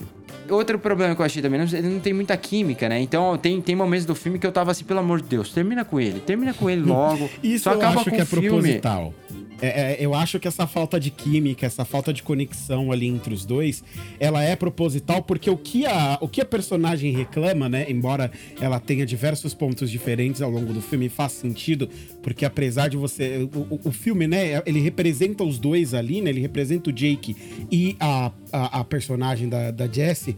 outro 0.48 0.78
problema 0.78 1.14
que 1.14 1.20
eu 1.20 1.26
achei 1.26 1.42
também, 1.42 1.61
ele 1.61 1.88
não 1.88 2.00
tem 2.00 2.12
muita 2.12 2.37
química, 2.37 2.88
né? 2.88 3.00
Então 3.00 3.37
tem, 3.38 3.61
tem 3.61 3.76
momentos 3.76 4.06
do 4.06 4.14
filme 4.14 4.38
que 4.38 4.46
eu 4.46 4.52
tava 4.52 4.70
assim, 4.70 4.85
pelo 4.85 5.00
amor 5.00 5.20
de 5.20 5.28
Deus, 5.28 5.50
termina 5.52 5.85
com 5.85 6.00
ele, 6.00 6.20
termina 6.20 6.52
com 6.54 6.68
ele 6.68 6.83
logo. 6.83 7.28
Isso 7.42 7.64
só 7.64 7.72
eu 7.72 7.78
acaba 7.78 8.00
acho 8.00 8.11
com 8.11 8.16
que 8.16 8.22
é 8.22 8.24
filme. 8.24 8.48
proposital. 8.48 9.14
É, 9.62 9.92
é, 9.92 9.96
eu 10.01 10.14
acho 10.14 10.38
que 10.40 10.49
essa 10.49 10.66
falta 10.66 10.99
de 10.99 11.11
química, 11.11 11.66
essa 11.66 11.85
falta 11.85 12.12
de 12.12 12.23
conexão 12.23 12.90
ali 12.90 13.07
entre 13.07 13.35
os 13.35 13.44
dois, 13.44 13.85
ela 14.18 14.42
é 14.42 14.57
proposital 14.57 15.23
porque 15.23 15.51
o 15.51 15.57
que 15.57 15.85
a, 15.87 16.16
o 16.20 16.27
que 16.29 16.40
a 16.40 16.44
personagem 16.44 17.12
reclama, 17.12 17.68
né? 17.68 17.85
Embora 17.88 18.31
ela 18.61 18.81
tenha 18.81 19.05
diversos 19.05 19.53
pontos 19.53 19.90
diferentes 19.90 20.40
ao 20.40 20.51
longo 20.51 20.73
do 20.73 20.81
filme, 20.81 21.09
faz 21.09 21.33
sentido, 21.33 21.88
porque 22.23 22.44
apesar 22.44 22.88
de 22.88 22.96
você. 22.96 23.49
O, 23.55 23.79
o- 23.88 23.92
filme, 23.92 24.27
né? 24.27 24.62
Ele 24.64 24.81
representa 24.81 25.44
os 25.44 25.59
dois 25.59 25.92
ali, 25.94 26.20
né? 26.23 26.31
Ele 26.31 26.40
representa 26.40 26.88
o 26.88 26.92
Jake 26.92 27.37
e 27.70 27.96
a, 28.01 28.33
a, 28.53 28.81
a 28.81 28.85
personagem 28.85 29.49
da, 29.49 29.70
da 29.70 29.87
Jessie 29.87 30.37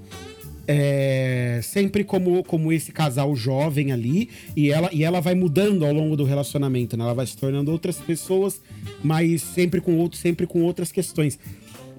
é, 0.67 1.61
sempre 1.63 2.05
como, 2.05 2.43
como 2.45 2.73
esse 2.73 2.93
casal 2.93 3.35
jovem 3.35 3.93
ali 3.93 4.29
e 4.57 4.71
ela, 4.71 4.89
e 4.93 5.03
ela 5.05 5.21
vai 5.21 5.35
mudando 5.35 5.85
ao 5.85 5.93
longo 5.93 6.17
do 6.17 6.25
relacionamento, 6.25 6.97
né? 6.97 7.05
Ela 7.05 7.15
vai 7.15 7.27
se 7.27 7.37
tornando 7.37 7.71
outras 7.71 7.97
pessoas, 7.99 8.61
mas 9.03 9.43
sempre 9.43 9.81
com 9.81 9.97
outro, 9.99 10.19
sempre 10.19 10.47
com 10.47 10.63
outras 10.63 10.93
questões. 10.93 11.39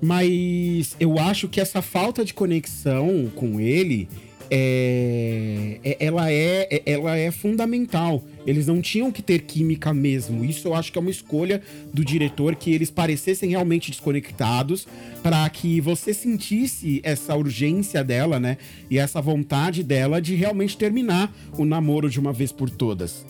Mas 0.02 0.96
eu 1.00 1.18
acho 1.18 1.48
que 1.48 1.62
essa 1.62 1.82
falta 1.82 2.26
de 2.26 2.34
conexão 2.34 3.32
com 3.36 3.60
ele 3.60 4.08
é, 4.52 5.80
é- 5.84 5.98
ela, 6.00 6.32
é, 6.32 6.68
é- 6.70 6.82
ela 6.86 7.18
é 7.18 7.32
fundamental. 7.32 8.24
Eles 8.46 8.68
não 8.68 8.82
tinham 8.82 9.12
que 9.12 9.22
ter 9.22 9.40
química 9.44 9.94
mesmo. 9.94 10.44
Isso 10.44 10.68
eu 10.68 10.76
acho 10.76 10.92
que 10.92 10.98
é 10.98 11.02
uma 11.02 11.10
escolha 11.10 11.62
do 11.94 12.04
diretor 12.04 12.56
que 12.56 12.72
eles 12.72 12.92
parecessem 12.92 13.50
realmente 13.52 13.90
desconectados 13.90 14.88
para 15.22 15.50
que 15.50 15.80
você 15.80 16.14
sentisse 16.14 17.00
essa 17.04 17.36
urgência 17.36 18.04
dela, 18.04 18.40
né? 18.40 18.58
E 18.90 18.98
essa 18.98 19.22
vontade 19.22 19.84
dela 19.84 20.22
de 20.22 20.36
realmente 20.36 20.78
terminar 20.78 21.34
o 21.58 21.66
namoro 21.66 22.10
de 22.10 22.20
uma 22.20 22.34
vez 22.34 22.52
por 22.52 22.70
todas. 22.70 23.26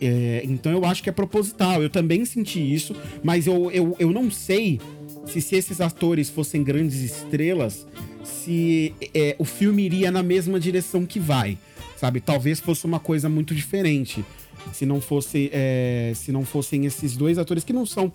É, 0.00 0.42
então 0.44 0.72
eu 0.72 0.84
acho 0.84 1.00
que 1.00 1.08
é 1.08 1.12
proposital. 1.12 1.80
Eu 1.80 1.88
também 1.88 2.24
senti 2.24 2.60
isso, 2.60 2.96
mas 3.22 3.46
eu, 3.46 3.70
eu, 3.70 3.94
eu 4.00 4.10
não 4.10 4.30
sei 4.30 4.80
se, 5.26 5.40
se 5.40 5.54
esses 5.54 5.80
atores 5.80 6.28
fossem 6.28 6.64
grandes 6.64 7.00
estrelas, 7.00 7.86
se 8.24 8.92
é, 9.14 9.36
o 9.38 9.44
filme 9.44 9.84
iria 9.84 10.10
na 10.10 10.22
mesma 10.22 10.58
direção 10.58 11.06
que 11.06 11.20
vai. 11.20 11.56
Sabe? 12.02 12.20
Talvez 12.20 12.58
fosse 12.58 12.84
uma 12.84 12.98
coisa 12.98 13.28
muito 13.28 13.54
diferente. 13.54 14.24
Se 14.72 14.84
não 14.84 15.00
fosse. 15.00 15.48
é, 15.52 16.10
se 16.16 16.32
não 16.32 16.44
fossem 16.44 16.84
esses 16.84 17.16
dois 17.16 17.38
atores 17.38 17.62
que 17.62 17.72
não 17.72 17.86
são 17.86 18.12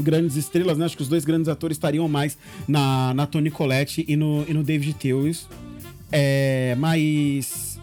grandes 0.00 0.34
estrelas, 0.34 0.76
né? 0.76 0.84
Acho 0.84 0.96
que 0.96 1.02
os 1.04 1.08
dois 1.08 1.24
grandes 1.24 1.46
atores 1.46 1.76
estariam 1.76 2.08
mais 2.08 2.36
na, 2.66 3.14
na 3.14 3.24
Toni 3.24 3.52
Collette 3.52 4.04
e 4.08 4.16
no, 4.16 4.44
e 4.48 4.52
no 4.52 4.64
David 4.64 4.94
Tewis. 4.94 5.46
É, 6.10 6.74
mas 6.76 7.78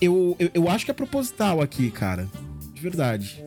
eu, 0.00 0.34
eu, 0.38 0.50
eu 0.54 0.70
acho 0.70 0.86
que 0.86 0.90
é 0.90 0.94
proposital 0.94 1.60
aqui, 1.60 1.90
cara. 1.90 2.26
De 2.72 2.80
verdade. 2.80 3.44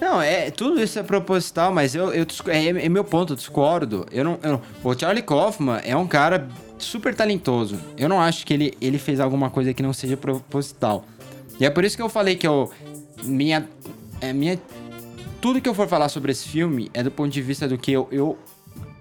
Não, 0.00 0.22
é, 0.22 0.50
tudo 0.50 0.82
isso 0.82 0.98
é 0.98 1.02
proposital, 1.02 1.70
mas 1.70 1.94
eu, 1.94 2.14
eu 2.14 2.26
é, 2.46 2.86
é 2.86 2.88
meu 2.88 3.04
ponto, 3.04 3.34
eu 3.34 3.36
discordo. 3.36 4.06
Eu 4.10 4.24
não, 4.24 4.38
eu 4.42 4.62
o 4.82 4.98
Charlie 4.98 5.22
Kaufman 5.22 5.82
é 5.84 5.94
um 5.94 6.06
cara 6.06 6.48
super 6.84 7.14
talentoso. 7.14 7.78
Eu 7.96 8.08
não 8.08 8.20
acho 8.20 8.46
que 8.46 8.54
ele, 8.54 8.74
ele 8.80 8.98
fez 8.98 9.20
alguma 9.20 9.50
coisa 9.50 9.72
que 9.74 9.82
não 9.82 9.92
seja 9.92 10.16
proposital. 10.16 11.04
E 11.60 11.64
é 11.64 11.70
por 11.70 11.84
isso 11.84 11.96
que 11.96 12.02
eu 12.02 12.08
falei 12.08 12.36
que 12.36 12.46
eu 12.46 12.70
minha 13.24 13.68
é, 14.20 14.32
minha 14.32 14.58
tudo 15.40 15.60
que 15.60 15.68
eu 15.68 15.74
for 15.74 15.88
falar 15.88 16.08
sobre 16.08 16.32
esse 16.32 16.48
filme 16.48 16.90
é 16.92 17.02
do 17.02 17.10
ponto 17.10 17.30
de 17.30 17.42
vista 17.42 17.68
do 17.68 17.78
que 17.78 17.92
eu, 17.92 18.08
eu 18.10 18.38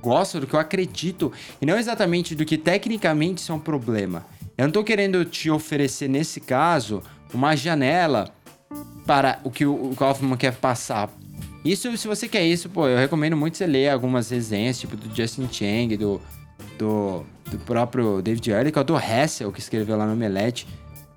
gosto, 0.02 0.40
do 0.40 0.48
que 0.48 0.54
eu 0.54 0.60
acredito, 0.60 1.32
e 1.62 1.66
não 1.66 1.78
exatamente 1.78 2.36
do 2.36 2.46
que 2.46 2.58
tecnicamente 2.58 3.42
isso 3.42 3.52
é 3.52 3.56
um 3.56 3.60
problema. 3.60 4.26
Eu 4.58 4.66
não 4.66 4.72
tô 4.72 4.84
querendo 4.84 5.26
te 5.26 5.50
oferecer, 5.50 6.08
nesse 6.08 6.40
caso, 6.40 7.02
uma 7.34 7.56
janela 7.56 8.30
para 9.06 9.40
o 9.44 9.52
que 9.52 9.66
o 9.66 9.94
Kaufman 9.96 10.38
quer 10.38 10.56
passar. 10.56 11.10
Isso, 11.63 11.96
se 11.98 12.08
você 12.08 12.28
quer 12.28 12.46
isso, 12.46 12.70
pô, 12.70 12.88
eu 12.88 12.98
recomendo 12.98 13.36
muito 13.36 13.58
você 13.58 13.66
ler 13.66 13.90
algumas 13.90 14.30
resenhas, 14.30 14.80
tipo 14.80 14.96
do 14.96 15.13
Justin 15.16 15.50
Chang, 15.52 15.98
do, 15.98 16.22
do, 16.78 17.26
do 17.49 17.57
próprio 17.60 18.21
David 18.21 18.51
Ehrlich, 18.51 18.77
ou 18.77 18.83
do 18.83 18.97
Hessel, 18.97 19.51
que 19.51 19.60
escreveu 19.60 19.97
lá 19.97 20.05
no 20.05 20.13
Omelete, 20.13 20.67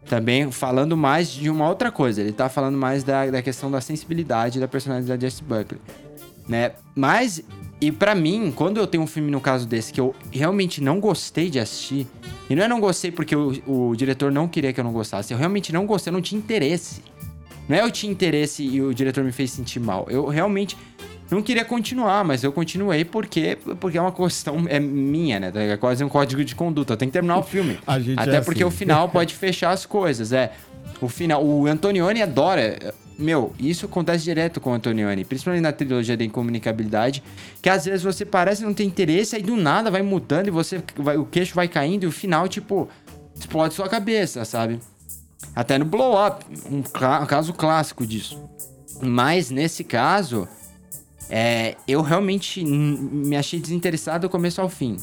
também 0.07 0.51
falando 0.51 0.97
mais 0.97 1.31
de 1.31 1.51
uma 1.51 1.69
outra 1.69 1.91
coisa. 1.91 2.21
Ele 2.21 2.33
tá 2.33 2.49
falando 2.49 2.77
mais 2.77 3.05
da, 3.05 3.27
da 3.27 3.43
questão 3.43 3.71
da 3.71 3.81
sensibilidade 3.81 4.59
da 4.59 4.69
personagem 4.69 5.07
da 5.07 5.19
Jess 5.19 5.41
Buckley, 5.41 5.81
né? 6.49 6.73
Mas, 6.95 7.43
e 7.81 7.93
pra 7.93 8.15
mim, 8.15 8.53
quando 8.55 8.79
eu 8.79 8.87
tenho 8.87 9.03
um 9.03 9.07
filme 9.07 9.31
no 9.31 9.41
caso 9.41 9.67
desse 9.67 9.93
que 9.93 10.01
eu 10.01 10.15
realmente 10.31 10.83
não 10.83 11.01
gostei 11.01 11.51
de 11.51 11.59
assistir, 11.59 12.07
e 12.49 12.55
não 12.57 12.65
é 12.65 12.69
não 12.69 12.81
gostei 12.81 13.13
porque 13.13 13.37
o, 13.37 13.53
o 13.67 13.95
diretor 13.95 14.33
não 14.33 14.49
queria 14.49 14.73
que 14.73 14.81
eu 14.81 14.85
não 14.85 14.93
gostasse, 14.93 15.33
eu 15.33 15.39
realmente 15.39 15.73
não 15.73 15.87
gostei, 15.87 16.11
eu 16.11 16.15
não 16.15 16.23
tinha 16.23 16.39
interesse. 16.39 17.03
Não 17.69 17.77
é 17.77 17.83
eu 17.83 17.91
tinha 17.93 18.11
interesse 18.11 18.65
e 18.65 18.83
o 18.83 18.93
diretor 18.93 19.23
me 19.23 19.31
fez 19.31 19.53
sentir 19.53 19.79
mal. 19.79 20.05
Eu 20.11 20.27
realmente 20.27 20.77
não 21.31 21.43
queria 21.43 21.65
continuar, 21.65 22.25
mas 22.25 22.43
eu 22.43 22.53
continuei 22.53 23.05
porque, 23.05 23.57
porque 23.79 23.97
é 23.97 24.01
uma 24.01 24.11
questão 24.11 24.65
é 24.69 24.81
minha, 24.81 25.39
né? 25.39 25.53
É 25.55 25.77
quase 25.77 26.03
um 26.03 26.09
código 26.09 26.45
de 26.45 26.55
conduta. 26.55 26.95
Eu 26.95 26.97
tenho 26.97 27.11
que 27.11 27.13
terminar 27.13 27.39
o 27.39 27.43
filme. 27.43 27.79
A 27.87 28.01
gente 28.01 28.19
Até 28.19 28.37
é 28.37 28.41
porque 28.41 28.65
assim. 28.65 28.75
o 28.75 28.77
final 28.77 29.09
pode 29.11 29.35
fechar 29.35 29.71
as 29.71 29.87
coisas. 29.87 30.33
É. 30.33 30.53
O 31.01 31.09
final. 31.09 31.45
O 31.45 31.67
Antonioni 31.67 32.21
adora. 32.21 32.95
Meu, 33.17 33.53
isso 33.59 33.85
acontece 33.85 34.25
direto 34.25 34.61
com 34.63 34.71
o 34.71 34.73
Antonioni, 34.73 35.27
principalmente 35.27 35.61
na 35.61 35.73
trilogia 35.73 36.17
da 36.17 36.25
incomunicabilidade, 36.25 37.23
que 37.61 37.69
às 37.69 37.85
vezes 37.85 38.03
você 38.03 38.25
parece 38.25 38.63
não 38.63 38.73
ter 38.73 38.85
interesse, 38.85 39.37
aí 39.37 39.43
do 39.43 39.57
nada 39.57 39.91
vai 39.91 40.01
mudando 40.01 40.49
e 40.49 40.51
você 40.51 40.83
vai, 40.97 41.19
o 41.19 41.27
queixo 41.27 41.55
vai 41.55 41.69
caindo 41.69 42.05
e 42.05 42.07
o 42.07 42.13
final, 42.13 42.49
tipo, 42.49 42.89
explode 43.39 43.75
sua 43.75 43.91
cabeça, 43.91 44.43
sabe? 44.47 44.81
Até 45.55 45.77
no 45.77 45.85
Blow 45.85 46.15
Up, 46.27 46.43
um, 46.71 46.79
um 46.79 47.27
caso 47.27 47.53
clássico 47.53 48.07
disso. 48.07 48.43
Mas 49.03 49.51
nesse 49.51 49.85
caso, 49.85 50.49
é, 51.31 51.77
eu 51.87 52.03
realmente 52.03 52.65
me 52.65 53.37
achei 53.37 53.61
desinteressado 53.61 54.27
do 54.27 54.31
começo 54.31 54.61
ao 54.61 54.69
fim. 54.69 54.97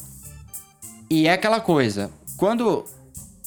E 1.10 1.26
é 1.26 1.34
aquela 1.34 1.62
coisa, 1.62 2.12
quando 2.36 2.84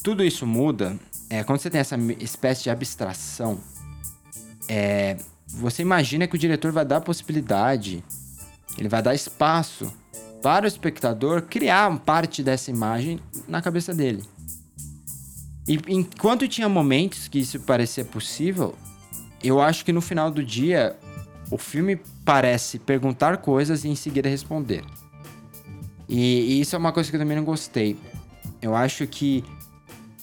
tudo 0.02 0.24
isso 0.24 0.46
muda, 0.46 0.98
é, 1.28 1.44
quando 1.44 1.60
você 1.60 1.68
tem 1.68 1.80
essa 1.80 1.96
espécie 2.18 2.62
de 2.62 2.70
abstração, 2.70 3.60
é, 4.66 5.18
você 5.46 5.82
imagina 5.82 6.26
que 6.26 6.34
o 6.34 6.38
diretor 6.38 6.72
vai 6.72 6.84
dar 6.84 7.02
possibilidade, 7.02 8.02
ele 8.78 8.88
vai 8.88 9.02
dar 9.02 9.14
espaço 9.14 9.92
para 10.42 10.64
o 10.64 10.68
espectador 10.68 11.42
criar 11.42 11.94
parte 11.98 12.42
dessa 12.42 12.70
imagem 12.70 13.20
na 13.46 13.60
cabeça 13.60 13.92
dele. 13.92 14.24
E 15.68 15.78
enquanto 15.88 16.48
tinha 16.48 16.68
momentos 16.68 17.28
que 17.28 17.38
isso 17.38 17.60
parecia 17.60 18.04
possível, 18.04 18.74
eu 19.42 19.60
acho 19.60 19.84
que 19.84 19.92
no 19.92 20.00
final 20.00 20.30
do 20.30 20.42
dia 20.42 20.96
o 21.50 21.58
filme 21.58 22.00
parece 22.30 22.78
perguntar 22.78 23.38
coisas 23.38 23.84
e 23.84 23.88
em 23.88 23.96
seguida 23.96 24.28
responder. 24.28 24.84
E, 26.08 26.18
e 26.18 26.60
isso 26.60 26.76
é 26.76 26.78
uma 26.78 26.92
coisa 26.92 27.10
que 27.10 27.16
eu 27.16 27.20
também 27.20 27.36
não 27.36 27.42
gostei. 27.42 27.96
Eu 28.62 28.76
acho 28.76 29.04
que 29.08 29.42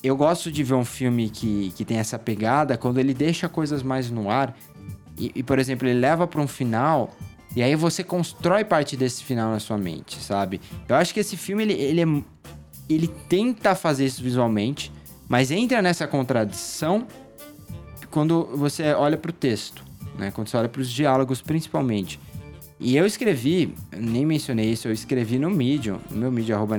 eu 0.01 0.15
gosto 0.15 0.49
de 0.49 0.63
ver 0.63 0.75
um 0.75 0.85
filme 0.85 1.29
que, 1.29 1.73
que 1.75 1.83
tem 1.83 1.97
essa 1.97 2.17
pegada 2.17 2.77
quando 2.77 2.97
ele 2.97 3.13
deixa 3.13 3.49
coisas 3.49 3.83
mais 3.83 4.09
no 4.09 4.31
ar. 4.31 4.57
E, 5.17 5.33
e 5.35 5.43
por 5.43 5.59
exemplo, 5.59 5.85
ele 5.85 5.99
leva 5.99 6.25
para 6.25 6.39
um 6.39 6.47
final 6.47 7.13
e 7.53 7.61
aí 7.61 7.75
você 7.75 8.05
constrói 8.05 8.63
parte 8.63 8.95
desse 8.95 9.21
final 9.21 9.51
na 9.51 9.59
sua 9.59 9.77
mente, 9.77 10.17
sabe? 10.23 10.61
Eu 10.87 10.95
acho 10.95 11.13
que 11.13 11.19
esse 11.19 11.35
filme 11.35 11.63
ele, 11.63 11.73
ele, 11.73 12.01
é, 12.01 12.23
ele 12.87 13.07
tenta 13.27 13.75
fazer 13.75 14.05
isso 14.05 14.23
visualmente, 14.23 14.93
mas 15.27 15.51
entra 15.51 15.81
nessa 15.81 16.07
contradição 16.07 17.05
quando 18.09 18.45
você 18.55 18.93
olha 18.93 19.17
para 19.17 19.29
o 19.29 19.33
texto, 19.33 19.86
né? 20.17 20.31
Quando 20.31 20.47
você 20.47 20.57
olha 20.57 20.69
para 20.69 20.81
os 20.81 20.89
diálogos, 20.89 21.41
principalmente. 21.41 22.19
E 22.79 22.95
eu 22.95 23.05
escrevi, 23.05 23.73
nem 23.95 24.25
mencionei 24.25 24.71
isso, 24.71 24.87
eu 24.87 24.91
escrevi 24.91 25.39
no 25.39 25.49
Medium, 25.49 25.99
no 26.11 26.17
meu 26.17 26.31
Medium, 26.31 26.57
arroba 26.57 26.77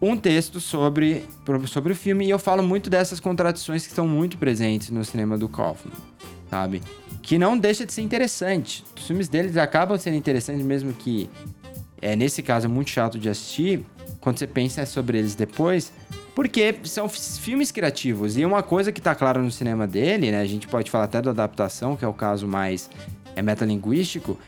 um 0.00 0.16
texto 0.16 0.60
sobre, 0.60 1.24
sobre 1.66 1.92
o 1.92 1.96
filme 1.96 2.26
e 2.26 2.30
eu 2.30 2.38
falo 2.38 2.62
muito 2.62 2.88
dessas 2.88 3.20
contradições 3.20 3.82
que 3.82 3.88
estão 3.88 4.06
muito 4.06 4.38
presentes 4.38 4.90
no 4.90 5.04
cinema 5.04 5.36
do 5.36 5.48
Kaufman, 5.48 5.92
sabe? 6.48 6.82
Que 7.20 7.36
não 7.36 7.58
deixa 7.58 7.84
de 7.84 7.92
ser 7.92 8.02
interessante. 8.02 8.84
Os 8.96 9.06
filmes 9.06 9.28
deles 9.28 9.56
acabam 9.56 9.98
sendo 9.98 10.16
interessantes 10.16 10.64
mesmo 10.64 10.92
que, 10.92 11.28
é, 12.00 12.14
nesse 12.14 12.42
caso, 12.42 12.66
é 12.66 12.68
muito 12.68 12.90
chato 12.90 13.18
de 13.18 13.28
assistir, 13.28 13.84
quando 14.20 14.38
você 14.38 14.46
pensa 14.46 14.86
sobre 14.86 15.18
eles 15.18 15.34
depois, 15.34 15.92
porque 16.38 16.72
são 16.84 17.08
filmes 17.08 17.72
criativos. 17.72 18.36
E 18.36 18.44
uma 18.44 18.62
coisa 18.62 18.92
que 18.92 19.00
tá 19.00 19.12
clara 19.12 19.42
no 19.42 19.50
cinema 19.50 19.88
dele, 19.88 20.30
né? 20.30 20.40
A 20.40 20.44
gente 20.44 20.68
pode 20.68 20.88
falar 20.88 21.06
até 21.06 21.20
da 21.20 21.32
adaptação, 21.32 21.96
que 21.96 22.04
é 22.04 22.08
o 22.08 22.14
caso 22.14 22.46
mais 22.46 22.88
é, 23.34 23.42
metalinguístico, 23.42 24.38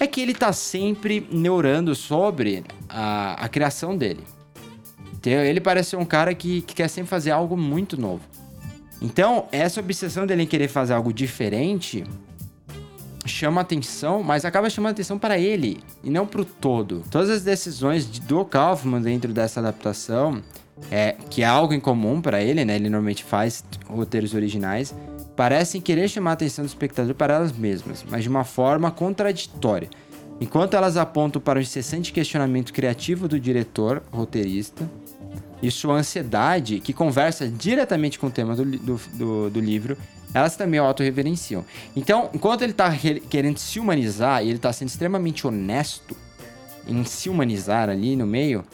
é 0.00 0.08
que 0.08 0.20
ele 0.20 0.34
tá 0.34 0.52
sempre 0.52 1.24
neurando 1.30 1.94
sobre 1.94 2.64
a, 2.88 3.34
a 3.34 3.48
criação 3.48 3.96
dele. 3.96 4.24
Ele 5.24 5.60
parece 5.60 5.90
ser 5.90 5.96
um 5.98 6.04
cara 6.04 6.34
que, 6.34 6.62
que 6.62 6.74
quer 6.74 6.88
sempre 6.88 7.10
fazer 7.10 7.30
algo 7.30 7.56
muito 7.56 7.96
novo. 7.96 8.22
Então, 9.00 9.46
essa 9.52 9.78
obsessão 9.78 10.26
dele 10.26 10.42
em 10.42 10.46
querer 10.48 10.66
fazer 10.66 10.94
algo 10.94 11.12
diferente 11.12 12.02
chama 13.24 13.60
atenção, 13.60 14.20
mas 14.20 14.44
acaba 14.44 14.68
chamando 14.68 14.94
atenção 14.94 15.16
para 15.16 15.38
ele 15.38 15.78
e 16.02 16.10
não 16.10 16.26
para 16.26 16.40
o 16.40 16.44
todo. 16.44 17.04
Todas 17.08 17.30
as 17.30 17.44
decisões 17.44 18.04
do 18.04 18.44
Kaufman 18.44 19.00
dentro 19.00 19.32
dessa 19.32 19.60
adaptação, 19.60 20.42
é, 20.90 21.16
que 21.30 21.42
é 21.42 21.46
algo 21.46 21.72
em 21.72 21.80
comum 21.80 22.20
para 22.20 22.42
ele, 22.42 22.64
né? 22.64 22.76
Ele 22.76 22.88
normalmente 22.88 23.24
faz 23.24 23.64
roteiros 23.88 24.34
originais, 24.34 24.94
parecem 25.34 25.80
querer 25.80 26.08
chamar 26.08 26.30
a 26.30 26.34
atenção 26.34 26.64
do 26.64 26.68
espectador 26.68 27.14
para 27.14 27.34
elas 27.34 27.52
mesmas, 27.52 28.04
mas 28.08 28.22
de 28.22 28.28
uma 28.28 28.44
forma 28.44 28.90
contraditória. 28.90 29.88
Enquanto 30.40 30.74
elas 30.74 30.96
apontam 30.96 31.40
para 31.40 31.58
o 31.58 31.62
incessante 31.62 32.12
questionamento 32.12 32.72
criativo 32.72 33.26
do 33.26 33.40
diretor, 33.40 34.02
roteirista, 34.12 34.88
e 35.62 35.70
sua 35.70 35.94
ansiedade, 35.94 36.80
que 36.80 36.92
conversa 36.92 37.48
diretamente 37.48 38.18
com 38.18 38.26
o 38.26 38.30
tema 38.30 38.54
do, 38.54 38.64
do, 38.64 39.00
do, 39.14 39.50
do 39.50 39.60
livro, 39.60 39.96
elas 40.34 40.54
também 40.54 40.78
auto-reverenciam. 40.78 41.64
Então, 41.94 42.28
enquanto 42.34 42.62
ele 42.62 42.72
está 42.72 42.94
querendo 43.30 43.56
se 43.56 43.80
humanizar 43.80 44.44
e 44.44 44.48
ele 44.48 44.56
está 44.56 44.72
sendo 44.72 44.88
extremamente 44.88 45.46
honesto 45.46 46.14
em 46.86 47.02
se 47.04 47.30
humanizar 47.30 47.88
ali 47.88 48.14
no 48.14 48.26
meio, 48.26 48.64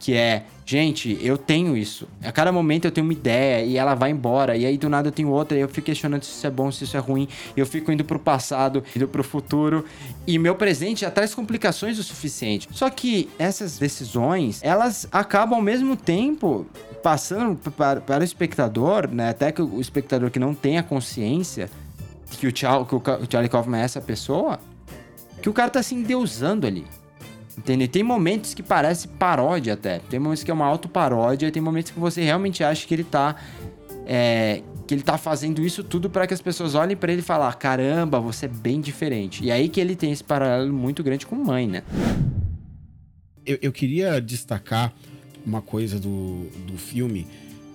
que 0.00 0.14
é 0.14 0.46
Gente, 0.68 1.16
eu 1.22 1.38
tenho 1.38 1.76
isso. 1.76 2.08
A 2.20 2.32
cada 2.32 2.50
momento 2.50 2.86
eu 2.86 2.90
tenho 2.90 3.06
uma 3.06 3.12
ideia 3.12 3.64
e 3.64 3.76
ela 3.76 3.94
vai 3.94 4.10
embora. 4.10 4.56
E 4.56 4.66
aí 4.66 4.76
do 4.76 4.88
nada 4.88 5.06
eu 5.06 5.12
tenho 5.12 5.28
outra 5.30 5.56
e 5.56 5.60
eu 5.60 5.68
fico 5.68 5.86
questionando 5.86 6.24
se 6.24 6.32
isso 6.32 6.44
é 6.44 6.50
bom, 6.50 6.72
se 6.72 6.82
isso 6.82 6.96
é 6.96 7.00
ruim. 7.00 7.28
Eu 7.56 7.64
fico 7.64 7.92
indo 7.92 8.04
pro 8.04 8.18
passado, 8.18 8.82
indo 8.96 9.06
pro 9.06 9.22
futuro. 9.22 9.84
E 10.26 10.40
meu 10.40 10.56
presente 10.56 11.02
já 11.02 11.10
traz 11.10 11.32
complicações 11.36 12.00
o 12.00 12.02
suficiente. 12.02 12.68
Só 12.72 12.90
que 12.90 13.30
essas 13.38 13.78
decisões, 13.78 14.60
elas 14.60 15.06
acabam 15.12 15.56
ao 15.56 15.62
mesmo 15.62 15.96
tempo 15.96 16.66
passando 17.00 17.56
para, 17.70 18.00
para 18.00 18.22
o 18.22 18.24
espectador, 18.24 19.08
né? 19.08 19.28
Até 19.28 19.52
que 19.52 19.62
o 19.62 19.80
espectador 19.80 20.32
que 20.32 20.40
não 20.40 20.52
tem 20.52 20.78
a 20.78 20.82
consciência 20.82 21.70
que 22.40 22.48
o, 22.48 22.56
Charlie, 22.56 22.86
que 22.88 22.94
o 22.96 23.02
Charlie 23.30 23.48
Kaufman 23.48 23.78
é 23.78 23.84
essa 23.84 24.00
pessoa, 24.00 24.58
que 25.40 25.48
o 25.48 25.52
cara 25.52 25.70
tá 25.70 25.80
se 25.80 25.94
endeusando 25.94 26.66
ali. 26.66 26.84
Entendeu? 27.56 27.88
Tem 27.88 28.02
momentos 28.02 28.52
que 28.52 28.62
parece 28.62 29.08
paródia 29.08 29.74
até. 29.74 29.98
Tem 29.98 30.20
momentos 30.20 30.44
que 30.44 30.50
é 30.50 30.54
uma 30.54 30.66
autoparódia, 30.66 31.50
tem 31.50 31.62
momentos 31.62 31.90
que 31.90 31.98
você 31.98 32.22
realmente 32.22 32.62
acha 32.62 32.86
que 32.86 32.94
ele 32.94 33.04
tá. 33.04 33.36
É, 34.06 34.62
que 34.86 34.94
ele 34.94 35.02
tá 35.02 35.18
fazendo 35.18 35.64
isso 35.64 35.82
tudo 35.82 36.08
para 36.08 36.26
que 36.26 36.34
as 36.34 36.40
pessoas 36.40 36.74
olhem 36.74 36.96
para 36.96 37.12
ele 37.12 37.20
e 37.20 37.24
falem: 37.24 37.50
caramba, 37.58 38.20
você 38.20 38.46
é 38.46 38.48
bem 38.48 38.80
diferente. 38.80 39.42
E 39.42 39.50
aí 39.50 39.68
que 39.68 39.80
ele 39.80 39.96
tem 39.96 40.12
esse 40.12 40.22
paralelo 40.22 40.72
muito 40.72 41.02
grande 41.02 41.26
com 41.26 41.34
mãe, 41.34 41.66
né? 41.66 41.82
Eu, 43.44 43.58
eu 43.62 43.72
queria 43.72 44.20
destacar 44.20 44.92
uma 45.44 45.62
coisa 45.62 45.98
do, 45.98 46.46
do 46.66 46.76
filme. 46.76 47.26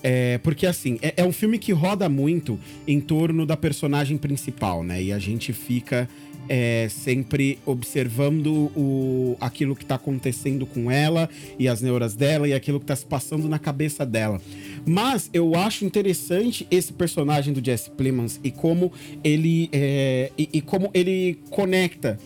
É, 0.03 0.37
porque 0.39 0.65
assim, 0.65 0.99
é, 1.01 1.13
é 1.17 1.23
um 1.23 1.31
filme 1.31 1.59
que 1.59 1.71
roda 1.71 2.09
muito 2.09 2.59
em 2.87 2.99
torno 2.99 3.45
da 3.45 3.55
personagem 3.55 4.17
principal, 4.17 4.83
né? 4.83 5.01
E 5.01 5.11
a 5.11 5.19
gente 5.19 5.53
fica 5.53 6.09
é, 6.53 6.89
sempre 6.89 7.57
observando 7.65 8.69
o, 8.75 9.37
aquilo 9.39 9.73
que 9.73 9.83
está 9.83 9.95
acontecendo 9.95 10.65
com 10.65 10.91
ela 10.91 11.29
e 11.57 11.65
as 11.65 11.81
neuras 11.81 12.13
dela 12.13 12.45
e 12.45 12.51
aquilo 12.51 12.77
que 12.77 12.83
está 12.83 12.95
se 12.97 13.05
passando 13.05 13.47
na 13.47 13.57
cabeça 13.57 14.05
dela. 14.05 14.41
Mas 14.85 15.29
eu 15.31 15.55
acho 15.55 15.85
interessante 15.85 16.67
esse 16.69 16.91
personagem 16.91 17.53
do 17.53 17.63
Jesse 17.63 17.89
Plemons 17.91 18.37
e 18.43 18.51
como 18.51 18.91
ele 19.23 19.69
é, 19.71 20.29
e, 20.37 20.49
e 20.51 20.61
como 20.61 20.91
ele 20.93 21.39
conecta 21.49 22.19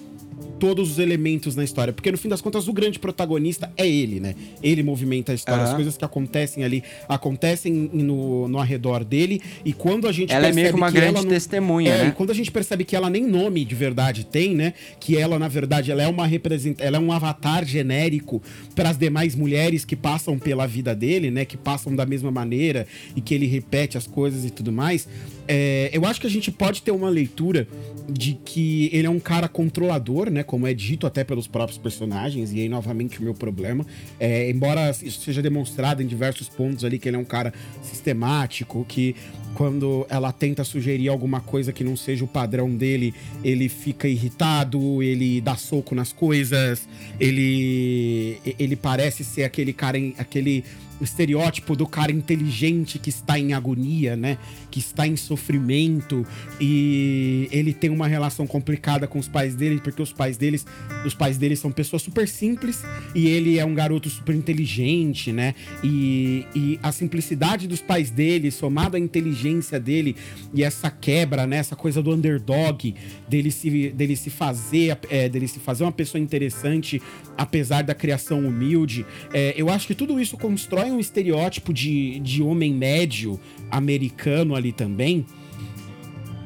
todos 0.59 0.91
os 0.91 0.99
elementos 0.99 1.55
na 1.55 1.63
história. 1.63 1.93
Porque 1.93 2.11
no 2.11 2.17
fim 2.17 2.29
das 2.29 2.41
contas, 2.41 2.67
o 2.67 2.73
grande 2.73 2.99
protagonista 2.99 3.71
é 3.77 3.87
ele, 3.87 4.19
né? 4.19 4.35
Ele 4.61 4.83
movimenta 4.83 5.31
a 5.31 5.35
história. 5.35 5.63
Uhum. 5.63 5.69
As 5.69 5.75
coisas 5.75 5.97
que 5.97 6.05
acontecem 6.05 6.63
ali 6.63 6.83
acontecem 7.07 7.71
no, 7.71 8.47
no 8.47 8.59
arredor 8.59 9.03
dele. 9.03 9.41
E 9.63 9.73
quando 9.73 10.07
a 10.07 10.11
gente 10.11 10.31
ela 10.31 10.45
percebe. 10.45 10.59
Ela 10.59 10.67
é 10.67 10.71
meio 10.71 10.73
que 10.73 10.79
uma 10.79 10.91
que 10.91 10.99
grande 10.99 11.27
testemunha, 11.27 11.91
é, 11.91 11.97
né? 12.03 12.07
E 12.09 12.11
quando 12.11 12.31
a 12.31 12.33
gente 12.33 12.51
percebe 12.51 12.83
que 12.83 12.95
ela 12.95 13.09
nem 13.09 13.25
nome 13.25 13.65
de 13.65 13.75
verdade 13.75 14.25
tem, 14.25 14.55
né? 14.55 14.73
Que 14.99 15.17
ela, 15.17 15.37
na 15.37 15.47
verdade, 15.47 15.91
ela 15.91 16.03
é 16.03 16.07
uma 16.07 16.25
represent... 16.25 16.77
ela 16.79 16.97
é 16.97 16.99
um 16.99 17.11
avatar 17.11 17.65
genérico 17.65 18.41
para 18.73 18.89
as 18.89 18.97
demais 18.97 19.35
mulheres 19.35 19.85
que 19.85 19.95
passam 19.95 20.37
pela 20.37 20.67
vida 20.67 20.95
dele, 20.95 21.31
né? 21.31 21.45
Que 21.45 21.57
passam 21.57 21.95
da 21.95 22.05
mesma 22.05 22.31
maneira 22.31 22.87
e 23.15 23.21
que 23.21 23.33
ele 23.33 23.45
repete 23.45 23.97
as 23.97 24.07
coisas 24.07 24.45
e 24.45 24.49
tudo 24.49 24.71
mais. 24.71 25.07
É, 25.47 25.89
eu 25.93 26.05
acho 26.05 26.19
que 26.19 26.27
a 26.27 26.29
gente 26.29 26.51
pode 26.51 26.81
ter 26.81 26.91
uma 26.91 27.09
leitura 27.09 27.67
de 28.09 28.33
que 28.45 28.89
ele 28.93 29.07
é 29.07 29.09
um 29.09 29.19
cara 29.19 29.47
controlador, 29.47 30.29
né? 30.29 30.43
Como 30.43 30.67
é 30.67 30.73
dito 30.73 31.05
até 31.07 31.23
pelos 31.23 31.47
próprios 31.47 31.77
personagens, 31.77 32.51
e 32.53 32.61
aí 32.61 32.69
novamente 32.69 33.19
o 33.19 33.23
meu 33.23 33.33
problema. 33.33 33.85
É, 34.19 34.49
embora 34.49 34.89
isso 35.01 35.21
seja 35.21 35.41
demonstrado 35.41 36.01
em 36.01 36.07
diversos 36.07 36.49
pontos 36.49 36.83
ali 36.83 36.99
que 36.99 37.09
ele 37.09 37.17
é 37.17 37.19
um 37.19 37.25
cara 37.25 37.53
sistemático, 37.81 38.85
que 38.87 39.15
quando 39.55 40.05
ela 40.09 40.31
tenta 40.33 40.63
sugerir 40.63 41.07
alguma 41.07 41.39
coisa 41.39 41.71
que 41.71 41.83
não 41.83 41.95
seja 41.95 42.25
o 42.25 42.27
padrão 42.27 42.75
dele, 42.75 43.13
ele 43.43 43.69
fica 43.69 44.07
irritado, 44.07 45.01
ele 45.01 45.39
dá 45.39 45.55
soco 45.55 45.95
nas 45.95 46.11
coisas, 46.11 46.87
ele 47.19 48.37
ele 48.59 48.75
parece 48.75 49.23
ser 49.23 49.43
aquele 49.43 49.71
cara, 49.71 49.97
aquele 50.17 50.63
o 50.99 51.03
estereótipo 51.03 51.75
do 51.75 51.85
cara 51.85 52.11
inteligente 52.11 52.97
que 52.99 53.09
está 53.09 53.37
em 53.37 53.53
agonia, 53.53 54.15
né? 54.15 54.37
Que 54.71 54.79
está 54.79 55.07
em 55.07 55.15
sofrimento 55.15 56.25
e 56.59 57.47
ele 57.51 57.73
tem 57.73 57.89
uma 57.89 58.07
relação 58.07 58.47
complicada 58.47 59.07
com 59.07 59.19
os 59.19 59.27
pais 59.27 59.55
dele, 59.55 59.79
porque 59.83 60.01
os 60.01 60.13
pais 60.13 60.37
deles, 60.37 60.65
os 61.05 61.13
pais 61.13 61.37
dele 61.37 61.55
são 61.55 61.71
pessoas 61.71 62.01
super 62.01 62.27
simples 62.27 62.83
e 63.13 63.27
ele 63.27 63.59
é 63.59 63.65
um 63.65 63.73
garoto 63.73 64.09
super 64.09 64.35
inteligente, 64.35 65.31
né? 65.31 65.53
E, 65.83 66.45
e 66.55 66.79
a 66.81 66.91
simplicidade 66.91 67.67
dos 67.67 67.81
pais 67.81 68.09
dele, 68.09 68.51
somado 68.51 68.95
à 68.95 68.99
inteligência 68.99 69.79
dele 69.79 70.15
e 70.53 70.63
essa 70.63 70.89
quebra, 70.89 71.45
né? 71.45 71.57
Essa 71.57 71.75
coisa 71.75 72.01
do 72.01 72.11
underdog, 72.11 72.95
dele 73.27 73.51
se, 73.51 73.89
dele 73.89 74.15
se 74.15 74.29
fazer, 74.29 74.97
é, 75.09 75.27
dele 75.27 75.47
se 75.47 75.59
fazer 75.59 75.83
uma 75.83 75.91
pessoa 75.91 76.21
interessante, 76.21 77.01
apesar 77.37 77.83
da 77.83 77.93
criação 77.93 78.39
humilde. 78.45 79.05
É, 79.33 79.53
eu 79.57 79.69
acho 79.69 79.87
que 79.87 79.95
tudo 79.95 80.19
isso 80.19 80.37
constrói 80.37 80.84
constrói 80.85 80.91
um 80.91 80.99
estereótipo 80.99 81.73
de, 81.73 82.19
de 82.19 82.43
homem 82.43 82.73
médio 82.73 83.39
americano 83.71 84.55
ali 84.55 84.71
também. 84.71 85.25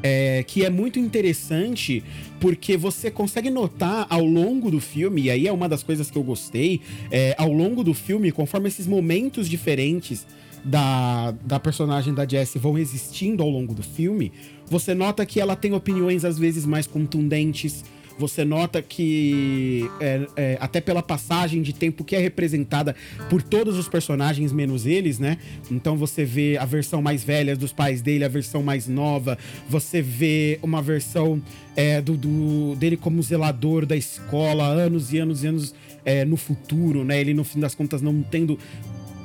É, 0.01 0.45
que 0.47 0.63
é 0.63 0.69
muito 0.69 0.97
interessante 0.97 2.01
porque 2.39 2.77
você 2.77 3.11
consegue 3.11 3.49
notar 3.49 4.07
ao 4.09 4.23
longo 4.23 4.71
do 4.71 4.79
filme, 4.79 5.23
e 5.23 5.29
aí 5.29 5.45
é 5.45 5.51
uma 5.51 5.67
das 5.67 5.83
coisas 5.83 6.09
que 6.09 6.17
eu 6.17 6.23
gostei, 6.23 6.79
é, 7.11 7.35
ao 7.37 7.51
longo 7.51 7.83
do 7.83 7.93
filme, 7.93 8.31
conforme 8.31 8.69
esses 8.69 8.87
momentos 8.87 9.49
diferentes 9.49 10.25
da, 10.63 11.31
da 11.43 11.59
personagem 11.59 12.13
da 12.13 12.25
Jessie 12.25 12.61
vão 12.61 12.77
existindo 12.77 13.43
ao 13.43 13.49
longo 13.49 13.73
do 13.73 13.83
filme, 13.83 14.31
você 14.67 14.93
nota 14.93 15.25
que 15.25 15.41
ela 15.41 15.57
tem 15.57 15.73
opiniões 15.73 16.23
às 16.23 16.39
vezes 16.39 16.65
mais 16.65 16.87
contundentes, 16.87 17.83
Você 18.19 18.43
nota 18.43 18.81
que, 18.81 19.89
é, 20.01 20.27
é, 20.35 20.57
até 20.59 20.81
pela 20.81 21.01
passagem 21.01 21.61
de 21.61 21.71
tempo 21.73 22.03
que 22.03 22.15
é 22.15 22.19
representada 22.19 22.93
por 23.29 23.41
todos 23.41 23.77
os 23.77 23.87
personagens, 23.87 24.51
menos 24.51 24.85
eles, 24.85 25.17
né? 25.19 25.37
Então 25.71 25.95
você 25.95 26.25
vê 26.25 26.57
a 26.57 26.65
versão 26.65 27.01
mais 27.01 27.23
velha 27.23 27.55
dos 27.55 27.71
pais 27.71 28.01
dele, 28.01 28.25
a 28.25 28.27
versão 28.27 28.61
mais 28.61 28.87
nova, 28.87 29.37
você 29.69 30.01
vê 30.01 30.59
uma 30.61 30.81
versão 30.81 31.41
é, 31.75 32.01
do, 32.01 32.17
do- 32.17 32.75
dele 32.75 32.97
como 32.97 33.23
zelador 33.23 33.85
da 33.85 33.95
escola, 33.95 34.65
anos 34.65 35.13
e 35.13 35.17
anos 35.17 35.43
e 35.43 35.47
anos 35.47 35.73
é, 36.03 36.25
no 36.25 36.35
futuro, 36.35 37.05
né? 37.05 37.21
Ele, 37.21 37.33
no 37.33 37.45
fim 37.45 37.59
das 37.61 37.73
contas, 37.73 38.01
não 38.01 38.21
tendo 38.21 38.59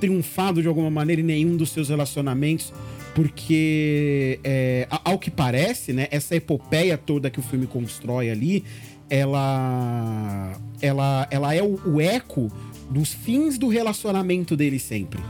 triunfado 0.00 0.60
de 0.62 0.68
alguma 0.68 0.90
maneira 0.90 1.20
em 1.20 1.24
nenhum 1.24 1.56
dos 1.56 1.70
seus 1.70 1.88
relacionamentos, 1.88 2.72
porque, 3.14 4.40
é, 4.42 4.86
ao 5.04 5.18
que 5.18 5.30
parece, 5.30 5.92
né, 5.92 6.08
essa 6.10 6.34
epopeia 6.34 6.98
toda 6.98 7.30
que 7.30 7.38
o 7.38 7.42
filme 7.42 7.66
constrói 7.66 8.28
ali, 8.30 8.64
ela, 9.08 10.58
ela, 10.80 11.28
ela 11.30 11.54
é 11.54 11.62
o, 11.62 11.78
o 11.86 12.00
eco 12.00 12.50
dos 12.90 13.12
fins 13.12 13.56
do 13.58 13.68
relacionamento 13.68 14.56
dele 14.56 14.78
sempre. 14.78 15.20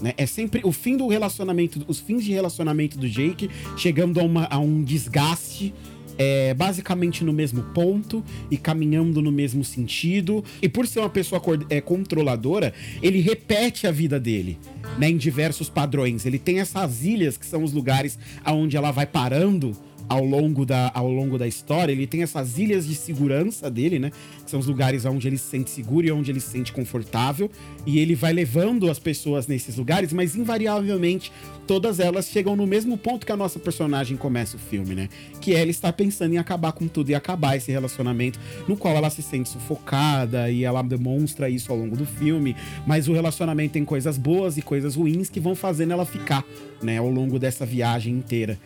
Né? 0.00 0.12
É 0.16 0.26
sempre 0.26 0.60
o 0.64 0.72
fim 0.72 0.96
do 0.96 1.06
relacionamento, 1.06 1.84
os 1.86 2.00
fins 2.00 2.24
de 2.24 2.32
relacionamento 2.32 2.98
do 2.98 3.08
Jake 3.08 3.48
chegando 3.76 4.18
a, 4.18 4.24
uma- 4.24 4.46
a 4.50 4.58
um 4.58 4.82
desgaste. 4.82 5.72
É, 6.18 6.54
basicamente 6.54 7.24
no 7.24 7.32
mesmo 7.32 7.62
ponto 7.74 8.24
e 8.50 8.56
caminhando 8.56 9.20
no 9.22 9.32
mesmo 9.32 9.64
sentido. 9.64 10.44
E 10.60 10.68
por 10.68 10.86
ser 10.86 11.00
uma 11.00 11.10
pessoa 11.10 11.40
é, 11.68 11.80
controladora, 11.80 12.72
ele 13.02 13.20
repete 13.20 13.86
a 13.86 13.90
vida 13.90 14.18
dele, 14.18 14.58
né, 14.98 15.10
em 15.10 15.16
diversos 15.16 15.68
padrões. 15.68 16.26
Ele 16.26 16.38
tem 16.38 16.60
essas 16.60 17.04
ilhas 17.04 17.36
que 17.36 17.46
são 17.46 17.62
os 17.62 17.72
lugares 17.72 18.18
aonde 18.44 18.76
ela 18.76 18.90
vai 18.90 19.06
parando 19.06 19.76
ao 20.12 20.24
longo 20.24 20.66
da, 20.66 20.90
ao 20.94 21.10
longo 21.10 21.38
da 21.38 21.46
história, 21.46 21.90
ele 21.90 22.06
tem 22.06 22.22
essas 22.22 22.58
ilhas 22.58 22.86
de 22.86 22.94
segurança 22.94 23.70
dele, 23.70 23.98
né? 23.98 24.10
Que 24.44 24.50
são 24.50 24.60
os 24.60 24.66
lugares 24.66 25.06
onde 25.06 25.26
ele 25.26 25.38
se 25.38 25.48
sente 25.48 25.70
seguro 25.70 26.06
e 26.06 26.12
onde 26.12 26.30
ele 26.30 26.40
se 26.40 26.50
sente 26.50 26.70
confortável. 26.70 27.50
E 27.86 27.98
ele 27.98 28.14
vai 28.14 28.32
levando 28.32 28.90
as 28.90 28.98
pessoas 28.98 29.46
nesses 29.46 29.76
lugares, 29.76 30.12
mas 30.12 30.36
invariavelmente 30.36 31.32
todas 31.66 31.98
elas 31.98 32.26
chegam 32.26 32.54
no 32.54 32.66
mesmo 32.66 32.98
ponto 32.98 33.24
que 33.24 33.32
a 33.32 33.36
nossa 33.36 33.58
personagem 33.58 34.16
começa 34.16 34.56
o 34.56 34.60
filme, 34.60 34.94
né? 34.94 35.08
Que 35.40 35.54
é 35.54 35.62
ela 35.62 35.70
está 35.70 35.90
pensando 35.92 36.34
em 36.34 36.38
acabar 36.38 36.72
com 36.72 36.86
tudo 36.86 37.10
e 37.10 37.14
acabar 37.14 37.56
esse 37.56 37.70
relacionamento 37.70 38.38
no 38.68 38.76
qual 38.76 38.94
ela 38.94 39.08
se 39.08 39.22
sente 39.22 39.48
sufocada 39.48 40.50
e 40.50 40.64
ela 40.64 40.82
demonstra 40.82 41.48
isso 41.48 41.72
ao 41.72 41.78
longo 41.78 41.96
do 41.96 42.04
filme. 42.04 42.54
Mas 42.86 43.08
o 43.08 43.14
relacionamento 43.14 43.72
tem 43.72 43.84
coisas 43.84 44.18
boas 44.18 44.58
e 44.58 44.62
coisas 44.62 44.96
ruins 44.96 45.30
que 45.30 45.40
vão 45.40 45.54
fazendo 45.54 45.92
ela 45.92 46.04
ficar, 46.04 46.44
né? 46.82 46.98
Ao 46.98 47.08
longo 47.08 47.38
dessa 47.38 47.64
viagem 47.64 48.12
inteira. 48.14 48.58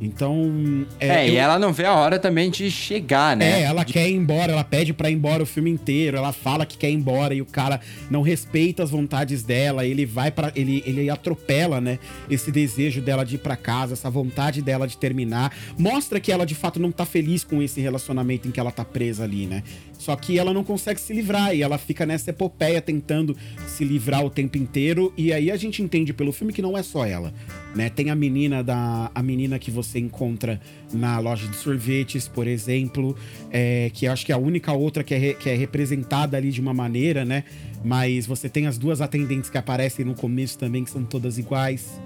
Então. 0.00 0.86
É, 0.98 1.28
e 1.28 1.34
eu- 1.34 1.40
ela 1.40 1.58
não 1.58 1.72
vê 1.72 1.84
a 1.84 1.94
hora 1.94 2.18
também 2.18 2.50
de 2.50 2.70
chegar, 2.70 3.36
né? 3.36 3.60
é, 3.60 3.62
ela 3.64 3.84
quer 3.84 4.08
ir 4.08 4.14
embora, 4.14 4.52
ela 4.52 4.64
pede 4.64 4.92
pra 4.94 5.10
ir 5.10 5.14
embora 5.14 5.42
o 5.42 5.46
filme 5.46 5.70
inteiro, 5.70 6.16
ela 6.16 6.32
fala 6.32 6.64
que 6.64 6.78
quer 6.78 6.90
ir 6.90 6.94
embora 6.94 7.34
e 7.34 7.42
o 7.42 7.46
cara 7.46 7.80
não 8.10 8.22
respeita 8.22 8.82
as 8.82 8.90
vontades 8.90 9.42
dela, 9.42 9.84
ele 9.84 10.06
vai 10.06 10.30
para 10.30 10.50
ele 10.56 10.82
ele 10.86 11.10
atropela, 11.10 11.80
né, 11.80 11.98
esse 12.30 12.50
desejo 12.50 13.00
dela 13.02 13.24
de 13.24 13.34
ir 13.34 13.38
pra 13.38 13.56
casa, 13.56 13.92
essa 13.92 14.08
vontade 14.08 14.62
dela 14.62 14.86
de 14.88 14.96
terminar, 14.96 15.54
mostra 15.78 16.18
que 16.18 16.32
ela 16.32 16.46
de 16.46 16.54
fato 16.54 16.80
não 16.80 16.90
tá 16.90 17.04
feliz 17.04 17.44
com 17.44 17.60
esse 17.62 17.80
relacionamento 17.80 18.48
em 18.48 18.50
que 18.50 18.58
ela 18.58 18.70
tá 18.72 18.84
presa 18.84 19.24
ali, 19.24 19.46
né? 19.46 19.62
Só 20.00 20.16
que 20.16 20.38
ela 20.38 20.54
não 20.54 20.64
consegue 20.64 20.98
se 20.98 21.12
livrar 21.12 21.54
e 21.54 21.60
ela 21.60 21.76
fica 21.76 22.06
nessa 22.06 22.30
epopeia 22.30 22.80
tentando 22.80 23.36
se 23.68 23.84
livrar 23.84 24.24
o 24.24 24.30
tempo 24.30 24.56
inteiro 24.56 25.12
e 25.14 25.30
aí 25.30 25.50
a 25.50 25.56
gente 25.58 25.82
entende 25.82 26.14
pelo 26.14 26.32
filme 26.32 26.54
que 26.54 26.62
não 26.62 26.76
é 26.76 26.82
só 26.82 27.04
ela, 27.04 27.34
né? 27.76 27.90
Tem 27.90 28.08
a 28.08 28.14
menina 28.14 28.64
da 28.64 29.10
a 29.14 29.22
menina 29.22 29.58
que 29.58 29.70
você 29.70 29.98
encontra 29.98 30.58
na 30.90 31.18
loja 31.18 31.46
de 31.46 31.54
sorvetes, 31.54 32.26
por 32.26 32.46
exemplo, 32.46 33.14
é, 33.50 33.90
que 33.92 34.06
acho 34.06 34.24
que 34.24 34.32
é 34.32 34.34
a 34.34 34.38
única 34.38 34.72
outra 34.72 35.04
que 35.04 35.12
é, 35.12 35.34
que 35.34 35.50
é 35.50 35.54
representada 35.54 36.34
ali 36.34 36.50
de 36.50 36.62
uma 36.62 36.72
maneira, 36.72 37.22
né? 37.22 37.44
Mas 37.84 38.24
você 38.24 38.48
tem 38.48 38.66
as 38.66 38.78
duas 38.78 39.02
atendentes 39.02 39.50
que 39.50 39.58
aparecem 39.58 40.02
no 40.02 40.14
começo 40.14 40.58
também, 40.58 40.82
que 40.82 40.90
são 40.90 41.04
todas 41.04 41.36
iguais. 41.36 42.00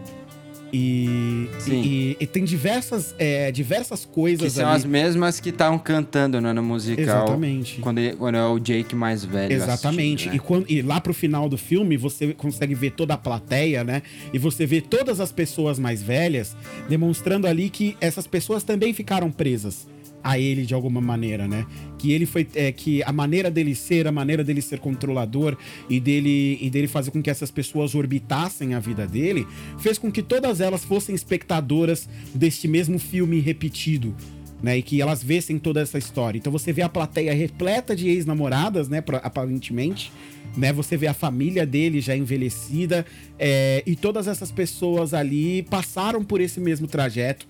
E, 0.76 1.48
e, 1.68 2.16
e 2.18 2.26
tem 2.26 2.42
diversas, 2.44 3.14
é, 3.16 3.52
diversas 3.52 4.04
Que 4.04 4.10
coisas 4.12 4.52
são 4.54 4.66
ali. 4.66 4.76
as 4.76 4.84
mesmas 4.84 5.38
que 5.38 5.50
estavam 5.50 5.78
cantando 5.78 6.40
no 6.40 6.48
ano 6.48 6.62
musical. 6.64 7.02
Exatamente. 7.04 7.80
Quando, 7.80 7.98
ele- 7.98 8.16
quando 8.16 8.34
é 8.34 8.44
o 8.44 8.58
Jake 8.58 8.94
mais 8.96 9.24
velho. 9.24 9.52
Exatamente. 9.52 10.28
assistindo, 10.28 10.30
né? 10.32 10.36
e, 10.36 10.38
quando, 10.40 10.70
e 10.70 10.82
lá 10.82 11.00
pro 11.00 11.14
final 11.14 11.48
do 11.48 11.56
filme, 11.56 11.96
você 11.96 12.32
consegue 12.34 12.74
ver 12.74 12.90
toda 12.90 13.14
a 13.14 13.18
plateia, 13.18 13.84
né? 13.84 14.02
E 14.32 14.38
você 14.38 14.66
vê 14.66 14.80
todas 14.80 15.20
as 15.20 15.30
pessoas 15.30 15.78
mais 15.78 16.02
velhas 16.02 16.56
demonstrando 16.88 17.46
ali 17.46 17.70
que 17.70 17.96
essas 18.00 18.26
pessoas 18.26 18.64
também 18.64 18.92
ficaram 18.92 19.30
presas 19.30 19.86
a 20.24 20.38
ele 20.38 20.64
de 20.64 20.72
alguma 20.72 21.02
maneira, 21.02 21.46
né? 21.46 21.66
Que 21.98 22.12
ele 22.12 22.24
foi. 22.24 22.48
É, 22.54 22.72
que 22.72 23.02
a 23.02 23.12
maneira 23.12 23.50
dele 23.50 23.74
ser, 23.74 24.08
a 24.08 24.12
maneira 24.12 24.42
dele 24.42 24.62
ser 24.62 24.78
controlador 24.78 25.56
e 25.88 26.00
dele, 26.00 26.58
e 26.60 26.70
dele 26.70 26.88
fazer 26.88 27.10
com 27.10 27.22
que 27.22 27.28
essas 27.28 27.50
pessoas 27.50 27.94
orbitassem 27.94 28.72
a 28.72 28.80
vida 28.80 29.06
dele, 29.06 29.46
fez 29.78 29.98
com 29.98 30.10
que 30.10 30.22
todas 30.22 30.62
elas 30.62 30.82
fossem 30.82 31.14
espectadoras 31.14 32.08
deste 32.34 32.66
mesmo 32.66 32.98
filme 32.98 33.38
repetido 33.38 34.16
né? 34.62 34.78
E 34.78 34.82
que 34.82 35.02
elas 35.02 35.22
vissem 35.22 35.58
toda 35.58 35.82
essa 35.82 35.98
história. 35.98 36.38
Então 36.38 36.50
você 36.50 36.72
vê 36.72 36.80
a 36.80 36.88
plateia 36.88 37.34
repleta 37.34 37.94
de 37.94 38.08
ex-namoradas, 38.08 38.88
né? 38.88 39.04
Aparentemente. 39.22 40.10
Né, 40.56 40.72
você 40.72 40.96
vê 40.96 41.08
a 41.08 41.14
família 41.14 41.66
dele 41.66 42.00
já 42.00 42.16
envelhecida 42.16 43.04
é, 43.36 43.82
e 43.84 43.96
todas 43.96 44.28
essas 44.28 44.52
pessoas 44.52 45.12
ali 45.12 45.64
passaram 45.64 46.22
por 46.22 46.40
esse 46.40 46.60
mesmo 46.60 46.86
trajeto 46.86 47.44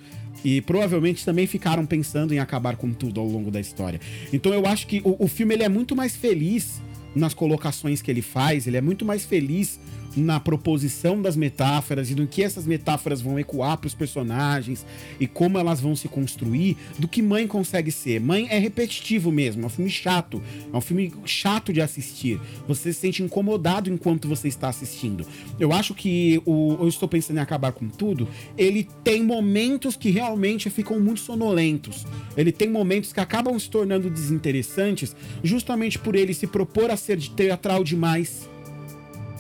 e 0.45 0.61
provavelmente 0.61 1.25
também 1.25 1.47
ficaram 1.47 1.87
pensando 1.87 2.35
em 2.35 2.39
acabar 2.39 2.77
com 2.77 2.93
tudo 2.93 3.21
ao 3.21 3.27
longo 3.27 3.51
da 3.51 3.59
história. 3.59 4.01
Então 4.33 4.53
eu 4.53 4.67
acho 4.67 4.87
que 4.87 5.01
o, 5.03 5.25
o 5.25 5.27
filme 5.27 5.55
ele 5.55 5.63
é 5.63 5.69
muito 5.69 5.97
mais 5.97 6.15
feliz 6.15 6.83
nas 7.15 7.33
colocações 7.33 8.03
que 8.03 8.11
ele 8.11 8.23
faz, 8.23 8.67
ele 8.67 8.77
é 8.77 8.81
muito 8.81 9.05
mais 9.05 9.25
feliz 9.25 9.81
na 10.17 10.39
proposição 10.39 11.21
das 11.21 11.37
metáforas 11.37 12.11
e 12.11 12.15
do 12.15 12.27
que 12.27 12.43
essas 12.43 12.67
metáforas 12.67 13.21
vão 13.21 13.39
ecoar 13.39 13.79
para 13.79 13.89
os 13.89 13.95
personagens 13.95 14.85
e 15.19 15.27
como 15.27 15.59
elas 15.59 15.81
vão 15.81 15.97
se 15.97 16.09
construir 16.09 16.77
do 16.99 17.09
que 17.09 17.23
Mãe 17.23 17.47
consegue 17.47 17.91
ser. 17.91 18.21
Mãe 18.21 18.47
é 18.51 18.59
repetitivo 18.59 19.33
mesmo, 19.33 19.63
é 19.63 19.67
um 19.67 19.71
filme 19.71 19.91
chato, 19.91 20.43
é 20.73 20.77
um 20.77 20.81
filme 20.81 21.13
chato 21.25 21.73
de 21.73 21.81
assistir. 21.81 22.41
Você 22.69 22.93
se 22.93 23.01
sente 23.01 23.23
incomodado 23.23 23.91
enquanto 23.91 24.29
você 24.29 24.49
está 24.49 24.69
assistindo. 24.69 25.27
Eu 25.59 25.73
acho 25.73 25.95
que 25.95 26.41
o 26.45 26.77
Eu 26.81 26.89
Estou 26.89 27.09
Pensando 27.09 27.39
em 27.39 27.41
Acabar 27.41 27.73
com 27.73 27.89
Tudo, 27.89 28.29
ele 28.57 28.89
tem 29.03 29.23
momentos 29.23 29.97
que 29.97 30.11
realmente 30.11 30.71
ficam 30.71 31.01
muito 31.01 31.21
sonolentos. 31.21 32.07
Ele 32.37 32.53
tem 32.53 32.69
momentos 32.69 33.13
que 33.13 33.21
acabam 33.21 33.59
se 33.59 33.69
tornando 33.69 34.11
desinteressantes 34.11 35.15
justamente 35.43 35.99
por 35.99 36.15
ele 36.15 36.35
se 36.35 36.47
propor 36.47 36.91
a 36.91 36.97
ser 36.97 37.19
teatral 37.21 37.83
demais 37.83 38.49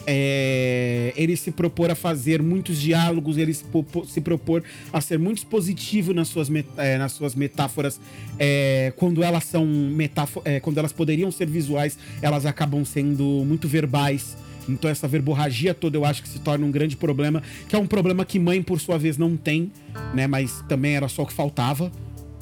é, 0.06 1.12
ele 1.16 1.36
se 1.36 1.50
propor 1.50 1.90
a 1.90 1.94
fazer 1.94 2.42
muitos 2.42 2.80
diálogos, 2.80 3.36
ele 3.38 3.52
se, 3.54 3.64
se 4.06 4.20
propor 4.20 4.62
a 4.92 5.00
ser 5.00 5.18
muito 5.18 5.38
expositivo 5.38 6.12
nas 6.12 6.28
suas, 6.28 6.48
é, 6.76 6.98
nas 6.98 7.12
suas 7.12 7.34
metáforas. 7.34 8.00
é, 8.38 8.92
quando 8.96 9.22
elas 9.22 9.44
são 9.44 9.64
metáfo- 9.66 10.42
é, 10.44 10.60
quando 10.60 10.78
elas 10.78 10.92
poderiam 10.92 11.30
ser 11.30 11.46
visuais, 11.46 11.98
elas 12.20 12.44
acabam 12.46 12.84
sendo 12.84 13.24
muito 13.46 13.68
verbais. 13.68 14.36
Então 14.68 14.90
essa 14.90 15.06
verborragia 15.06 15.74
toda 15.74 15.96
eu 15.96 16.04
acho 16.04 16.22
que 16.22 16.28
se 16.28 16.38
torna 16.38 16.64
um 16.64 16.70
grande 16.70 16.96
problema, 16.96 17.42
que 17.68 17.76
é 17.76 17.78
um 17.78 17.86
problema 17.86 18.24
que 18.24 18.38
mãe 18.38 18.62
por 18.62 18.80
sua 18.80 18.98
vez 18.98 19.18
não 19.18 19.36
tem, 19.36 19.70
né? 20.14 20.26
Mas 20.26 20.62
também 20.68 20.94
era 20.96 21.06
só 21.06 21.22
o 21.22 21.26
que 21.26 21.32
faltava 21.34 21.92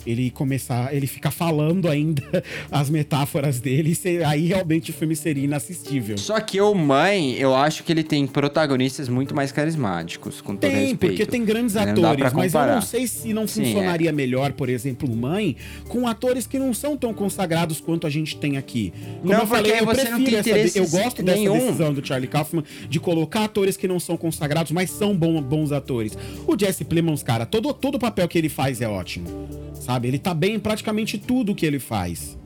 ele 0.07 0.31
começar, 0.31 0.95
ele 0.95 1.07
ficar 1.07 1.31
falando 1.31 1.89
ainda 1.89 2.23
as 2.71 2.91
metáforas 2.91 3.61
dele, 3.61 3.97
e 4.05 4.25
aí 4.25 4.47
realmente 4.47 4.91
o 4.91 4.95
filme 4.95 5.15
seria 5.17 5.45
inassistível. 5.45 6.19
Só 6.19 6.39
que 6.41 6.61
o 6.61 6.75
Mãe, 6.75 7.33
eu 7.35 7.55
acho 7.55 7.85
que 7.85 7.93
ele 7.93 8.03
tem 8.03 8.27
protagonistas 8.27 9.09
muito 9.09 9.35
mais 9.35 9.53
carismáticos, 9.53 10.41
com 10.41 10.57
todo 10.57 10.71
Tem, 10.71 10.97
porque 10.97 11.25
tem 11.27 11.45
grandes 11.45 11.75
Não 11.75 11.83
atores, 11.83 12.33
mas 12.33 12.55
eu 12.55 12.67
não 12.67 12.83
sei 12.83 13.07
se 13.07 13.33
não 13.33 13.47
Sim, 13.47 13.63
é. 13.63 13.65
funcionaria 13.67 14.13
melhor, 14.13 14.53
por 14.53 14.69
exemplo, 14.69 15.09
Mãe, 15.15 15.57
com 15.89 16.07
atores 16.09 16.47
que 16.47 16.59
não 16.59 16.73
são 16.75 16.97
tão 16.97 17.13
consagrados 17.15 17.81
quanto 17.81 18.07
a 18.07 18.11
gente 18.11 18.37
tem 18.37 18.57
aqui. 18.57 18.93
Como 19.21 19.33
Não, 19.33 19.41
eu 19.41 19.47
falei, 19.47 19.73
eu 19.81 19.85
você 19.87 20.09
não 20.11 20.23
prefiro 20.23 20.43
tem 20.43 20.53
essa, 20.63 20.79
eu 20.79 20.89
gosto 20.89 21.23
dessa 21.23 21.39
nenhum. 21.39 21.59
decisão 21.59 21.93
do 21.93 22.05
Charlie 22.07 22.29
Kaufman 22.29 22.65
de 22.89 22.99
colocar 23.01 23.45
atores 23.45 23.77
que 23.77 23.87
não 23.89 24.01
são 24.01 24.17
consagrados, 24.17 24.73
mas 24.73 24.91
são 24.91 25.17
bom- 25.17 25.41
bons 25.41 25.73
atores. 25.73 26.17
O 26.47 26.59
Jesse 26.59 26.85
Plemons, 26.85 27.23
cara, 27.23 27.47
todo 27.47 27.73
todo 27.73 27.99
papel 27.99 28.27
que 28.29 28.39
ele 28.39 28.49
faz 28.49 28.81
é 28.81 28.89
ótimo. 28.89 29.27
Sabe? 29.75 29.92
Ele 30.07 30.19
tá 30.19 30.33
bem 30.35 30.55
em 30.55 30.59
praticamente 30.59 31.19
tudo 31.19 31.55
que 31.55 31.65
ele 31.67 31.79
faz. 31.79 32.39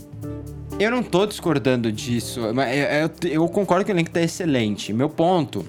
Eu 0.79 0.91
não 0.91 1.03
tô 1.03 1.25
discordando 1.27 1.91
disso, 1.91 2.41
mas 2.55 2.77
eu, 2.77 2.85
eu- 2.85 3.43
eu 3.45 3.49
concordo 3.49 3.85
que 3.85 3.91
o 3.91 3.95
elenco 3.95 4.11
tá 4.11 4.21
excelente. 4.21 4.93
Meu 4.93 5.09
ponto. 5.09 5.65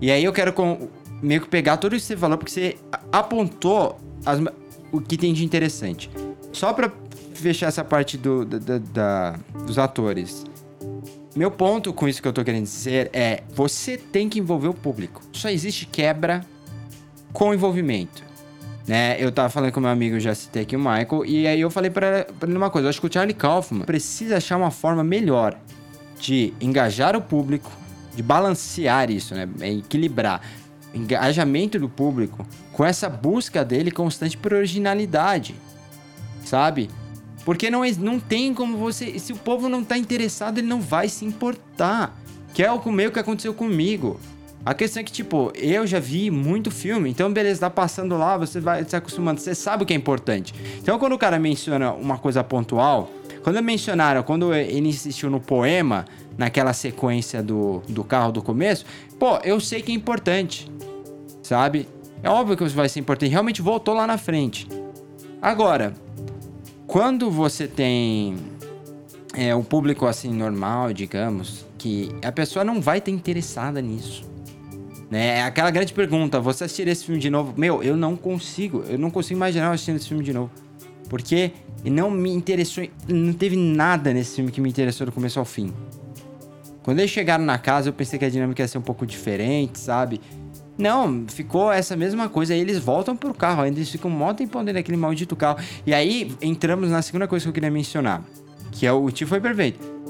E 0.00 0.10
aí 0.10 0.22
eu 0.24 0.32
quero 0.32 0.52
com- 0.52 0.88
meio 1.22 1.40
que 1.40 1.48
pegar 1.48 1.76
tudo 1.78 1.94
isso 1.96 2.06
que 2.06 2.14
você 2.14 2.16
falou, 2.18 2.36
porque 2.36 2.50
você 2.52 2.76
apontou 3.10 3.98
as 4.26 4.40
o 4.90 5.00
que 5.00 5.16
tem 5.16 5.32
de 5.32 5.44
interessante. 5.44 6.10
Só 6.52 6.72
pra 6.72 6.92
fechar 7.34 7.68
essa 7.68 7.82
parte 7.82 8.18
do, 8.18 8.44
da- 8.44 8.78
da- 8.78 9.38
dos 9.66 9.78
atores. 9.78 10.44
Meu 11.34 11.50
ponto 11.50 11.92
com 11.94 12.06
isso 12.06 12.20
que 12.20 12.28
eu 12.28 12.32
tô 12.32 12.44
querendo 12.44 12.64
dizer 12.64 13.08
é: 13.12 13.42
você 13.54 13.96
tem 13.96 14.28
que 14.28 14.38
envolver 14.38 14.68
o 14.68 14.74
público. 14.74 15.22
Só 15.32 15.48
existe 15.48 15.86
quebra 15.86 16.44
com 17.32 17.54
envolvimento. 17.54 18.22
Né? 18.86 19.16
Eu 19.18 19.30
tava 19.30 19.48
falando 19.48 19.72
com 19.72 19.80
meu 19.80 19.90
amigo, 19.90 20.18
já 20.18 20.34
citei 20.34 20.62
aqui 20.62 20.74
o 20.74 20.78
Michael, 20.78 21.24
e 21.24 21.46
aí 21.46 21.60
eu 21.60 21.70
falei 21.70 21.90
pra 21.90 22.26
ele 22.42 22.56
uma 22.56 22.70
coisa: 22.70 22.86
eu 22.86 22.90
acho 22.90 23.00
que 23.00 23.06
o 23.06 23.12
Charlie 23.12 23.34
Kaufman 23.34 23.84
precisa 23.84 24.38
achar 24.38 24.56
uma 24.56 24.70
forma 24.70 25.04
melhor 25.04 25.56
de 26.20 26.52
engajar 26.60 27.16
o 27.16 27.22
público, 27.22 27.70
de 28.14 28.22
balancear 28.22 29.10
isso, 29.10 29.34
né? 29.34 29.48
Equilibrar 29.60 30.40
o 30.92 30.96
engajamento 30.96 31.78
do 31.78 31.88
público 31.88 32.46
com 32.72 32.84
essa 32.84 33.08
busca 33.08 33.64
dele 33.64 33.90
constante 33.90 34.36
por 34.36 34.52
originalidade, 34.52 35.54
sabe? 36.44 36.90
Porque 37.44 37.70
não, 37.70 37.82
não 37.98 38.20
tem 38.20 38.54
como 38.54 38.76
você. 38.76 39.18
Se 39.18 39.32
o 39.32 39.36
povo 39.36 39.68
não 39.68 39.82
tá 39.82 39.96
interessado, 39.98 40.58
ele 40.58 40.66
não 40.66 40.80
vai 40.80 41.08
se 41.08 41.24
importar. 41.24 42.16
Que 42.54 42.62
é 42.62 42.70
o 42.70 42.92
meio 42.92 43.10
que 43.10 43.18
aconteceu 43.18 43.54
comigo. 43.54 44.20
A 44.64 44.74
questão 44.74 45.00
é 45.00 45.04
que, 45.04 45.10
tipo, 45.10 45.52
eu 45.56 45.84
já 45.86 45.98
vi 45.98 46.30
muito 46.30 46.70
filme, 46.70 47.10
então 47.10 47.32
beleza, 47.32 47.60
tá 47.60 47.70
passando 47.70 48.16
lá, 48.16 48.36
você 48.36 48.60
vai 48.60 48.84
se 48.84 48.94
acostumando, 48.94 49.40
você 49.40 49.56
sabe 49.56 49.82
o 49.82 49.86
que 49.86 49.92
é 49.92 49.96
importante. 49.96 50.54
Então 50.78 50.98
quando 51.00 51.14
o 51.14 51.18
cara 51.18 51.36
menciona 51.38 51.92
uma 51.92 52.16
coisa 52.16 52.44
pontual, 52.44 53.10
quando 53.42 53.60
mencionaram, 53.60 54.22
quando 54.22 54.54
ele 54.54 54.88
insistiu 54.88 55.28
no 55.28 55.40
poema, 55.40 56.04
naquela 56.38 56.72
sequência 56.72 57.42
do, 57.42 57.82
do 57.88 58.04
carro 58.04 58.30
do 58.30 58.40
começo, 58.40 58.86
pô, 59.18 59.36
eu 59.38 59.58
sei 59.58 59.82
que 59.82 59.90
é 59.90 59.94
importante, 59.96 60.70
sabe? 61.42 61.88
É 62.22 62.30
óbvio 62.30 62.56
que 62.56 62.64
vai 62.68 62.88
ser 62.88 63.00
importante, 63.00 63.32
realmente 63.32 63.60
voltou 63.60 63.94
lá 63.94 64.06
na 64.06 64.16
frente. 64.16 64.68
Agora, 65.40 65.92
quando 66.86 67.28
você 67.32 67.66
tem 67.66 68.36
é, 69.34 69.52
o 69.52 69.64
público 69.64 70.06
assim 70.06 70.32
normal, 70.32 70.92
digamos, 70.92 71.66
que 71.76 72.14
a 72.24 72.30
pessoa 72.30 72.64
não 72.64 72.80
vai 72.80 73.00
ter 73.00 73.10
interessada 73.10 73.82
nisso. 73.82 74.31
Né? 75.12 75.40
É 75.40 75.42
aquela 75.42 75.70
grande 75.70 75.92
pergunta, 75.92 76.40
você 76.40 76.64
assistir 76.64 76.88
esse 76.88 77.04
filme 77.04 77.20
de 77.20 77.28
novo? 77.28 77.52
Meu, 77.54 77.82
eu 77.82 77.94
não 77.94 78.16
consigo, 78.16 78.82
eu 78.88 78.98
não 78.98 79.10
consigo 79.10 79.36
imaginar 79.36 79.66
eu 79.66 79.72
assistindo 79.72 79.96
esse 79.96 80.08
filme 80.08 80.24
de 80.24 80.32
novo. 80.32 80.50
Porque 81.10 81.52
não 81.84 82.10
me 82.10 82.30
interessou, 82.30 82.88
não 83.06 83.34
teve 83.34 83.54
nada 83.54 84.14
nesse 84.14 84.36
filme 84.36 84.50
que 84.50 84.58
me 84.58 84.70
interessou 84.70 85.04
do 85.04 85.12
começo 85.12 85.38
ao 85.38 85.44
fim. 85.44 85.70
Quando 86.82 87.00
eles 87.00 87.10
chegaram 87.10 87.44
na 87.44 87.58
casa, 87.58 87.90
eu 87.90 87.92
pensei 87.92 88.18
que 88.18 88.24
a 88.24 88.30
dinâmica 88.30 88.62
ia 88.62 88.66
ser 88.66 88.78
um 88.78 88.82
pouco 88.82 89.04
diferente, 89.04 89.78
sabe? 89.78 90.18
Não, 90.78 91.26
ficou 91.28 91.70
essa 91.70 91.94
mesma 91.94 92.30
coisa. 92.30 92.54
Aí 92.54 92.60
eles 92.60 92.78
voltam 92.78 93.14
pro 93.14 93.34
carro, 93.34 93.60
ainda 93.60 93.78
eles 93.78 93.90
ficam 93.90 94.10
mó 94.10 94.32
tempo 94.32 94.58
dentro 94.60 94.72
daquele 94.72 94.96
maldito 94.96 95.36
carro. 95.36 95.58
E 95.86 95.92
aí 95.92 96.34
entramos 96.40 96.88
na 96.88 97.02
segunda 97.02 97.28
coisa 97.28 97.44
que 97.44 97.50
eu 97.50 97.52
queria 97.52 97.70
mencionar, 97.70 98.24
que 98.70 98.86
é 98.86 98.92
o 98.92 99.10
tio 99.10 99.26
foi 99.26 99.42
perfeito. 99.42 100.01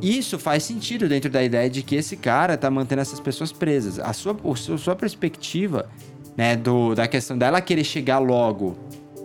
Isso 0.00 0.38
faz 0.38 0.62
sentido 0.62 1.08
dentro 1.08 1.30
da 1.30 1.42
ideia 1.42 1.68
de 1.70 1.82
que 1.82 1.94
esse 1.94 2.16
cara 2.16 2.56
tá 2.56 2.70
mantendo 2.70 3.02
essas 3.02 3.20
pessoas 3.20 3.52
presas. 3.52 3.98
A 3.98 4.12
sua, 4.12 4.36
a 4.44 4.78
sua 4.78 4.94
perspectiva, 4.94 5.88
né, 6.36 6.56
do, 6.56 6.94
da 6.94 7.08
questão 7.08 7.36
dela 7.36 7.60
querer 7.60 7.84
chegar 7.84 8.18
logo 8.18 8.76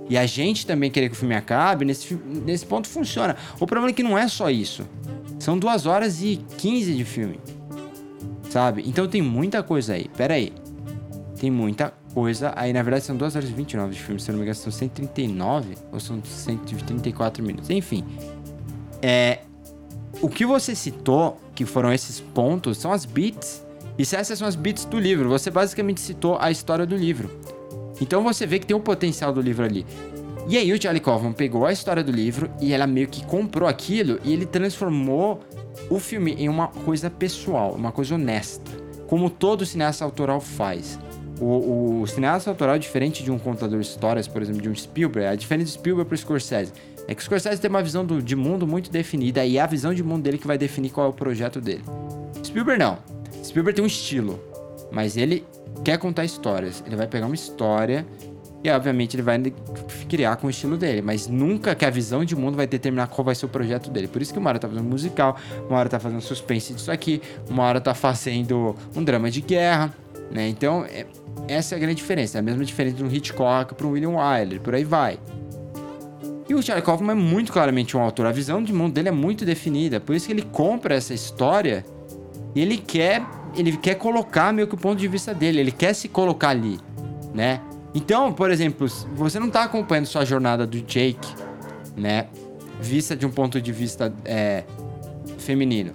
e 0.10 0.18
a 0.18 0.26
gente 0.26 0.66
também 0.66 0.92
querer 0.92 1.10
que 1.10 1.16
o 1.16 1.18
filme 1.18 1.36
acabe, 1.36 1.86
nesse, 1.86 2.16
nesse 2.16 2.66
ponto 2.66 2.88
funciona. 2.88 3.36
O 3.60 3.66
problema 3.66 3.92
é 3.92 3.94
que 3.94 4.04
não 4.04 4.18
é 4.18 4.28
só 4.28 4.50
isso. 4.50 4.86
São 5.40 5.58
duas 5.58 5.86
horas 5.86 6.22
e 6.22 6.44
15 6.58 6.94
de 6.94 7.06
filme. 7.06 7.40
Sabe? 8.50 8.84
Então 8.86 9.08
tem 9.08 9.22
muita 9.22 9.64
coisa 9.64 9.94
aí. 9.94 10.10
Pera 10.18 10.34
aí. 10.34 10.52
Tem 11.40 11.50
muita 11.50 11.94
coisa 12.14 12.52
aí. 12.56 12.74
Na 12.74 12.84
verdade, 12.84 13.06
são 13.06 13.16
2 13.16 13.36
horas 13.38 13.50
e 13.50 13.54
29 13.54 13.94
de 13.94 14.02
filme. 14.02 14.20
Se 14.20 14.30
eu 14.30 14.34
não 14.34 14.40
me 14.40 14.44
engano, 14.44 14.56
são 14.56 14.72
139 14.72 15.76
ou 15.92 16.00
são 16.00 16.22
134 16.24 17.42
minutos. 17.42 17.70
Enfim. 17.70 18.04
É, 19.02 19.40
o 20.20 20.28
que 20.28 20.46
você 20.46 20.76
citou, 20.76 21.40
que 21.56 21.66
foram 21.66 21.94
esses 21.94 22.20
pontos, 22.20 22.78
são 22.78 22.92
as 22.92 23.06
bits. 23.06 23.66
E 23.98 24.06
se 24.06 24.16
essas 24.16 24.40
são 24.40 24.48
as 24.48 24.56
bits 24.56 24.86
do 24.86 25.00
livro, 25.00 25.30
você 25.30 25.50
basicamente 25.52 26.02
citou 26.02 26.38
a 26.40 26.50
história 26.50 26.86
do 26.86 26.96
livro. 26.96 27.30
Então 28.02 28.24
você 28.24 28.48
vê 28.48 28.58
que 28.60 28.66
tem 28.66 28.76
o 28.76 28.80
um 28.80 28.84
potencial 28.84 29.32
do 29.32 29.42
livro 29.42 29.64
ali. 29.64 29.86
E 30.48 30.58
aí 30.58 30.74
o 30.74 30.82
Charlie 30.82 31.02
Kaufman 31.02 31.34
pegou 31.34 31.66
a 31.66 31.72
história 31.72 32.04
do 32.04 32.12
livro 32.12 32.50
e 32.60 32.74
ela 32.74 32.88
meio 32.88 33.08
que 33.08 33.24
comprou 33.26 33.70
aquilo 33.70 34.20
e 34.24 34.34
ele 34.34 34.46
transformou 34.46 35.40
o 35.90 36.00
filme 36.00 36.34
em 36.34 36.50
uma 36.50 36.68
coisa 36.68 37.10
pessoal, 37.10 37.74
uma 37.74 37.92
coisa 37.92 38.16
honesta, 38.16 38.72
como 39.08 39.30
todo 39.30 39.66
cineasta 39.66 40.04
autoral 40.04 40.42
faz. 40.42 40.98
O, 41.40 42.02
o 42.02 42.08
cineasta 42.08 42.50
autoral, 42.50 42.78
diferente 42.78 43.24
de 43.24 43.32
um 43.32 43.40
contador 43.40 43.80
de 43.80 43.86
histórias, 43.86 44.28
por 44.28 44.42
exemplo, 44.42 44.62
de 44.62 44.70
um 44.70 44.76
Spielberg, 44.76 45.28
a 45.28 45.36
diferença 45.36 45.72
do 45.72 45.80
Spielberg 45.80 46.08
para 46.08 46.16
o 46.16 46.18
Scorsese 46.18 46.74
é 47.12 47.16
que 47.16 47.22
o 47.22 47.26
Scorsese 47.26 47.60
tem 47.60 47.70
uma 47.70 47.84
visão 47.84 48.06
do, 48.06 48.22
de 48.22 48.36
mundo 48.36 48.66
muito 48.66 48.90
definida 48.90 49.46
e 49.46 49.58
é 49.58 49.62
a 49.62 49.68
visão 49.68 49.94
de 49.94 50.02
mundo 50.02 50.24
dele 50.24 50.38
que 50.38 50.48
vai 50.48 50.58
definir 50.58 50.92
qual 50.92 51.08
é 51.08 51.10
o 51.10 51.14
projeto 51.14 51.60
dele. 51.60 51.84
Spielberg 52.44 52.80
não. 52.80 53.00
Spielberg 53.44 53.76
tem 53.76 53.84
um 53.84 53.88
estilo, 53.88 54.40
mas 54.92 55.18
ele 55.18 55.46
quer 55.84 55.98
contar 55.98 56.24
histórias. 56.24 56.82
Ele 56.88 56.96
vai 56.96 57.08
pegar 57.08 57.26
uma 57.26 57.36
história 57.36 58.06
e, 58.64 58.70
obviamente, 58.70 59.16
ele 59.16 59.24
vai 59.24 59.42
criar 60.08 60.38
com 60.38 60.48
o 60.48 60.50
estilo 60.50 60.78
dele, 60.78 61.02
mas 61.02 61.28
nunca 61.28 61.76
que 61.76 61.84
a 61.84 61.90
visão 61.90 62.24
de 62.24 62.34
mundo 62.34 62.56
vai 62.56 62.66
determinar 62.66 63.08
qual 63.08 63.26
vai 63.26 63.36
ser 63.36 63.46
o 63.46 63.50
projeto 63.50 63.90
dele. 63.90 64.08
Por 64.08 64.22
isso 64.22 64.32
que 64.32 64.40
uma 64.40 64.50
hora 64.50 64.60
tá 64.60 64.70
fazendo 64.70 64.88
musical, 64.88 65.36
uma 65.68 65.80
hora 65.80 65.90
tá 65.90 66.00
fazendo 66.00 66.22
suspense 66.22 66.74
disso 66.74 66.92
aqui, 66.92 67.22
uma 67.50 67.64
hora 67.64 67.82
tá 67.82 67.94
fazendo 67.94 68.74
um 68.96 69.04
drama 69.04 69.30
de 69.30 69.42
guerra, 69.42 69.94
né? 70.32 70.48
Então, 70.48 70.86
é, 70.86 71.06
essa 71.50 71.76
é 71.76 71.78
a 71.78 71.80
grande 71.80 71.96
diferença. 71.96 72.38
É 72.38 72.40
a 72.40 72.42
mesma 72.42 72.64
diferença 72.64 72.96
de 72.96 73.04
um 73.04 73.12
Hitchcock 73.12 73.76
para 73.76 73.86
um 73.86 73.92
William 73.92 74.12
Wyler, 74.12 74.62
por 74.62 74.74
aí 74.74 74.86
vai. 74.86 75.20
E 76.52 76.54
o 76.54 76.62
Charlie 76.62 76.86
Kaufman 76.86 77.14
é 77.14 77.16
muito 77.16 77.50
claramente 77.50 77.96
um 77.96 78.02
autor. 78.02 78.26
A 78.26 78.32
visão 78.34 78.62
de 78.62 78.74
mundo 78.74 78.92
dele 78.92 79.08
é 79.08 79.12
muito 79.12 79.46
definida. 79.46 80.02
Por 80.02 80.14
isso 80.14 80.28
que 80.28 80.34
ele 80.34 80.42
compra 80.42 80.96
essa 80.96 81.14
história 81.14 81.86
e 82.54 82.60
ele 82.60 82.78
quer, 82.78 83.26
ele 83.56 83.78
quer 83.78 83.96
colocar 83.96 84.52
meio 84.52 84.68
que 84.68 84.76
o 84.76 84.78
ponto 84.78 85.00
de 85.00 85.08
vista 85.08 85.34
dele. 85.34 85.62
Ele 85.62 85.72
quer 85.72 85.94
se 85.94 86.10
colocar 86.10 86.50
ali, 86.50 86.78
né? 87.34 87.62
Então, 87.96 88.34
por 88.34 88.52
exemplo, 88.52 88.86
você 89.16 89.40
não 89.40 89.48
está 89.48 89.64
acompanhando 89.64 90.08
sua 90.08 90.26
jornada 90.26 90.68
do 90.68 90.82
Jake, 90.82 91.34
né? 91.96 92.28
Vista 92.82 93.16
de 93.16 93.26
um 93.26 93.32
ponto 93.32 93.62
de 93.62 93.72
vista 93.72 94.14
é, 94.26 94.66
feminino. 95.38 95.94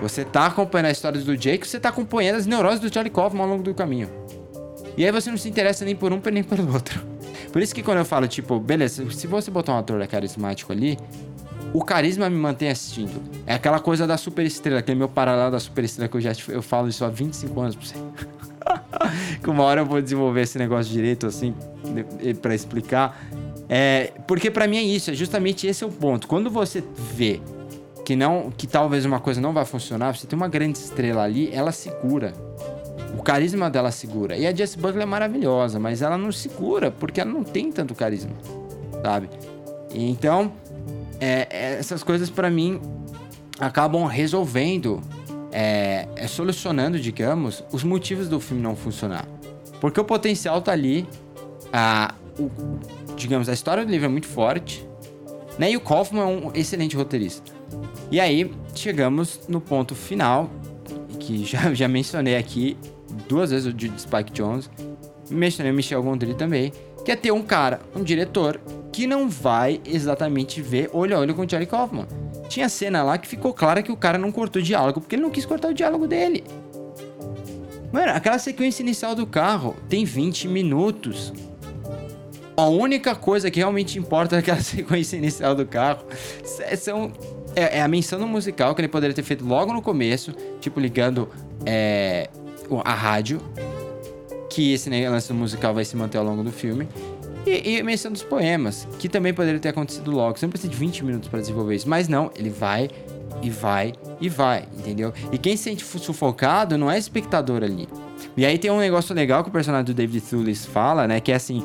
Você 0.00 0.22
está 0.22 0.46
acompanhando 0.46 0.86
a 0.86 0.92
história 0.92 1.20
do 1.20 1.36
Jake, 1.36 1.68
você 1.68 1.76
está 1.76 1.90
acompanhando 1.90 2.36
as 2.36 2.46
neuroses 2.46 2.80
do 2.80 2.90
Charlie 2.90 3.12
Kaufman 3.12 3.42
ao 3.42 3.48
longo 3.50 3.62
do 3.62 3.74
caminho. 3.74 4.08
E 4.96 5.04
aí 5.04 5.12
você 5.12 5.28
não 5.28 5.36
se 5.36 5.46
interessa 5.46 5.84
nem 5.84 5.94
por 5.94 6.10
um 6.10 6.22
nem 6.32 6.42
pelo 6.42 6.72
outro. 6.72 7.17
Por 7.52 7.62
isso 7.62 7.74
que 7.74 7.82
quando 7.82 7.98
eu 7.98 8.04
falo, 8.04 8.28
tipo, 8.28 8.58
beleza, 8.60 9.08
se 9.10 9.26
você 9.26 9.50
botar 9.50 9.74
um 9.74 9.78
ator 9.78 10.06
carismático 10.06 10.72
ali, 10.72 10.98
o 11.72 11.82
carisma 11.82 12.28
me 12.30 12.36
mantém 12.36 12.70
assistindo. 12.70 13.22
É 13.46 13.54
aquela 13.54 13.80
coisa 13.80 14.06
da 14.06 14.16
super 14.16 14.44
estrela, 14.44 14.80
aquele 14.80 14.98
meu 14.98 15.08
paralelo 15.08 15.50
da 15.50 15.60
super 15.60 15.84
estrela 15.84 16.08
que 16.08 16.16
eu 16.16 16.20
já 16.20 16.32
eu 16.48 16.62
falo 16.62 16.88
isso 16.88 17.04
há 17.04 17.08
25 17.08 17.60
anos 17.60 17.76
pra 17.76 17.86
você. 17.86 17.94
que 19.42 19.50
uma 19.50 19.62
hora 19.62 19.82
eu 19.82 19.86
vou 19.86 20.00
desenvolver 20.00 20.42
esse 20.42 20.58
negócio 20.58 20.92
direito, 20.92 21.26
assim, 21.26 21.54
para 22.40 22.54
explicar. 22.54 23.18
É, 23.68 24.12
porque 24.26 24.50
para 24.50 24.66
mim 24.66 24.78
é 24.78 24.82
isso, 24.82 25.10
é 25.10 25.14
justamente 25.14 25.66
esse 25.66 25.84
é 25.84 25.86
o 25.86 25.90
ponto. 25.90 26.26
Quando 26.26 26.50
você 26.50 26.82
vê 27.14 27.40
que 28.04 28.16
não, 28.16 28.50
que 28.50 28.66
talvez 28.66 29.04
uma 29.04 29.20
coisa 29.20 29.40
não 29.40 29.52
vai 29.52 29.66
funcionar, 29.66 30.16
você 30.16 30.26
tem 30.26 30.36
uma 30.36 30.48
grande 30.48 30.78
estrela 30.78 31.22
ali, 31.22 31.50
ela 31.52 31.72
segura. 31.72 32.32
O 33.18 33.22
carisma 33.22 33.68
dela 33.68 33.90
segura. 33.90 34.36
E 34.36 34.46
a 34.46 34.54
Jess 34.54 34.76
Butler 34.76 35.02
é 35.02 35.06
maravilhosa, 35.06 35.80
mas 35.80 36.02
ela 36.02 36.16
não 36.16 36.30
segura 36.30 36.90
porque 36.92 37.20
ela 37.20 37.30
não 37.30 37.42
tem 37.42 37.72
tanto 37.72 37.92
carisma, 37.92 38.30
sabe? 39.02 39.28
Então, 39.92 40.52
é, 41.20 41.48
é 41.50 41.72
essas 41.80 42.04
coisas 42.04 42.30
para 42.30 42.48
mim 42.48 42.80
acabam 43.58 44.04
resolvendo, 44.06 45.02
é, 45.50 46.06
é, 46.14 46.28
solucionando, 46.28 46.98
digamos, 47.00 47.64
os 47.72 47.82
motivos 47.82 48.28
do 48.28 48.38
filme 48.38 48.62
não 48.62 48.76
funcionar. 48.76 49.26
Porque 49.80 49.98
o 50.00 50.04
potencial 50.04 50.62
tá 50.62 50.70
ali, 50.70 51.04
a, 51.72 52.14
o, 52.38 52.48
digamos, 53.16 53.48
a 53.48 53.52
história 53.52 53.84
do 53.84 53.90
livro 53.90 54.06
é 54.06 54.08
muito 54.08 54.28
forte, 54.28 54.86
né? 55.58 55.72
E 55.72 55.76
o 55.76 55.80
Kaufman 55.80 56.22
é 56.22 56.26
um 56.26 56.52
excelente 56.54 56.96
roteirista. 56.96 57.52
E 58.12 58.20
aí, 58.20 58.54
chegamos 58.76 59.40
no 59.48 59.60
ponto 59.60 59.96
final, 59.96 60.48
que 61.18 61.44
já, 61.44 61.74
já 61.74 61.88
mencionei 61.88 62.36
aqui, 62.36 62.76
duas 63.28 63.50
vezes 63.50 63.66
o 63.66 63.72
de 63.72 63.90
Spike 64.00 64.32
Jones, 64.32 64.70
mencionei 65.30 65.72
o 65.72 65.74
Michel 65.74 66.02
Gondry 66.02 66.34
também, 66.34 66.72
que 67.04 67.12
é 67.12 67.16
ter 67.16 67.32
um 67.32 67.42
cara, 67.42 67.80
um 67.94 68.02
diretor, 68.02 68.60
que 68.92 69.06
não 69.06 69.28
vai 69.28 69.80
exatamente 69.84 70.60
ver 70.60 70.90
olho 70.92 71.16
a 71.16 71.20
olho 71.20 71.34
com 71.34 71.42
o 71.42 71.48
Charlie 71.48 71.68
Kaufman. 71.68 72.06
Tinha 72.48 72.68
cena 72.68 73.02
lá 73.02 73.18
que 73.18 73.28
ficou 73.28 73.52
clara 73.52 73.82
que 73.82 73.92
o 73.92 73.96
cara 73.96 74.18
não 74.18 74.32
cortou 74.32 74.60
o 74.60 74.64
diálogo, 74.64 75.00
porque 75.00 75.14
ele 75.14 75.22
não 75.22 75.30
quis 75.30 75.46
cortar 75.46 75.68
o 75.68 75.74
diálogo 75.74 76.06
dele. 76.06 76.44
Mano, 77.92 78.12
aquela 78.12 78.38
sequência 78.38 78.82
inicial 78.82 79.14
do 79.14 79.26
carro 79.26 79.76
tem 79.88 80.04
20 80.04 80.48
minutos. 80.48 81.32
A 82.56 82.66
única 82.68 83.14
coisa 83.14 83.50
que 83.50 83.60
realmente 83.60 83.98
importa 83.98 84.36
naquela 84.36 84.60
sequência 84.60 85.16
inicial 85.16 85.54
do 85.54 85.64
carro 85.64 86.04
são, 86.76 87.12
é, 87.54 87.78
é, 87.78 87.82
a 87.82 87.88
menção 87.88 88.18
no 88.18 88.26
musical 88.26 88.74
que 88.74 88.80
ele 88.80 88.88
poderia 88.88 89.14
ter 89.14 89.22
feito 89.22 89.44
logo 89.44 89.72
no 89.72 89.80
começo, 89.80 90.34
tipo 90.60 90.78
ligando 90.78 91.28
é, 91.64 92.28
a 92.84 92.94
rádio, 92.94 93.40
que 94.50 94.72
esse 94.72 94.90
lance 94.90 95.32
musical 95.32 95.74
vai 95.74 95.84
se 95.84 95.96
manter 95.96 96.18
ao 96.18 96.24
longo 96.24 96.42
do 96.42 96.52
filme. 96.52 96.88
E, 97.46 97.76
e 97.76 97.82
menção 97.82 98.12
dos 98.12 98.22
poemas, 98.22 98.86
que 98.98 99.08
também 99.08 99.32
poderia 99.32 99.60
ter 99.60 99.70
acontecido 99.70 100.10
logo. 100.10 100.38
Você 100.38 100.46
não 100.46 100.50
precisa 100.50 100.70
de 100.70 100.76
20 100.76 101.04
minutos 101.04 101.28
para 101.28 101.40
desenvolver 101.40 101.76
isso. 101.76 101.88
Mas 101.88 102.08
não, 102.08 102.30
ele 102.36 102.50
vai 102.50 102.90
e 103.42 103.48
vai 103.48 103.94
e 104.20 104.28
vai, 104.28 104.64
entendeu? 104.76 105.12
E 105.32 105.38
quem 105.38 105.56
se 105.56 105.64
sente 105.64 105.84
sufocado 105.84 106.76
não 106.76 106.90
é 106.90 106.98
espectador 106.98 107.62
ali. 107.62 107.88
E 108.36 108.44
aí 108.44 108.58
tem 108.58 108.70
um 108.70 108.78
negócio 108.78 109.14
legal 109.14 109.42
que 109.42 109.48
o 109.48 109.52
personagem 109.52 109.86
do 109.86 109.94
David 109.94 110.24
Thewlis 110.24 110.66
fala, 110.66 111.06
né? 111.06 111.20
Que 111.20 111.32
é 111.32 111.36
assim: 111.36 111.64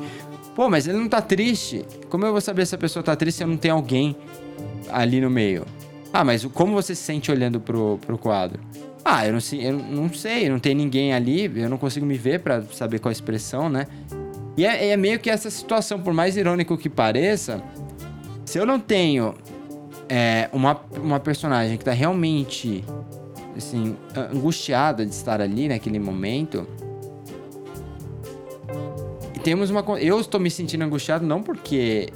Pô, 0.56 0.70
mas 0.70 0.88
ele 0.88 0.98
não 0.98 1.10
tá 1.10 1.22
triste. 1.22 1.84
Como 2.10 2.26
eu 2.26 2.32
vou 2.32 2.42
saber 2.42 2.66
se 2.66 2.76
a 2.76 2.78
pessoa 2.78 3.02
tá 3.04 3.16
triste 3.16 3.38
se 3.38 3.44
eu 3.44 3.48
não 3.48 3.58
tenho 3.58 3.76
alguém 3.76 4.16
ali 4.92 5.20
no 5.20 5.30
meio? 5.30 5.66
Ah, 6.12 6.24
mas 6.24 6.46
como 6.46 6.74
você 6.74 6.94
se 6.94 7.02
sente 7.02 7.32
olhando 7.32 7.60
pro, 7.60 7.98
pro 8.06 8.18
quadro? 8.18 8.60
Ah, 9.06 9.28
eu 9.28 9.34
não, 9.34 9.42
sei, 9.42 9.68
eu 9.68 9.74
não 9.78 10.14
sei, 10.14 10.48
não 10.48 10.60
tem 10.60 10.74
ninguém 10.74 11.14
ali, 11.14 11.52
eu 11.56 11.70
não 11.70 11.78
consigo 11.78 12.06
me 12.06 12.18
ver 12.18 12.40
para 12.40 12.62
saber 12.72 13.00
qual 13.00 13.10
a 13.10 13.12
expressão, 13.12 13.70
né? 13.70 13.86
E 14.56 14.66
é, 14.66 14.90
é, 14.90 14.98
meio 14.98 15.20
que 15.20 15.30
essa 15.30 15.50
situação, 15.50 16.00
por 16.00 16.14
mais 16.14 16.38
irônico 16.38 16.78
que 16.78 16.90
pareça, 16.90 17.62
se 18.46 18.58
eu 18.58 18.66
não 18.66 18.80
tenho 18.80 19.34
é, 20.08 20.48
uma, 20.54 20.80
uma 20.96 21.20
personagem 21.20 21.78
que 21.78 21.84
tá 21.84 21.92
realmente, 21.92 22.84
assim, 23.58 23.98
angustiada 24.16 25.06
de 25.06 25.12
estar 25.12 25.42
ali 25.42 25.68
naquele 25.68 26.00
momento, 26.00 26.66
temos 29.44 29.70
uma. 29.70 29.82
Eu 30.00 30.20
estou 30.22 30.40
me 30.40 30.50
sentindo 30.50 30.84
angustiado 30.84 31.26
não 31.26 31.44
porque 31.44 32.10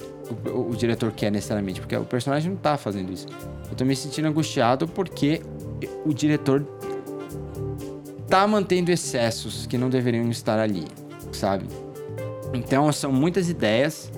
o, 0.45 0.49
o, 0.49 0.69
o, 0.71 0.75
diretor 0.75 1.11
quer 1.11 1.31
necessariamente, 1.31 1.81
porque 1.81 1.95
o 1.95 2.05
personagem 2.05 2.51
não 2.51 2.57
tá 2.57 2.77
fazendo 2.77 3.11
isso. 3.11 3.27
Eu 3.65 3.73
estou 3.73 3.85
me 3.85 3.95
sentindo 3.95 4.27
angustiado 4.27 4.87
porque 4.87 5.41
o 6.05 6.13
diretor 6.13 6.65
tá 8.27 8.45
mantendo 8.47 8.91
excessos 8.91 9.65
que 9.65 9.77
não 9.77 9.89
deveriam 9.89 10.29
estar 10.29 10.59
ali, 10.59 10.85
sabe? 11.31 11.65
Então 12.53 12.91
são 12.91 13.11
muitas 13.11 13.49
ideias, 13.49 14.11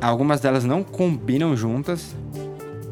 algumas 0.00 0.40
delas 0.40 0.64
não 0.64 0.82
combinam 0.82 1.56
juntas, 1.56 2.14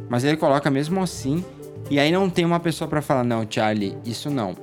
mas 0.08 0.24
ele 0.24 0.36
coloca 0.36 0.70
mesmo 0.70 1.02
assim, 1.02 1.44
e 1.90 1.98
aí 1.98 2.10
não 2.10 2.30
tem 2.30 2.44
uma 2.44 2.60
pessoa 2.60 2.88
para 2.88 3.02
falar 3.02 3.24
não, 3.24 3.46
Charlie, 3.48 3.96
isso 4.04 4.30
não. 4.30 4.56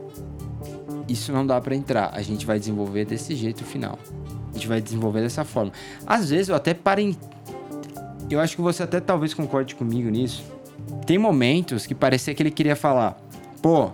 Isso 1.08 1.32
não 1.32 1.45
dá 1.45 1.60
para 1.60 1.76
entrar. 1.76 2.12
A 2.14 2.22
gente 2.22 2.45
vai 2.45 2.58
desenvolver 2.58 3.06
desse 3.06 3.36
jeito 3.36 3.64
final. 3.64 3.99
A 4.49 4.54
gente 4.54 4.68
vai 4.68 4.82
desenvolver 4.82 5.22
dessa 5.22 5.43
forma. 5.43 5.72
Às 6.06 6.30
vezes 6.30 6.49
eu 6.49 6.56
até 6.56 6.74
parei. 6.74 7.16
Eu 8.30 8.39
acho 8.39 8.56
que 8.56 8.62
você 8.62 8.84
até 8.84 8.99
talvez 8.99 9.34
concorde 9.34 9.76
comigo 9.76 10.10
nisso. 10.10 10.43
Tem 11.06 11.18
momentos 11.18 11.86
que 11.86 11.93
parecia 11.93 12.34
que 12.34 12.41
ele 12.41 12.52
queria 12.52 12.76
falar, 12.76 13.18
pô, 13.62 13.91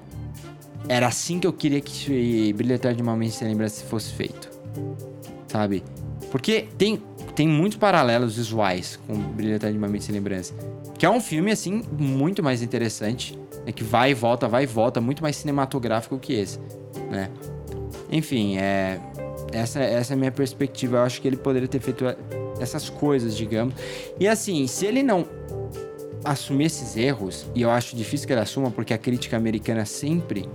era 0.90 1.08
assim 1.08 1.40
que 1.40 1.48
eu 1.48 1.54
queria 1.54 1.82
que 1.82 2.54
Brilho 2.54 2.78
de 2.78 3.02
uma 3.02 3.16
Mente 3.16 3.34
Sem 3.34 3.48
Lembrança 3.48 3.84
fosse 3.86 4.14
feito. 4.14 4.50
Sabe? 5.48 5.84
Porque 6.32 6.68
tem, 6.78 7.02
tem 7.36 7.48
muitos 7.48 7.78
paralelos 7.78 8.38
visuais 8.38 9.00
com 9.08 9.14
Brilho 9.14 9.60
de 9.60 9.78
uma 9.78 9.88
Mente 9.88 10.06
Sem 10.06 10.16
Lembrança. 10.16 10.54
Que 10.98 11.06
é 11.06 11.10
um 11.10 11.22
filme, 11.22 11.52
assim, 11.52 11.84
muito 11.98 12.42
mais 12.42 12.62
interessante. 12.62 13.38
Né? 13.66 13.72
Que 13.72 13.84
vai 13.84 14.12
e 14.12 14.14
volta, 14.14 14.48
vai 14.48 14.64
e 14.64 14.68
volta, 14.68 15.02
muito 15.02 15.22
mais 15.22 15.36
cinematográfico 15.36 16.18
que 16.18 16.34
esse, 16.34 16.60
né? 17.12 17.30
Enfim, 18.12 18.58
é... 18.58 19.00
Essa, 19.52 19.80
essa 19.80 20.14
é 20.14 20.16
a 20.16 20.18
minha 20.18 20.32
perspectiva. 20.32 20.98
Eu 20.98 21.04
acho 21.04 21.22
que 21.22 21.28
ele 21.28 21.38
poderia 21.38 21.68
ter 21.68 21.80
feito 21.80 22.04
essas 22.60 22.90
coisas, 22.90 23.36
digamos. 23.36 23.74
E 24.20 24.28
assim, 24.28 24.68
se 24.68 24.86
ele 24.86 25.02
não 25.02 25.26
assumir 26.24 26.66
esses 26.66 26.98
erros, 26.98 27.46
e 27.56 27.62
eu 27.62 27.70
acho 27.70 27.96
difícil 27.96 28.28
que 28.28 28.34
ele 28.34 28.42
assuma, 28.42 28.70
porque 28.70 28.94
a 28.94 28.98
crítica 28.98 29.38
americana 29.38 29.86
sempre 29.86 30.48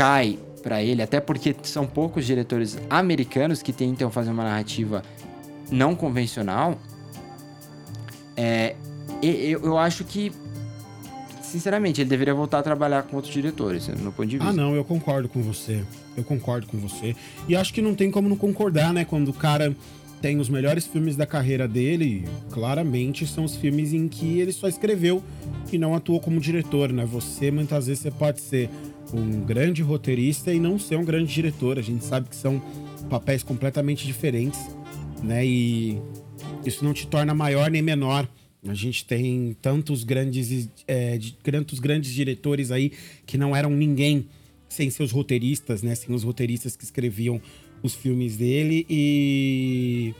cai 0.00 0.38
para 0.62 0.82
ele, 0.82 1.02
até 1.02 1.20
porque 1.20 1.54
são 1.62 1.86
poucos 1.86 2.24
diretores 2.24 2.78
americanos 2.88 3.62
que 3.62 3.70
tentam 3.70 4.10
fazer 4.10 4.30
uma 4.30 4.44
narrativa 4.44 5.02
não 5.70 5.94
convencional. 5.94 6.78
É, 8.34 8.76
eu, 9.22 9.62
eu 9.62 9.76
acho 9.76 10.04
que, 10.04 10.32
sinceramente, 11.42 12.00
ele 12.00 12.08
deveria 12.08 12.32
voltar 12.32 12.60
a 12.60 12.62
trabalhar 12.62 13.02
com 13.02 13.16
outros 13.16 13.34
diretores, 13.34 13.88
no 13.88 14.10
ponto 14.10 14.26
de 14.26 14.36
ah, 14.36 14.38
vista. 14.38 14.48
Ah, 14.48 14.52
não, 14.52 14.74
eu 14.74 14.84
concordo 14.84 15.28
com 15.28 15.42
você. 15.42 15.84
Eu 16.16 16.24
concordo 16.24 16.66
com 16.66 16.78
você. 16.78 17.14
E 17.46 17.54
acho 17.54 17.74
que 17.74 17.82
não 17.82 17.94
tem 17.94 18.10
como 18.10 18.26
não 18.26 18.36
concordar, 18.36 18.90
né? 18.94 19.04
Quando 19.04 19.28
o 19.28 19.34
cara 19.34 19.76
tem 20.22 20.38
os 20.38 20.48
melhores 20.48 20.86
filmes 20.86 21.14
da 21.14 21.26
carreira 21.26 21.68
dele, 21.68 22.26
claramente 22.50 23.26
são 23.26 23.44
os 23.44 23.54
filmes 23.54 23.92
em 23.92 24.08
que 24.08 24.40
ele 24.40 24.52
só 24.52 24.66
escreveu 24.66 25.22
e 25.70 25.76
não 25.76 25.94
atuou 25.94 26.20
como 26.20 26.40
diretor, 26.40 26.90
né? 26.90 27.04
Você, 27.04 27.50
muitas 27.50 27.86
vezes, 27.86 28.02
você 28.02 28.10
pode 28.10 28.40
ser 28.40 28.70
um 29.12 29.40
grande 29.40 29.82
roteirista 29.82 30.52
e 30.52 30.58
não 30.58 30.78
ser 30.78 30.96
um 30.96 31.04
grande 31.04 31.32
diretor. 31.32 31.78
A 31.78 31.82
gente 31.82 32.04
sabe 32.04 32.28
que 32.28 32.36
são 32.36 32.62
papéis 33.08 33.42
completamente 33.42 34.06
diferentes, 34.06 34.60
né? 35.22 35.44
E 35.44 36.00
isso 36.64 36.84
não 36.84 36.92
te 36.92 37.06
torna 37.06 37.34
maior 37.34 37.70
nem 37.70 37.82
menor. 37.82 38.28
A 38.66 38.74
gente 38.74 39.04
tem 39.04 39.56
tantos 39.60 40.04
grandes, 40.04 40.68
é, 40.86 41.18
tantos 41.42 41.78
grandes 41.78 42.12
diretores 42.12 42.70
aí 42.70 42.92
que 43.24 43.38
não 43.38 43.56
eram 43.56 43.70
ninguém 43.70 44.26
sem 44.68 44.90
seus 44.90 45.10
roteiristas, 45.10 45.82
né? 45.82 45.94
Sem 45.94 46.14
os 46.14 46.22
roteiristas 46.22 46.76
que 46.76 46.84
escreviam 46.84 47.40
os 47.82 47.94
filmes 47.94 48.36
dele 48.36 48.86
e 48.88 50.14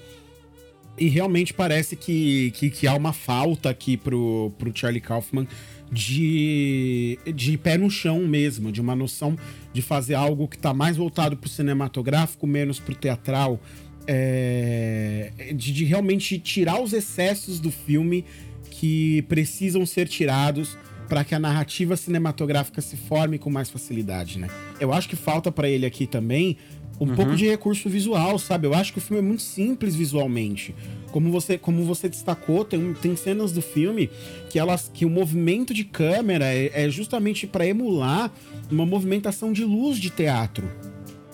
e 0.99 1.09
realmente 1.09 1.55
parece 1.55 1.97
que, 1.97 2.51
que, 2.51 2.69
que, 2.69 2.87
há 2.87 2.95
uma 2.95 3.13
falta 3.13 3.71
aqui 3.71 3.97
pro, 3.97 4.53
pro 4.59 4.71
Charlie 4.75 5.01
Kaufman 5.01 5.47
de, 5.91 7.19
de 7.35 7.59
pé 7.59 7.77
no 7.77 7.91
chão 7.91 8.21
mesmo, 8.21 8.71
de 8.71 8.81
uma 8.81 8.95
noção 8.95 9.37
de 9.73 9.83
fazer 9.83 10.15
algo 10.15 10.47
que 10.47 10.57
está 10.57 10.73
mais 10.73 10.97
voltado 10.97 11.37
pro 11.37 11.49
cinematográfico, 11.49 12.47
menos 12.47 12.79
pro 12.79 12.95
teatral, 12.95 13.61
é, 14.07 15.33
de, 15.55 15.73
de 15.73 15.85
realmente 15.85 16.39
tirar 16.39 16.81
os 16.81 16.93
excessos 16.93 17.61
do 17.61 17.71
filme 17.71 18.25
que 18.71 19.23
precisam 19.23 19.85
ser 19.85 20.09
tirados 20.09 20.77
para 21.09 21.25
que 21.25 21.35
a 21.35 21.41
narrativa 21.41 21.97
cinematográfica 21.97 22.81
se 22.81 22.97
forme 22.97 23.37
com 23.37 23.51
mais 23.51 23.69
facilidade, 23.69 24.39
né? 24.39 24.49
Eu 24.79 24.93
acho 24.93 25.09
que 25.09 25.17
falta 25.17 25.51
para 25.51 25.69
ele 25.69 25.85
aqui 25.85 26.07
também 26.07 26.57
um 27.01 27.09
uhum. 27.09 27.15
pouco 27.15 27.35
de 27.35 27.47
recurso 27.47 27.89
visual, 27.89 28.39
sabe? 28.39 28.67
Eu 28.67 28.75
acho 28.75 28.93
que 28.93 28.99
o 28.99 29.01
filme 29.01 29.23
é 29.23 29.27
muito 29.27 29.43
simples 29.43 29.95
visualmente. 29.95 30.75
Como 31.11 31.31
você, 31.31 31.57
como 31.57 31.83
você 31.85 32.09
destacou, 32.09 32.65
tem, 32.65 32.93
tem 32.95 33.17
cenas 33.17 33.53
do 33.53 33.63
filme 33.63 34.11
que 34.51 34.59
elas 34.59 34.91
que 34.93 35.07
o 35.07 35.11
movimento 35.11 35.73
de 35.73 35.85
câmera 35.85 36.45
é, 36.45 36.85
é 36.85 36.91
justamente 36.91 37.47
para 37.47 37.67
emular 37.67 38.31
uma 38.71 38.85
movimentação 38.85 39.53
de 39.53 39.65
luz 39.65 39.99
de 39.99 40.11
teatro 40.11 40.69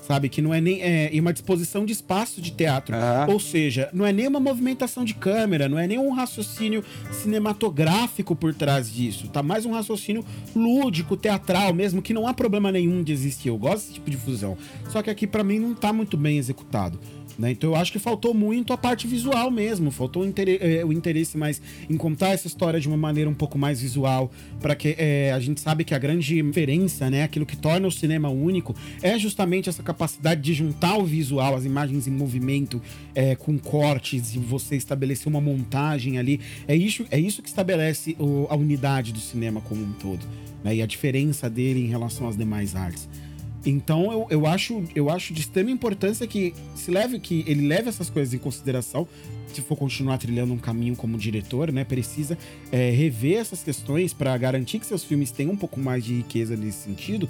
sabe? 0.07 0.29
Que 0.29 0.41
não 0.41 0.55
é 0.55 0.61
nem 0.61 0.81
é, 0.83 1.11
uma 1.15 1.33
disposição 1.33 1.85
de 1.85 1.93
espaço 1.93 2.41
de 2.41 2.51
teatro. 2.53 2.95
Ou 3.29 3.41
seja, 3.41 3.89
não 3.93 4.07
é 4.07 4.13
nem 4.13 4.27
uma 4.29 4.41
movimentação 4.41 5.05
de 5.05 5.15
câmera, 5.15 5.69
não 5.69 5.79
é 5.79 5.87
nem 5.87 5.99
um 5.99 6.13
raciocínio 6.13 6.85
cinematográfico 7.11 8.37
por 8.37 8.55
trás 8.55 8.93
disso. 8.93 9.29
Tá 9.29 9.43
mais 9.43 9.65
um 9.67 9.73
raciocínio 9.73 10.25
lúdico, 10.55 11.17
teatral 11.17 11.75
mesmo, 11.75 12.01
que 12.01 12.15
não 12.15 12.27
há 12.27 12.35
problema 12.35 12.71
nenhum 12.71 13.03
de 13.03 13.13
existir. 13.13 13.49
Eu 13.49 13.59
gosto 13.59 13.83
desse 13.83 13.95
tipo 13.95 14.11
de 14.11 14.17
fusão. 14.17 14.57
Só 14.91 15.03
que 15.03 15.11
aqui 15.11 15.27
para 15.27 15.43
mim 15.43 15.59
não 15.59 15.75
tá 15.75 15.93
muito 15.93 16.17
bem 16.17 16.39
executado. 16.39 16.99
Né? 17.39 17.51
Então 17.51 17.71
eu 17.71 17.77
acho 17.77 17.93
que 17.93 17.99
faltou 17.99 18.33
muito 18.33 18.73
a 18.73 18.79
parte 18.79 19.07
visual 19.07 19.51
mesmo, 19.51 19.91
faltou 19.91 20.23
o 20.23 20.27
interesse, 20.27 20.65
é, 20.65 20.85
o 20.85 20.93
interesse 20.93 21.37
mais 21.37 21.61
em 21.89 21.97
contar 21.97 22.31
essa 22.31 22.47
história 22.47 22.81
de 22.81 22.89
uma 22.89 22.97
maneira 22.97 23.29
um 23.29 23.35
pouco 23.35 23.59
mais 23.59 23.81
visual, 23.81 24.31
para 24.61 24.75
que 24.75 24.95
é, 24.99 25.33
a 25.33 25.41
gente 25.41 25.61
sabe 25.61 25.85
que 25.85 25.95
a 25.95 25.99
grande 25.99 26.43
diferença, 26.43 27.11
né, 27.11 27.23
aquilo 27.23 27.45
que 27.45 27.57
torna 27.57 27.87
o 27.87 27.93
cinema 27.93 28.31
único, 28.31 28.75
é 29.03 29.19
justamente 29.19 29.69
essa 29.69 29.83
capacidade 29.83 30.41
de 30.41 30.55
juntar 30.55 30.97
o 30.97 31.05
visual, 31.05 31.55
as 31.55 31.65
imagens 31.65 32.07
em 32.07 32.11
movimento, 32.11 32.81
é, 33.15 33.35
com 33.35 33.59
cortes 33.59 34.35
e 34.35 34.39
você 34.39 34.77
estabelecer 34.77 35.29
uma 35.29 35.41
montagem 35.41 36.19
ali. 36.19 36.41
É 36.67 36.75
isso, 36.75 37.05
é 37.11 37.19
isso 37.19 37.43
que 37.43 37.49
estabelece 37.49 38.17
o, 38.19 38.47
a 38.49 38.57
unidade 38.57 39.13
do 39.13 39.21
cinema 39.21 39.61
como 39.61 39.83
um 39.83 39.93
todo, 39.93 40.25
né, 40.65 40.77
e 40.77 40.83
a 40.83 40.87
diferença 40.87 41.51
dele 41.51 41.81
em 41.81 41.89
relação 41.89 42.29
às 42.29 42.37
demais 42.37 42.75
artes. 42.75 43.09
Então 43.67 44.13
eu, 44.13 44.27
eu, 44.31 44.47
acho, 44.47 44.85
eu 44.95 45.11
acho 45.11 45.35
de 45.35 45.41
extrema 45.41 45.71
importância 45.71 46.25
que 46.27 46.55
se 46.77 46.91
leve 46.91 47.19
que 47.19 47.45
ele 47.49 47.67
leve 47.67 47.89
essas 47.89 48.09
coisas 48.09 48.33
em 48.33 48.39
consideração. 48.39 49.07
Se 49.49 49.61
for 49.63 49.77
continuar 49.77 50.19
trilhando 50.19 50.53
um 50.53 50.59
caminho 50.59 50.95
como 50.95 51.19
diretor, 51.19 51.73
né, 51.73 51.83
precisa 51.83 52.39
é, 52.71 52.91
rever 52.91 53.39
essas 53.39 53.63
questões 53.63 54.13
para 54.13 54.37
garantir 54.37 54.79
que 54.79 54.87
seus 54.87 55.03
filmes 55.03 55.31
tenham 55.31 55.53
um 55.53 55.57
pouco 55.57 55.81
mais 55.81 56.05
de 56.05 56.15
riqueza 56.15 56.55
nesse 56.57 56.85
sentido, 56.85 57.29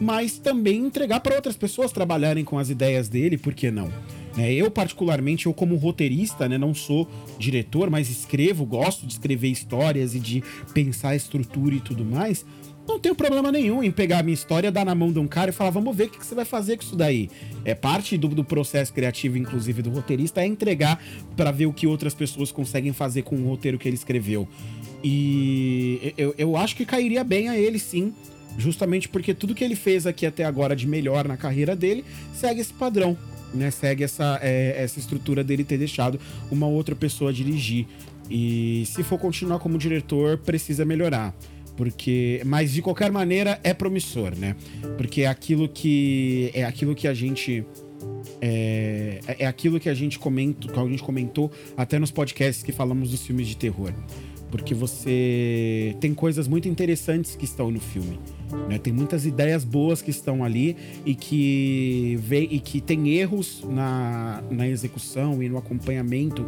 mas 0.00 0.38
também 0.38 0.86
entregar 0.86 1.20
para 1.20 1.34
outras 1.34 1.56
pessoas 1.56 1.90
trabalharem 1.90 2.44
com 2.44 2.58
as 2.58 2.70
ideias 2.70 3.08
dele, 3.08 3.36
por 3.36 3.54
que 3.54 3.70
não? 3.70 3.92
É, 4.36 4.52
eu, 4.52 4.70
particularmente, 4.70 5.46
eu 5.46 5.54
como 5.54 5.76
roteirista, 5.76 6.48
né, 6.48 6.58
não 6.58 6.74
sou 6.74 7.08
diretor, 7.38 7.90
mas 7.90 8.08
escrevo, 8.08 8.64
gosto 8.64 9.06
de 9.06 9.14
escrever 9.14 9.48
histórias 9.48 10.14
e 10.14 10.20
de 10.20 10.44
pensar 10.72 11.16
estrutura 11.16 11.74
e 11.74 11.80
tudo 11.80 12.04
mais 12.04 12.44
não 12.86 12.98
tenho 12.98 13.14
problema 13.14 13.50
nenhum 13.50 13.82
em 13.82 13.90
pegar 13.90 14.18
a 14.18 14.22
minha 14.22 14.34
história, 14.34 14.70
dar 14.70 14.84
na 14.84 14.94
mão 14.94 15.10
de 15.10 15.18
um 15.18 15.26
cara 15.26 15.50
e 15.50 15.52
falar, 15.52 15.70
vamos 15.70 15.96
ver 15.96 16.04
o 16.04 16.10
que, 16.10 16.24
você 16.24 16.34
vai 16.34 16.44
fazer 16.44 16.76
com 16.76 16.82
isso 16.82 16.96
daí. 16.96 17.30
É 17.64 17.74
parte 17.74 18.18
do, 18.18 18.28
do 18.28 18.44
processo 18.44 18.92
criativo, 18.92 19.38
inclusive, 19.38 19.80
do 19.82 19.90
roteirista, 19.90 20.42
é 20.42 20.46
entregar 20.46 21.02
para 21.36 21.50
ver 21.50 21.66
o 21.66 21.72
que 21.72 21.86
outras 21.86 22.14
pessoas 22.14 22.52
conseguem 22.52 22.92
fazer 22.92 23.22
com 23.22 23.36
o 23.36 23.48
roteiro 23.48 23.78
que 23.78 23.88
ele 23.88 23.96
escreveu. 23.96 24.46
E 25.02 26.14
eu, 26.16 26.34
eu 26.36 26.56
acho 26.56 26.76
que 26.76 26.84
cairia 26.84 27.24
bem 27.24 27.48
a 27.48 27.58
ele, 27.58 27.78
sim. 27.78 28.12
Justamente 28.56 29.08
porque 29.08 29.34
tudo 29.34 29.54
que 29.54 29.64
ele 29.64 29.74
fez 29.74 30.06
aqui 30.06 30.24
até 30.26 30.44
agora 30.44 30.76
de 30.76 30.86
melhor 30.86 31.26
na 31.26 31.36
carreira 31.36 31.74
dele 31.74 32.04
segue 32.32 32.60
esse 32.60 32.72
padrão. 32.72 33.16
Né, 33.52 33.70
segue 33.70 34.02
essa, 34.02 34.40
é, 34.42 34.82
essa 34.82 34.98
estrutura 34.98 35.44
dele 35.44 35.62
ter 35.62 35.78
deixado 35.78 36.18
uma 36.50 36.66
outra 36.66 36.94
pessoa 36.96 37.32
dirigir. 37.32 37.86
E 38.28 38.84
se 38.86 39.04
for 39.04 39.16
continuar 39.16 39.60
como 39.60 39.78
diretor, 39.78 40.38
precisa 40.38 40.84
melhorar 40.84 41.32
porque 41.76 42.40
mas 42.44 42.72
de 42.72 42.82
qualquer 42.82 43.10
maneira 43.10 43.60
é 43.62 43.74
promissor, 43.74 44.36
né? 44.36 44.56
Porque 44.96 45.22
é 45.22 45.26
aquilo 45.26 45.68
que 45.68 46.50
é 46.54 46.64
aquilo 46.64 46.94
que 46.94 47.08
a 47.08 47.14
gente 47.14 47.64
é, 48.40 49.20
é 49.38 49.46
aquilo 49.46 49.80
que 49.80 49.88
a 49.88 49.94
gente 49.94 50.18
comenta, 50.18 50.68
que 50.68 50.78
a 50.78 50.84
gente 50.84 51.02
comentou 51.02 51.50
até 51.76 51.98
nos 51.98 52.10
podcasts 52.10 52.62
que 52.62 52.72
falamos 52.72 53.10
dos 53.10 53.24
filmes 53.24 53.46
de 53.46 53.56
terror. 53.56 53.92
Porque 54.54 54.72
você 54.72 55.96
tem 55.98 56.14
coisas 56.14 56.46
muito 56.46 56.68
interessantes 56.68 57.34
que 57.34 57.44
estão 57.44 57.72
no 57.72 57.80
filme. 57.80 58.20
Né? 58.68 58.78
Tem 58.78 58.92
muitas 58.92 59.26
ideias 59.26 59.64
boas 59.64 60.00
que 60.00 60.12
estão 60.12 60.44
ali 60.44 60.76
e 61.04 61.12
que, 61.12 62.16
vê, 62.22 62.42
e 62.48 62.60
que 62.60 62.80
tem 62.80 63.08
erros 63.08 63.64
na, 63.68 64.44
na 64.48 64.68
execução 64.68 65.42
e 65.42 65.48
no 65.48 65.58
acompanhamento 65.58 66.46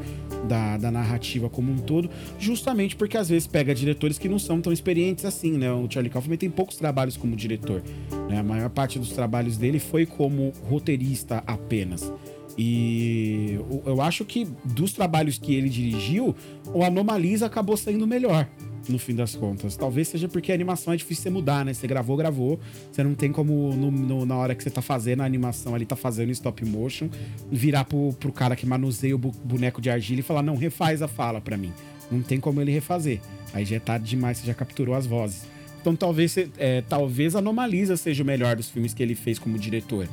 da, 0.49 0.77
da 0.77 0.89
narrativa 0.93 1.51
como 1.51 1.73
um 1.73 1.79
todo, 1.79 2.09
justamente 2.39 2.95
porque 2.95 3.19
às 3.19 3.29
vezes 3.29 3.49
pega 3.49 3.75
diretores 3.75 4.19
que 4.19 4.29
não 4.29 4.39
são 4.39 4.61
tão 4.61 4.73
experientes 4.73 5.25
assim, 5.25 5.59
né? 5.59 5.73
O 5.73 5.91
Charlie 5.91 6.09
Kaufman 6.09 6.37
tem 6.37 6.49
poucos 6.49 6.77
trabalhos 6.77 7.17
como 7.17 7.35
diretor. 7.35 7.83
Né? 8.29 8.39
A 8.39 8.43
maior 8.45 8.71
parte 8.71 9.01
dos 9.01 9.11
trabalhos 9.11 9.57
dele 9.57 9.81
foi 9.81 10.07
como 10.07 10.53
roteirista 10.69 11.43
apenas. 11.45 12.13
E 12.59 13.59
eu 13.85 14.01
acho 14.01 14.25
que 14.25 14.47
dos 14.65 14.93
trabalhos 14.93 15.39
que 15.39 15.55
ele 15.55 15.69
dirigiu, 15.69 16.35
o 16.73 16.83
Anomalisa 16.83 17.47
acabou 17.47 17.77
sendo 17.77 18.07
melhor, 18.07 18.49
no 18.89 18.99
fim 18.99 19.15
das 19.15 19.35
contas. 19.35 19.77
Talvez 19.77 20.09
seja 20.09 20.27
porque 20.27 20.53
a 20.53 20.55
animação 20.55 20.93
é 20.93 20.97
difícil 20.97 21.25
você 21.25 21.31
mudar, 21.31 21.65
né? 21.65 21.75
Você 21.75 21.87
gravou, 21.87 22.17
gravou. 22.17 22.59
Você 22.91 23.03
não 23.03 23.15
tem 23.15 23.31
como, 23.31 23.75
no, 23.75 23.91
no, 23.91 24.25
na 24.25 24.37
hora 24.37 24.55
que 24.55 24.63
você 24.63 24.71
tá 24.71 24.81
fazendo 24.81 25.21
a 25.21 25.27
animação 25.27 25.75
ali, 25.75 25.85
tá 25.85 25.97
fazendo 25.97 26.31
stop 26.31 26.65
motion, 26.65 27.09
virar 27.51 27.85
pro, 27.85 28.15
pro 28.15 28.33
cara 28.33 28.57
que 28.57 28.65
manuseia 28.65 29.15
o 29.15 29.19
boneco 29.19 29.81
de 29.81 29.91
argila 29.91 30.21
e 30.21 30.23
falar: 30.23 30.43
não, 30.43 30.57
refaz 30.57 31.03
a 31.03 31.09
fala 31.09 31.41
para 31.41 31.57
mim. 31.59 31.73
Não 32.11 32.23
tem 32.23 32.41
como 32.41 32.61
ele 32.61 32.73
refazer. 32.73 33.21
Aí 33.53 33.65
já 33.65 33.77
é 33.77 33.81
tarde 33.81 34.09
demais, 34.09 34.39
você 34.39 34.47
já 34.47 34.55
capturou 34.55 34.95
as 34.95 35.07
vozes. 35.07 35.45
Então 35.81 35.95
talvez, 35.95 36.37
é, 36.59 36.83
talvez 36.89 37.37
Anomalisa 37.37 37.97
seja 37.97 38.23
o 38.23 38.27
melhor 38.27 38.57
dos 38.57 38.69
filmes 38.69 38.93
que 38.93 39.03
ele 39.03 39.15
fez 39.15 39.39
como 39.39 39.59
diretor. 39.59 40.09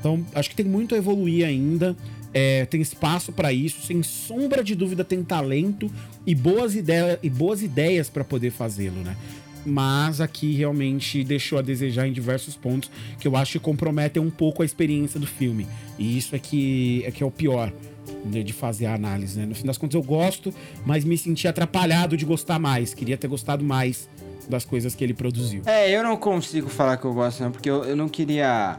Então, 0.00 0.24
acho 0.34 0.50
que 0.50 0.56
tem 0.56 0.66
muito 0.66 0.94
a 0.94 0.98
evoluir 0.98 1.46
ainda. 1.46 1.94
É, 2.32 2.64
tem 2.66 2.80
espaço 2.80 3.32
para 3.32 3.52
isso, 3.52 3.84
sem 3.84 4.02
sombra 4.02 4.62
de 4.62 4.74
dúvida, 4.74 5.04
tem 5.04 5.22
talento 5.22 5.90
e 6.26 6.34
boas, 6.34 6.74
ideia, 6.74 7.18
e 7.22 7.28
boas 7.28 7.60
ideias 7.60 8.08
para 8.08 8.24
poder 8.24 8.50
fazê-lo, 8.50 9.00
né? 9.02 9.16
Mas 9.66 10.20
aqui 10.20 10.54
realmente 10.54 11.22
deixou 11.22 11.58
a 11.58 11.62
desejar 11.62 12.06
em 12.06 12.12
diversos 12.12 12.56
pontos 12.56 12.90
que 13.18 13.28
eu 13.28 13.36
acho 13.36 13.52
que 13.52 13.58
comprometem 13.58 14.22
um 14.22 14.30
pouco 14.30 14.62
a 14.62 14.64
experiência 14.64 15.20
do 15.20 15.26
filme. 15.26 15.66
E 15.98 16.16
isso 16.16 16.34
é 16.34 16.38
que 16.38 17.02
é, 17.04 17.10
que 17.10 17.22
é 17.22 17.26
o 17.26 17.30
pior 17.30 17.72
né, 18.24 18.42
de 18.42 18.52
fazer 18.52 18.86
a 18.86 18.94
análise, 18.94 19.38
né? 19.38 19.44
No 19.44 19.54
fim 19.54 19.66
das 19.66 19.76
contas, 19.76 19.94
eu 19.94 20.02
gosto, 20.02 20.54
mas 20.86 21.04
me 21.04 21.18
senti 21.18 21.46
atrapalhado 21.46 22.16
de 22.16 22.24
gostar 22.24 22.58
mais. 22.58 22.94
Queria 22.94 23.16
ter 23.16 23.28
gostado 23.28 23.64
mais 23.64 24.08
das 24.48 24.64
coisas 24.64 24.94
que 24.94 25.04
ele 25.04 25.14
produziu. 25.14 25.62
É, 25.66 25.90
eu 25.90 26.02
não 26.02 26.16
consigo 26.16 26.68
falar 26.68 26.96
que 26.96 27.04
eu 27.04 27.12
gosto, 27.12 27.42
não, 27.42 27.52
porque 27.52 27.68
eu, 27.68 27.84
eu 27.84 27.96
não 27.96 28.08
queria 28.08 28.78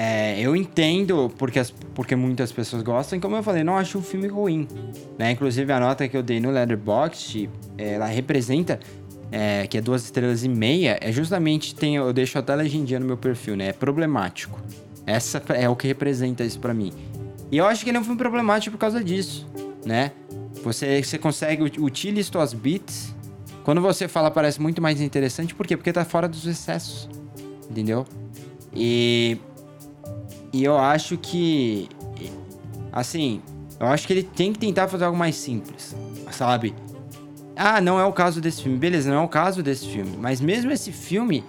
é, 0.00 0.38
eu 0.38 0.54
entendo 0.54 1.28
porque, 1.36 1.58
as, 1.58 1.72
porque 1.72 2.14
muitas 2.14 2.52
pessoas 2.52 2.84
gostam, 2.84 3.18
como 3.18 3.34
eu 3.34 3.42
falei, 3.42 3.64
não 3.64 3.76
acho 3.76 3.98
o 3.98 4.00
filme 4.00 4.28
ruim. 4.28 4.68
Né? 5.18 5.32
Inclusive 5.32 5.72
a 5.72 5.80
nota 5.80 6.06
que 6.06 6.16
eu 6.16 6.22
dei 6.22 6.38
no 6.38 6.52
Letterboxd, 6.52 7.50
ela 7.76 8.06
representa, 8.06 8.78
é, 9.32 9.66
que 9.66 9.76
é 9.76 9.80
duas 9.80 10.04
estrelas 10.04 10.44
e 10.44 10.48
meia, 10.48 10.96
é 11.00 11.10
justamente, 11.10 11.74
tem, 11.74 11.96
eu 11.96 12.12
deixo 12.12 12.38
até 12.38 12.54
legendinha 12.54 13.00
no 13.00 13.06
meu 13.06 13.16
perfil, 13.16 13.56
né? 13.56 13.70
É 13.70 13.72
problemático. 13.72 14.62
Essa 15.04 15.42
é 15.48 15.68
o 15.68 15.74
que 15.74 15.88
representa 15.88 16.44
isso 16.44 16.60
para 16.60 16.72
mim. 16.72 16.92
E 17.50 17.58
eu 17.58 17.66
acho 17.66 17.82
que 17.82 17.90
ele 17.90 17.96
é 17.96 18.00
um 18.00 18.04
filme 18.04 18.18
problemático 18.18 18.76
por 18.76 18.80
causa 18.80 19.02
disso, 19.02 19.48
né? 19.84 20.12
Você, 20.62 21.02
você 21.02 21.18
consegue 21.18 21.64
utilizar 21.80 22.32
suas 22.32 22.54
beats. 22.54 23.12
Quando 23.64 23.80
você 23.80 24.06
fala, 24.06 24.30
parece 24.30 24.62
muito 24.62 24.80
mais 24.80 25.00
interessante. 25.00 25.56
Por 25.56 25.66
quê? 25.66 25.76
Porque 25.76 25.92
tá 25.92 26.04
fora 26.04 26.28
dos 26.28 26.46
excessos. 26.46 27.08
Entendeu? 27.68 28.06
E 28.72 29.38
e 30.52 30.64
eu 30.64 30.76
acho 30.76 31.16
que. 31.16 31.88
Assim, 32.92 33.42
eu 33.78 33.86
acho 33.86 34.06
que 34.06 34.12
ele 34.12 34.22
tem 34.22 34.52
que 34.52 34.58
tentar 34.58 34.88
fazer 34.88 35.04
algo 35.04 35.16
mais 35.16 35.36
simples, 35.36 35.94
sabe? 36.30 36.74
Ah, 37.56 37.80
não 37.80 37.98
é 37.98 38.04
o 38.04 38.12
caso 38.12 38.40
desse 38.40 38.62
filme. 38.62 38.78
Beleza, 38.78 39.10
não 39.10 39.22
é 39.22 39.24
o 39.24 39.28
caso 39.28 39.62
desse 39.62 39.86
filme. 39.86 40.16
Mas 40.18 40.40
mesmo 40.40 40.70
esse 40.70 40.92
filme, 40.92 41.44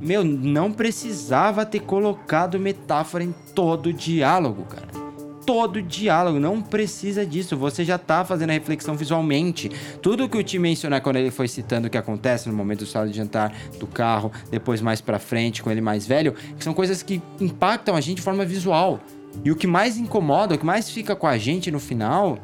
meu, 0.00 0.22
não 0.22 0.70
precisava 0.70 1.64
ter 1.64 1.80
colocado 1.80 2.58
metáfora 2.58 3.24
em 3.24 3.34
todo 3.54 3.86
o 3.86 3.92
diálogo, 3.92 4.64
cara 4.64 5.03
todo 5.44 5.80
diálogo, 5.82 6.38
não 6.38 6.60
precisa 6.60 7.24
disso. 7.24 7.56
Você 7.56 7.84
já 7.84 7.98
tá 7.98 8.24
fazendo 8.24 8.50
a 8.50 8.52
reflexão 8.52 8.94
visualmente. 8.94 9.70
Tudo 10.00 10.28
que 10.28 10.36
o 10.36 10.42
Tim 10.42 10.58
mencionar 10.58 11.00
quando 11.00 11.16
ele 11.16 11.30
foi 11.30 11.48
citando 11.48 11.86
o 11.86 11.90
que 11.90 11.98
acontece 11.98 12.48
no 12.48 12.54
momento 12.54 12.80
do 12.80 12.86
sala 12.86 13.08
de 13.08 13.16
jantar, 13.16 13.54
do 13.78 13.86
carro, 13.86 14.32
depois 14.50 14.80
mais 14.80 15.00
para 15.00 15.18
frente 15.18 15.62
com 15.62 15.70
ele 15.70 15.80
mais 15.80 16.06
velho, 16.06 16.34
são 16.58 16.74
coisas 16.74 17.02
que 17.02 17.22
impactam 17.40 17.94
a 17.94 18.00
gente 18.00 18.16
de 18.16 18.22
forma 18.22 18.44
visual. 18.44 19.00
E 19.44 19.50
o 19.50 19.56
que 19.56 19.66
mais 19.66 19.96
incomoda, 19.96 20.54
o 20.54 20.58
que 20.58 20.66
mais 20.66 20.90
fica 20.90 21.16
com 21.16 21.26
a 21.26 21.36
gente 21.36 21.70
no 21.70 21.80
final, 21.80 22.38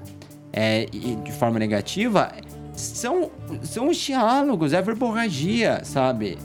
é, 0.53 0.87
de 0.87 1.33
forma 1.33 1.59
negativa, 1.59 2.33
são, 2.73 3.31
são 3.63 3.89
os 3.89 3.97
diálogos, 3.97 4.73
é 4.73 4.79
a 4.79 4.81
verborragia, 4.81 5.81
sabe? 5.85 6.39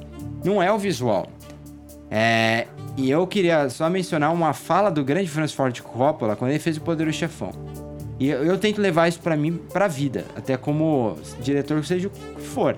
Não 0.43 0.61
é 0.61 0.71
o 0.71 0.77
visual. 0.77 1.27
É, 2.11 2.67
e 2.97 3.11
eu 3.11 3.27
queria 3.27 3.69
só 3.69 3.89
mencionar 3.89 4.33
uma 4.33 4.53
fala 4.53 4.89
do 4.89 5.03
grande 5.03 5.29
Francis 5.29 5.55
Ford 5.55 5.81
Coppola 5.81 6.35
quando 6.35 6.51
ele 6.51 6.59
fez 6.59 6.77
o 6.77 6.81
Poderoso 6.81 7.17
Chefão. 7.17 7.51
E 8.17 8.29
eu, 8.29 8.43
eu 8.45 8.57
tento 8.57 8.79
levar 8.79 9.07
isso 9.07 9.19
para 9.19 9.35
mim, 9.35 9.59
pra 9.71 9.87
vida, 9.87 10.25
até 10.35 10.55
como 10.55 11.17
diretor, 11.41 11.83
seja 11.83 12.07
o 12.07 12.11
que 12.11 12.41
for. 12.41 12.77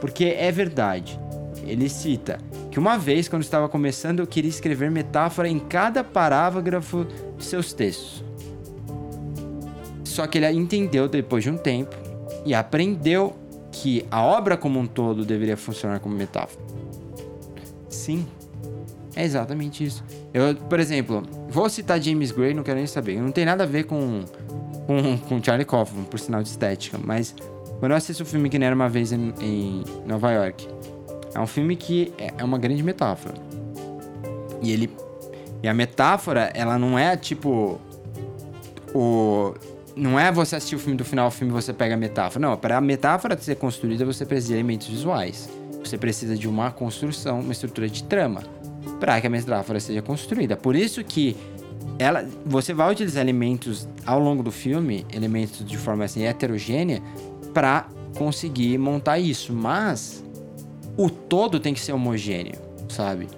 Porque 0.00 0.24
é 0.24 0.50
verdade. 0.50 1.20
Ele 1.66 1.88
cita 1.88 2.38
que 2.70 2.78
uma 2.78 2.98
vez, 2.98 3.28
quando 3.28 3.42
estava 3.42 3.68
começando, 3.68 4.20
eu 4.20 4.26
queria 4.26 4.48
escrever 4.48 4.90
metáfora 4.90 5.48
em 5.48 5.58
cada 5.58 6.02
parágrafo 6.02 7.06
de 7.36 7.44
seus 7.44 7.72
textos. 7.72 8.24
Só 10.02 10.26
que 10.26 10.38
ele 10.38 10.50
entendeu 10.50 11.08
depois 11.08 11.44
de 11.44 11.50
um 11.50 11.56
tempo 11.56 11.94
e 12.44 12.54
aprendeu 12.54 13.34
que 13.70 14.06
a 14.10 14.22
obra 14.22 14.56
como 14.56 14.78
um 14.78 14.86
todo 14.86 15.24
deveria 15.24 15.56
funcionar 15.56 16.00
como 16.00 16.14
metáfora. 16.14 16.64
Sim, 17.88 18.26
é 19.16 19.24
exatamente 19.24 19.84
isso. 19.84 20.02
Eu, 20.32 20.54
por 20.54 20.80
exemplo, 20.80 21.22
vou 21.48 21.68
citar 21.68 22.00
James 22.00 22.32
Gray, 22.32 22.52
não 22.52 22.62
quero 22.62 22.78
nem 22.78 22.86
saber. 22.86 23.20
Não 23.20 23.30
tem 23.30 23.44
nada 23.44 23.62
a 23.62 23.66
ver 23.66 23.84
com, 23.84 24.24
com, 24.86 25.18
com 25.18 25.42
Charlie 25.42 25.64
Kaufman, 25.64 26.04
por 26.04 26.18
sinal 26.18 26.42
de 26.42 26.48
estética. 26.48 26.98
Mas 27.02 27.34
quando 27.78 27.92
eu 27.92 27.96
assisto 27.96 28.22
o 28.22 28.26
filme 28.26 28.48
Que 28.50 28.58
Nem 28.58 28.66
Era 28.66 28.74
Uma 28.74 28.88
Vez 28.88 29.12
em, 29.12 29.32
em 29.40 29.84
Nova 30.04 30.32
York, 30.32 30.68
é 31.34 31.40
um 31.40 31.46
filme 31.46 31.76
que 31.76 32.12
é, 32.18 32.32
é 32.38 32.44
uma 32.44 32.58
grande 32.58 32.82
metáfora. 32.82 33.34
E 34.60 34.72
ele... 34.72 34.90
E 35.62 35.68
a 35.68 35.74
metáfora, 35.74 36.50
ela 36.54 36.78
não 36.78 36.98
é 36.98 37.16
tipo... 37.16 37.80
O... 38.92 39.54
Não 39.96 40.18
é 40.18 40.30
você 40.32 40.56
assistir 40.56 40.74
o 40.74 40.78
filme 40.78 40.96
do 40.96 41.04
final 41.04 41.26
ao 41.26 41.30
filme 41.30 41.52
você 41.52 41.72
pega 41.72 41.94
a 41.94 41.96
metáfora. 41.96 42.44
Não, 42.44 42.56
para 42.56 42.76
a 42.76 42.80
metáfora 42.80 43.38
ser 43.38 43.54
construída, 43.54 44.04
você 44.04 44.26
precisa 44.26 44.48
de 44.48 44.54
elementos 44.54 44.88
visuais. 44.88 45.48
Você 45.84 45.96
precisa 45.96 46.36
de 46.36 46.48
uma 46.48 46.72
construção, 46.72 47.40
uma 47.40 47.52
estrutura 47.52 47.88
de 47.88 48.02
trama 48.02 48.42
para 49.00 49.20
que 49.20 49.26
a 49.26 49.30
metáfora 49.30 49.80
seja 49.80 50.02
construída. 50.02 50.56
Por 50.56 50.74
isso 50.76 51.02
que 51.04 51.36
ela, 51.98 52.26
você 52.44 52.72
vai 52.72 52.90
utilizar 52.90 53.22
elementos 53.22 53.88
ao 54.04 54.18
longo 54.18 54.42
do 54.42 54.50
filme, 54.50 55.06
elementos 55.12 55.64
de 55.64 55.76
forma 55.76 56.04
assim 56.04 56.24
heterogênea, 56.24 57.02
para 57.52 57.86
conseguir 58.16 58.78
montar 58.78 59.18
isso. 59.18 59.52
Mas 59.52 60.24
o 60.96 61.08
todo 61.08 61.60
tem 61.60 61.74
que 61.74 61.80
ser 61.80 61.92
homogêneo, 61.92 62.54
sabe? 62.88 63.28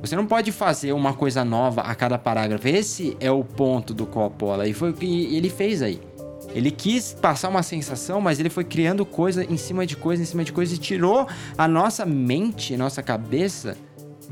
Você 0.00 0.16
não 0.16 0.26
pode 0.26 0.50
fazer 0.50 0.92
uma 0.92 1.14
coisa 1.14 1.44
nova 1.44 1.82
a 1.82 1.94
cada 1.94 2.18
parágrafo. 2.18 2.66
Esse 2.66 3.16
é 3.20 3.30
o 3.30 3.44
ponto 3.44 3.94
do 3.94 4.04
Coppola 4.04 4.66
e 4.66 4.72
foi 4.72 4.90
o 4.90 4.92
que 4.92 5.36
ele 5.36 5.48
fez 5.48 5.80
aí. 5.80 6.00
Ele 6.54 6.70
quis 6.70 7.14
passar 7.14 7.48
uma 7.48 7.62
sensação, 7.62 8.20
mas 8.20 8.40
ele 8.40 8.50
foi 8.50 8.64
criando 8.64 9.06
coisa 9.06 9.44
em 9.44 9.56
cima 9.56 9.86
de 9.86 9.96
coisa, 9.96 10.22
em 10.22 10.26
cima 10.26 10.44
de 10.44 10.52
coisa 10.52 10.74
e 10.74 10.78
tirou 10.78 11.26
a 11.56 11.68
nossa 11.68 12.04
mente, 12.04 12.76
nossa 12.76 13.00
cabeça 13.02 13.76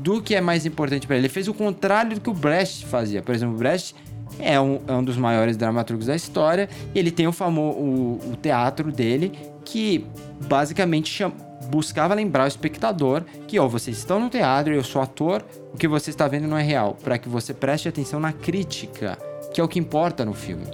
do 0.01 0.21
que 0.21 0.33
é 0.33 0.41
mais 0.41 0.65
importante 0.65 1.05
para 1.05 1.15
ele. 1.15 1.27
Ele 1.27 1.33
fez 1.33 1.47
o 1.47 1.53
contrário 1.53 2.15
do 2.15 2.21
que 2.21 2.29
o 2.29 2.33
Brecht 2.33 2.85
fazia. 2.87 3.21
Por 3.21 3.35
exemplo, 3.35 3.55
o 3.55 3.57
Brecht 3.57 3.95
é 4.39 4.59
um, 4.59 4.79
é 4.87 4.93
um 4.93 5.03
dos 5.03 5.17
maiores 5.17 5.55
dramaturgos 5.55 6.07
da 6.07 6.15
história 6.15 6.67
e 6.93 6.99
ele 6.99 7.11
tem 7.11 7.27
o 7.27 7.31
famoso 7.31 7.77
o, 7.77 8.37
teatro 8.41 8.91
dele 8.91 9.31
que 9.63 10.05
basicamente 10.47 11.09
chama, 11.09 11.35
buscava 11.69 12.15
lembrar 12.15 12.45
o 12.45 12.47
espectador 12.47 13.23
que, 13.47 13.59
ó, 13.59 13.67
vocês 13.67 13.97
estão 13.97 14.19
no 14.19 14.29
teatro, 14.29 14.73
eu 14.73 14.83
sou 14.83 15.01
ator, 15.01 15.45
o 15.71 15.77
que 15.77 15.87
você 15.87 16.09
está 16.09 16.27
vendo 16.27 16.47
não 16.47 16.57
é 16.57 16.63
real, 16.63 16.97
para 17.03 17.17
que 17.17 17.29
você 17.29 17.53
preste 17.53 17.87
atenção 17.87 18.19
na 18.19 18.33
crítica, 18.33 19.17
que 19.53 19.61
é 19.61 19.63
o 19.63 19.67
que 19.67 19.79
importa 19.79 20.25
no 20.25 20.33
filme. 20.33 20.65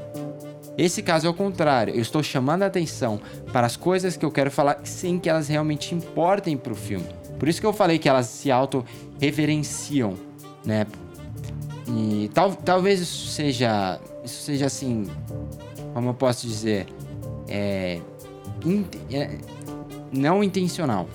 Esse 0.77 1.01
caso 1.01 1.27
é 1.27 1.29
o 1.29 1.33
contrário, 1.33 1.93
eu 1.93 2.01
estou 2.01 2.23
chamando 2.23 2.63
a 2.63 2.67
atenção 2.67 3.19
para 3.51 3.67
as 3.67 3.75
coisas 3.75 4.15
que 4.15 4.23
eu 4.23 4.31
quero 4.31 4.49
falar 4.49 4.79
sem 4.83 5.19
que 5.19 5.29
elas 5.29 5.47
realmente 5.49 5.93
importem 5.93 6.55
para 6.55 6.71
o 6.71 6.75
filme. 6.75 7.07
Por 7.37 7.47
isso 7.47 7.59
que 7.59 7.67
eu 7.67 7.73
falei 7.73 7.99
que 7.99 8.09
elas 8.09 8.27
se 8.27 8.51
auto-reverenciam, 8.51 10.15
né? 10.65 10.85
E 11.89 12.29
tal, 12.33 12.53
talvez 12.53 12.99
isso 12.99 13.27
seja, 13.27 13.99
isso 14.23 14.41
seja 14.41 14.65
assim, 14.65 15.07
como 15.93 16.09
eu 16.09 16.13
posso 16.13 16.45
dizer, 16.45 16.87
é, 17.47 17.99
in, 18.65 18.85
é 19.11 19.37
não 20.11 20.43
intencional. 20.43 21.07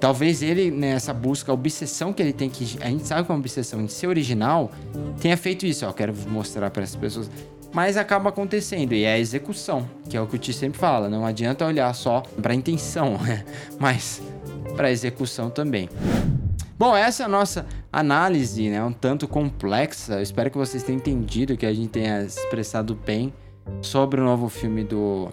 talvez 0.00 0.42
ele, 0.42 0.70
nessa 0.70 1.12
busca, 1.14 1.52
a 1.52 1.54
obsessão 1.54 2.12
que 2.12 2.20
ele 2.22 2.32
tem 2.32 2.50
que. 2.50 2.76
A 2.80 2.88
gente 2.88 3.06
sabe 3.06 3.24
que 3.24 3.30
é 3.30 3.34
uma 3.34 3.40
obsessão 3.40 3.80
em 3.80 3.88
ser 3.88 4.08
original, 4.08 4.70
tenha 5.20 5.36
feito 5.36 5.64
isso. 5.64 5.86
Ó, 5.86 5.92
quero 5.92 6.14
mostrar 6.28 6.70
para 6.70 6.82
essas 6.82 6.96
pessoas. 6.96 7.30
Mas 7.72 7.96
acaba 7.96 8.28
acontecendo, 8.28 8.92
e 8.92 9.04
é 9.04 9.14
a 9.14 9.18
execução, 9.18 9.88
que 10.08 10.14
é 10.14 10.20
o 10.20 10.26
que 10.26 10.36
o 10.36 10.38
Ti 10.38 10.52
sempre 10.52 10.78
fala. 10.78 11.08
Não 11.08 11.24
adianta 11.24 11.64
olhar 11.64 11.92
só 11.94 12.22
pra 12.42 12.54
intenção, 12.54 13.18
mas 13.80 14.20
pra 14.76 14.90
execução 14.90 15.50
também. 15.50 15.88
Bom, 16.78 16.96
essa 16.96 17.22
é 17.22 17.26
a 17.26 17.28
nossa 17.28 17.66
análise, 17.92 18.68
né? 18.68 18.82
Um 18.82 18.92
tanto 18.92 19.28
complexa. 19.28 20.14
Eu 20.14 20.22
espero 20.22 20.50
que 20.50 20.58
vocês 20.58 20.82
tenham 20.82 20.98
entendido, 20.98 21.56
que 21.56 21.66
a 21.66 21.72
gente 21.72 21.90
tenha 21.90 22.22
expressado 22.22 22.94
bem 22.94 23.32
sobre 23.80 24.20
o 24.20 24.24
novo 24.24 24.48
filme 24.48 24.82
do 24.82 25.28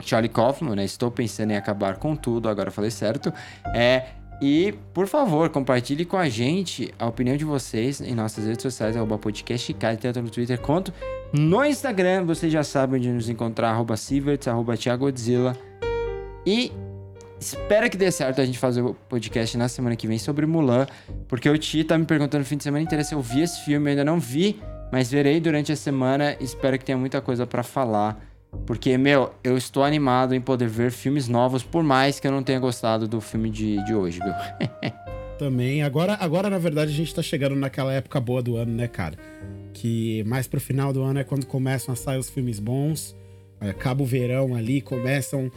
Charlie 0.00 0.28
Kaufman, 0.28 0.76
né? 0.76 0.84
Estou 0.84 1.10
pensando 1.10 1.50
em 1.50 1.56
acabar 1.56 1.96
com 1.96 2.16
tudo, 2.16 2.48
agora 2.48 2.70
falei 2.70 2.90
certo. 2.90 3.32
É, 3.74 4.06
e, 4.40 4.74
por 4.92 5.06
favor, 5.06 5.48
compartilhe 5.50 6.04
com 6.04 6.16
a 6.16 6.28
gente 6.28 6.92
a 6.98 7.06
opinião 7.06 7.36
de 7.36 7.44
vocês 7.44 8.00
em 8.00 8.14
nossas 8.14 8.44
redes 8.44 8.62
sociais, 8.62 8.96
arroba 8.96 9.16
podcast 9.16 9.72
tanto 10.00 10.20
no 10.20 10.30
Twitter 10.30 10.60
quanto 10.60 10.92
no 11.32 11.64
Instagram. 11.64 12.24
Vocês 12.24 12.52
já 12.52 12.64
sabem 12.64 12.98
onde 12.98 13.08
nos 13.08 13.28
encontrar, 13.28 13.70
arroba 13.70 13.96
Sieverts, 13.96 14.48
arroba. 14.48 14.74
E 16.44 16.72
espero 17.42 17.90
que 17.90 17.96
dê 17.96 18.10
certo 18.10 18.40
a 18.40 18.44
gente 18.44 18.58
fazer 18.58 18.82
o 18.82 18.94
podcast 18.94 19.56
na 19.58 19.68
semana 19.68 19.96
que 19.96 20.06
vem 20.06 20.18
sobre 20.18 20.46
Mulan, 20.46 20.86
porque 21.26 21.50
o 21.50 21.58
Ti 21.58 21.82
tá 21.82 21.98
me 21.98 22.04
perguntando 22.04 22.40
no 22.40 22.44
fim 22.46 22.56
de 22.56 22.62
semana 22.62 22.84
inteiro 22.84 23.04
se 23.04 23.14
eu 23.14 23.20
vi 23.20 23.42
esse 23.42 23.64
filme, 23.64 23.86
eu 23.86 23.90
ainda 23.90 24.04
não 24.04 24.20
vi, 24.20 24.60
mas 24.92 25.10
verei 25.10 25.40
durante 25.40 25.72
a 25.72 25.76
semana. 25.76 26.36
Espero 26.40 26.78
que 26.78 26.84
tenha 26.84 26.96
muita 26.96 27.20
coisa 27.20 27.46
para 27.46 27.62
falar. 27.62 28.24
Porque, 28.66 28.96
meu, 28.96 29.32
eu 29.42 29.56
estou 29.56 29.82
animado 29.82 30.34
em 30.34 30.40
poder 30.40 30.68
ver 30.68 30.92
filmes 30.92 31.26
novos, 31.26 31.62
por 31.62 31.82
mais 31.82 32.20
que 32.20 32.26
eu 32.26 32.30
não 32.30 32.42
tenha 32.42 32.60
gostado 32.60 33.08
do 33.08 33.20
filme 33.20 33.50
de, 33.50 33.82
de 33.84 33.94
hoje, 33.94 34.20
viu? 34.22 34.32
Também. 35.38 35.82
Agora, 35.82 36.16
agora, 36.20 36.48
na 36.48 36.58
verdade, 36.58 36.92
a 36.92 36.94
gente 36.94 37.12
tá 37.12 37.22
chegando 37.22 37.56
naquela 37.56 37.92
época 37.92 38.20
boa 38.20 38.42
do 38.42 38.56
ano, 38.56 38.72
né, 38.72 38.86
cara? 38.86 39.16
Que 39.72 40.22
mais 40.24 40.46
pro 40.46 40.60
final 40.60 40.92
do 40.92 41.02
ano 41.02 41.18
é 41.18 41.24
quando 41.24 41.46
começam 41.46 41.92
a 41.92 41.96
sair 41.96 42.18
os 42.18 42.30
filmes 42.30 42.60
bons. 42.60 43.16
Acaba 43.58 44.02
o 44.02 44.06
verão 44.06 44.54
ali, 44.54 44.80
começam 44.80 45.50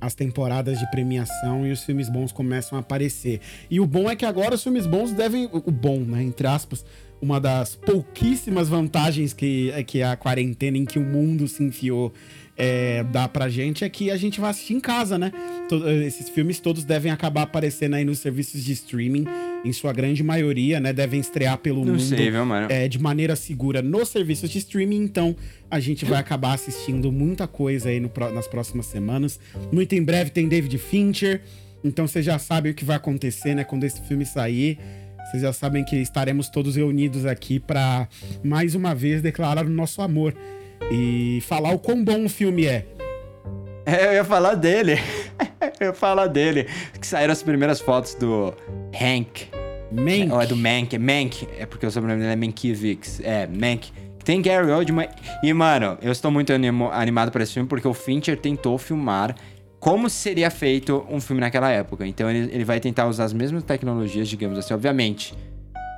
as 0.00 0.14
temporadas 0.14 0.78
de 0.78 0.90
premiação 0.90 1.66
e 1.66 1.72
os 1.72 1.84
filmes 1.84 2.08
bons 2.08 2.32
começam 2.32 2.78
a 2.78 2.80
aparecer. 2.80 3.40
E 3.70 3.78
o 3.78 3.86
bom 3.86 4.10
é 4.10 4.16
que 4.16 4.24
agora 4.24 4.54
os 4.54 4.62
filmes 4.62 4.86
bons 4.86 5.12
devem. 5.12 5.48
O 5.52 5.70
bom, 5.70 6.00
né? 6.00 6.22
Entre 6.22 6.46
aspas. 6.46 6.84
Uma 7.22 7.38
das 7.38 7.76
pouquíssimas 7.76 8.70
vantagens 8.70 9.34
que, 9.34 9.70
que 9.86 10.02
a 10.02 10.16
quarentena 10.16 10.78
em 10.78 10.86
que 10.86 10.98
o 10.98 11.04
mundo 11.04 11.46
se 11.46 11.62
enfiou 11.62 12.14
é, 12.62 13.02
dá 13.04 13.26
pra 13.26 13.48
gente 13.48 13.84
é 13.86 13.88
que 13.88 14.10
a 14.10 14.18
gente 14.18 14.38
vai 14.38 14.50
assistir 14.50 14.74
em 14.74 14.80
casa, 14.80 15.16
né? 15.16 15.32
Todo, 15.66 15.90
esses 15.90 16.28
filmes 16.28 16.60
todos 16.60 16.84
devem 16.84 17.10
acabar 17.10 17.42
aparecendo 17.42 17.94
aí 17.94 18.04
nos 18.04 18.18
serviços 18.18 18.62
de 18.62 18.72
streaming, 18.72 19.24
em 19.64 19.72
sua 19.72 19.94
grande 19.94 20.22
maioria, 20.22 20.78
né? 20.78 20.92
Devem 20.92 21.18
estrear 21.18 21.56
pelo 21.56 21.78
Não 21.86 21.94
mundo 21.94 22.02
sei, 22.02 22.30
viu, 22.30 22.44
mano? 22.44 22.66
É, 22.70 22.86
de 22.86 22.98
maneira 22.98 23.34
segura 23.34 23.80
nos 23.80 24.10
serviços 24.10 24.50
de 24.50 24.58
streaming, 24.58 25.02
então 25.02 25.34
a 25.70 25.80
gente 25.80 26.04
vai 26.04 26.20
acabar 26.20 26.52
assistindo 26.52 27.10
muita 27.10 27.48
coisa 27.48 27.88
aí 27.88 27.98
no, 27.98 28.12
nas 28.34 28.46
próximas 28.46 28.84
semanas. 28.84 29.40
Muito 29.72 29.94
em 29.94 30.04
breve 30.04 30.28
tem 30.28 30.46
David 30.46 30.76
Fincher, 30.76 31.40
então 31.82 32.06
vocês 32.06 32.26
já 32.26 32.38
sabem 32.38 32.72
o 32.72 32.74
que 32.74 32.84
vai 32.84 32.96
acontecer, 32.96 33.54
né? 33.54 33.64
Quando 33.64 33.84
esse 33.84 34.02
filme 34.02 34.26
sair. 34.26 34.78
Vocês 35.30 35.42
já 35.42 35.52
sabem 35.52 35.84
que 35.84 35.96
estaremos 35.96 36.48
todos 36.48 36.74
reunidos 36.74 37.24
aqui 37.24 37.60
para 37.60 38.08
mais 38.42 38.74
uma 38.74 38.94
vez 38.94 39.22
declarar 39.22 39.64
o 39.64 39.70
nosso 39.70 40.02
amor 40.02 40.34
e 40.90 41.42
falar 41.46 41.72
o 41.72 41.78
quão 41.78 42.04
bom 42.04 42.24
o 42.24 42.28
filme 42.28 42.66
é. 42.66 42.86
É, 43.86 44.06
eu 44.06 44.12
ia 44.12 44.24
falar 44.24 44.54
dele. 44.54 44.98
eu 45.80 45.88
ia 45.88 45.92
falar 45.94 46.26
dele. 46.26 46.66
Que 46.98 47.06
saíram 47.06 47.32
as 47.32 47.42
primeiras 47.42 47.80
fotos 47.80 48.14
do 48.14 48.54
Hank. 48.94 49.48
Mank. 49.90 50.30
É, 50.30 50.32
ou 50.32 50.40
é 50.40 50.46
do 50.46 50.56
Mank. 50.56 50.94
É 50.94 50.98
Mank. 50.98 51.48
É 51.58 51.66
porque 51.66 51.86
o 51.86 51.90
sobrenome 51.90 52.20
dele 52.20 52.32
é 52.32 52.36
Mankiewicz. 52.36 53.20
É, 53.20 53.46
Mank. 53.46 53.90
Tem 54.24 54.40
Gary 54.40 54.70
Oldman. 54.70 55.08
E, 55.42 55.52
mano, 55.52 55.98
eu 56.02 56.12
estou 56.12 56.30
muito 56.30 56.52
animo, 56.52 56.90
animado 56.92 57.32
para 57.32 57.42
esse 57.42 57.54
filme 57.54 57.68
porque 57.68 57.88
o 57.88 57.94
Fincher 57.94 58.36
tentou 58.36 58.78
filmar 58.78 59.34
como 59.80 60.10
seria 60.10 60.50
feito 60.50 61.04
um 61.08 61.20
filme 61.20 61.40
naquela 61.40 61.70
época. 61.70 62.06
Então 62.06 62.30
ele, 62.30 62.52
ele 62.52 62.64
vai 62.64 62.78
tentar 62.78 63.06
usar 63.06 63.24
as 63.24 63.32
mesmas 63.32 63.64
tecnologias, 63.64 64.28
digamos 64.28 64.58
assim, 64.58 64.74
obviamente. 64.74 65.34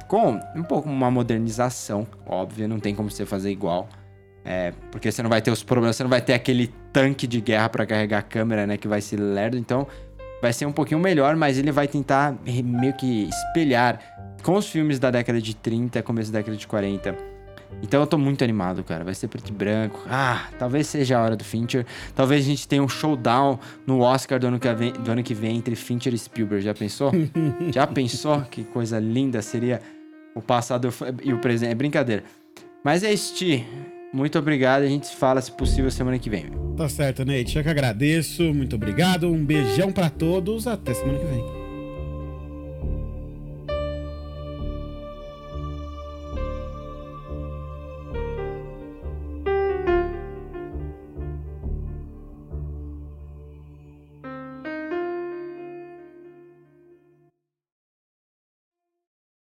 Com 0.06 0.38
um 0.54 0.62
pouco 0.62 0.88
uma 0.88 1.10
modernização, 1.10 2.06
óbvio, 2.26 2.68
não 2.68 2.78
tem 2.78 2.94
como 2.94 3.10
você 3.10 3.26
fazer 3.26 3.50
igual. 3.50 3.88
É, 4.44 4.72
porque 4.90 5.10
você 5.10 5.22
não 5.22 5.30
vai 5.30 5.40
ter 5.40 5.50
os 5.50 5.62
problemas, 5.62 5.96
você 5.96 6.02
não 6.02 6.10
vai 6.10 6.20
ter 6.20 6.34
aquele 6.34 6.72
tanque 6.92 7.26
de 7.26 7.40
guerra 7.40 7.68
para 7.68 7.86
carregar 7.86 8.18
a 8.18 8.22
câmera, 8.22 8.66
né? 8.66 8.76
Que 8.76 8.88
vai 8.88 9.00
ser 9.00 9.18
lerdo. 9.18 9.56
Então, 9.56 9.86
vai 10.40 10.52
ser 10.52 10.66
um 10.66 10.72
pouquinho 10.72 11.00
melhor, 11.00 11.36
mas 11.36 11.58
ele 11.58 11.70
vai 11.70 11.86
tentar 11.86 12.36
meio 12.44 12.92
que 12.94 13.28
espelhar 13.28 14.00
com 14.42 14.54
os 14.56 14.68
filmes 14.68 14.98
da 14.98 15.10
década 15.10 15.40
de 15.40 15.54
30, 15.54 16.02
começo 16.02 16.32
da 16.32 16.40
década 16.40 16.56
de 16.56 16.66
40. 16.66 17.32
Então 17.80 18.00
eu 18.00 18.06
tô 18.06 18.18
muito 18.18 18.44
animado, 18.44 18.82
cara. 18.84 19.04
Vai 19.04 19.14
ser 19.14 19.28
preto 19.28 19.48
e 19.48 19.52
branco. 19.52 20.02
Ah, 20.10 20.48
talvez 20.58 20.86
seja 20.88 21.18
a 21.18 21.22
hora 21.22 21.36
do 21.36 21.44
Fincher. 21.44 21.86
Talvez 22.14 22.44
a 22.44 22.48
gente 22.48 22.68
tenha 22.68 22.82
um 22.82 22.88
showdown 22.88 23.58
no 23.86 24.00
Oscar 24.00 24.38
do 24.38 24.48
ano 24.48 24.58
que 24.58 24.72
vem, 24.74 24.92
do 24.92 25.10
ano 25.10 25.22
que 25.22 25.32
vem 25.32 25.56
entre 25.56 25.74
Fincher 25.74 26.12
e 26.12 26.18
Spielberg. 26.18 26.64
Já 26.64 26.74
pensou? 26.74 27.12
Já 27.72 27.86
pensou? 27.86 28.42
Que 28.42 28.64
coisa 28.64 28.98
linda 28.98 29.40
seria 29.40 29.80
o 30.34 30.42
passado 30.42 30.92
e 31.22 31.32
o 31.32 31.38
presente. 31.38 31.70
É 31.70 31.74
brincadeira. 31.74 32.24
Mas 32.84 33.02
é 33.02 33.14
Ti. 33.14 33.64
Muito 34.12 34.38
obrigado. 34.38 34.82
A 34.82 34.88
gente 34.88 35.06
se 35.06 35.16
fala, 35.16 35.40
se 35.40 35.50
possível, 35.50 35.90
semana 35.90 36.18
que 36.18 36.28
vem. 36.28 36.50
Tá 36.76 36.88
certo, 36.88 37.24
Nate. 37.24 37.56
Eu 37.56 37.62
que 37.62 37.70
agradeço. 37.70 38.42
Muito 38.54 38.76
obrigado. 38.76 39.28
Um 39.28 39.44
beijão 39.44 39.90
para 39.92 40.10
todos. 40.10 40.66
Até 40.66 40.92
semana 40.92 41.18
que 41.18 41.26
vem. 41.26 41.61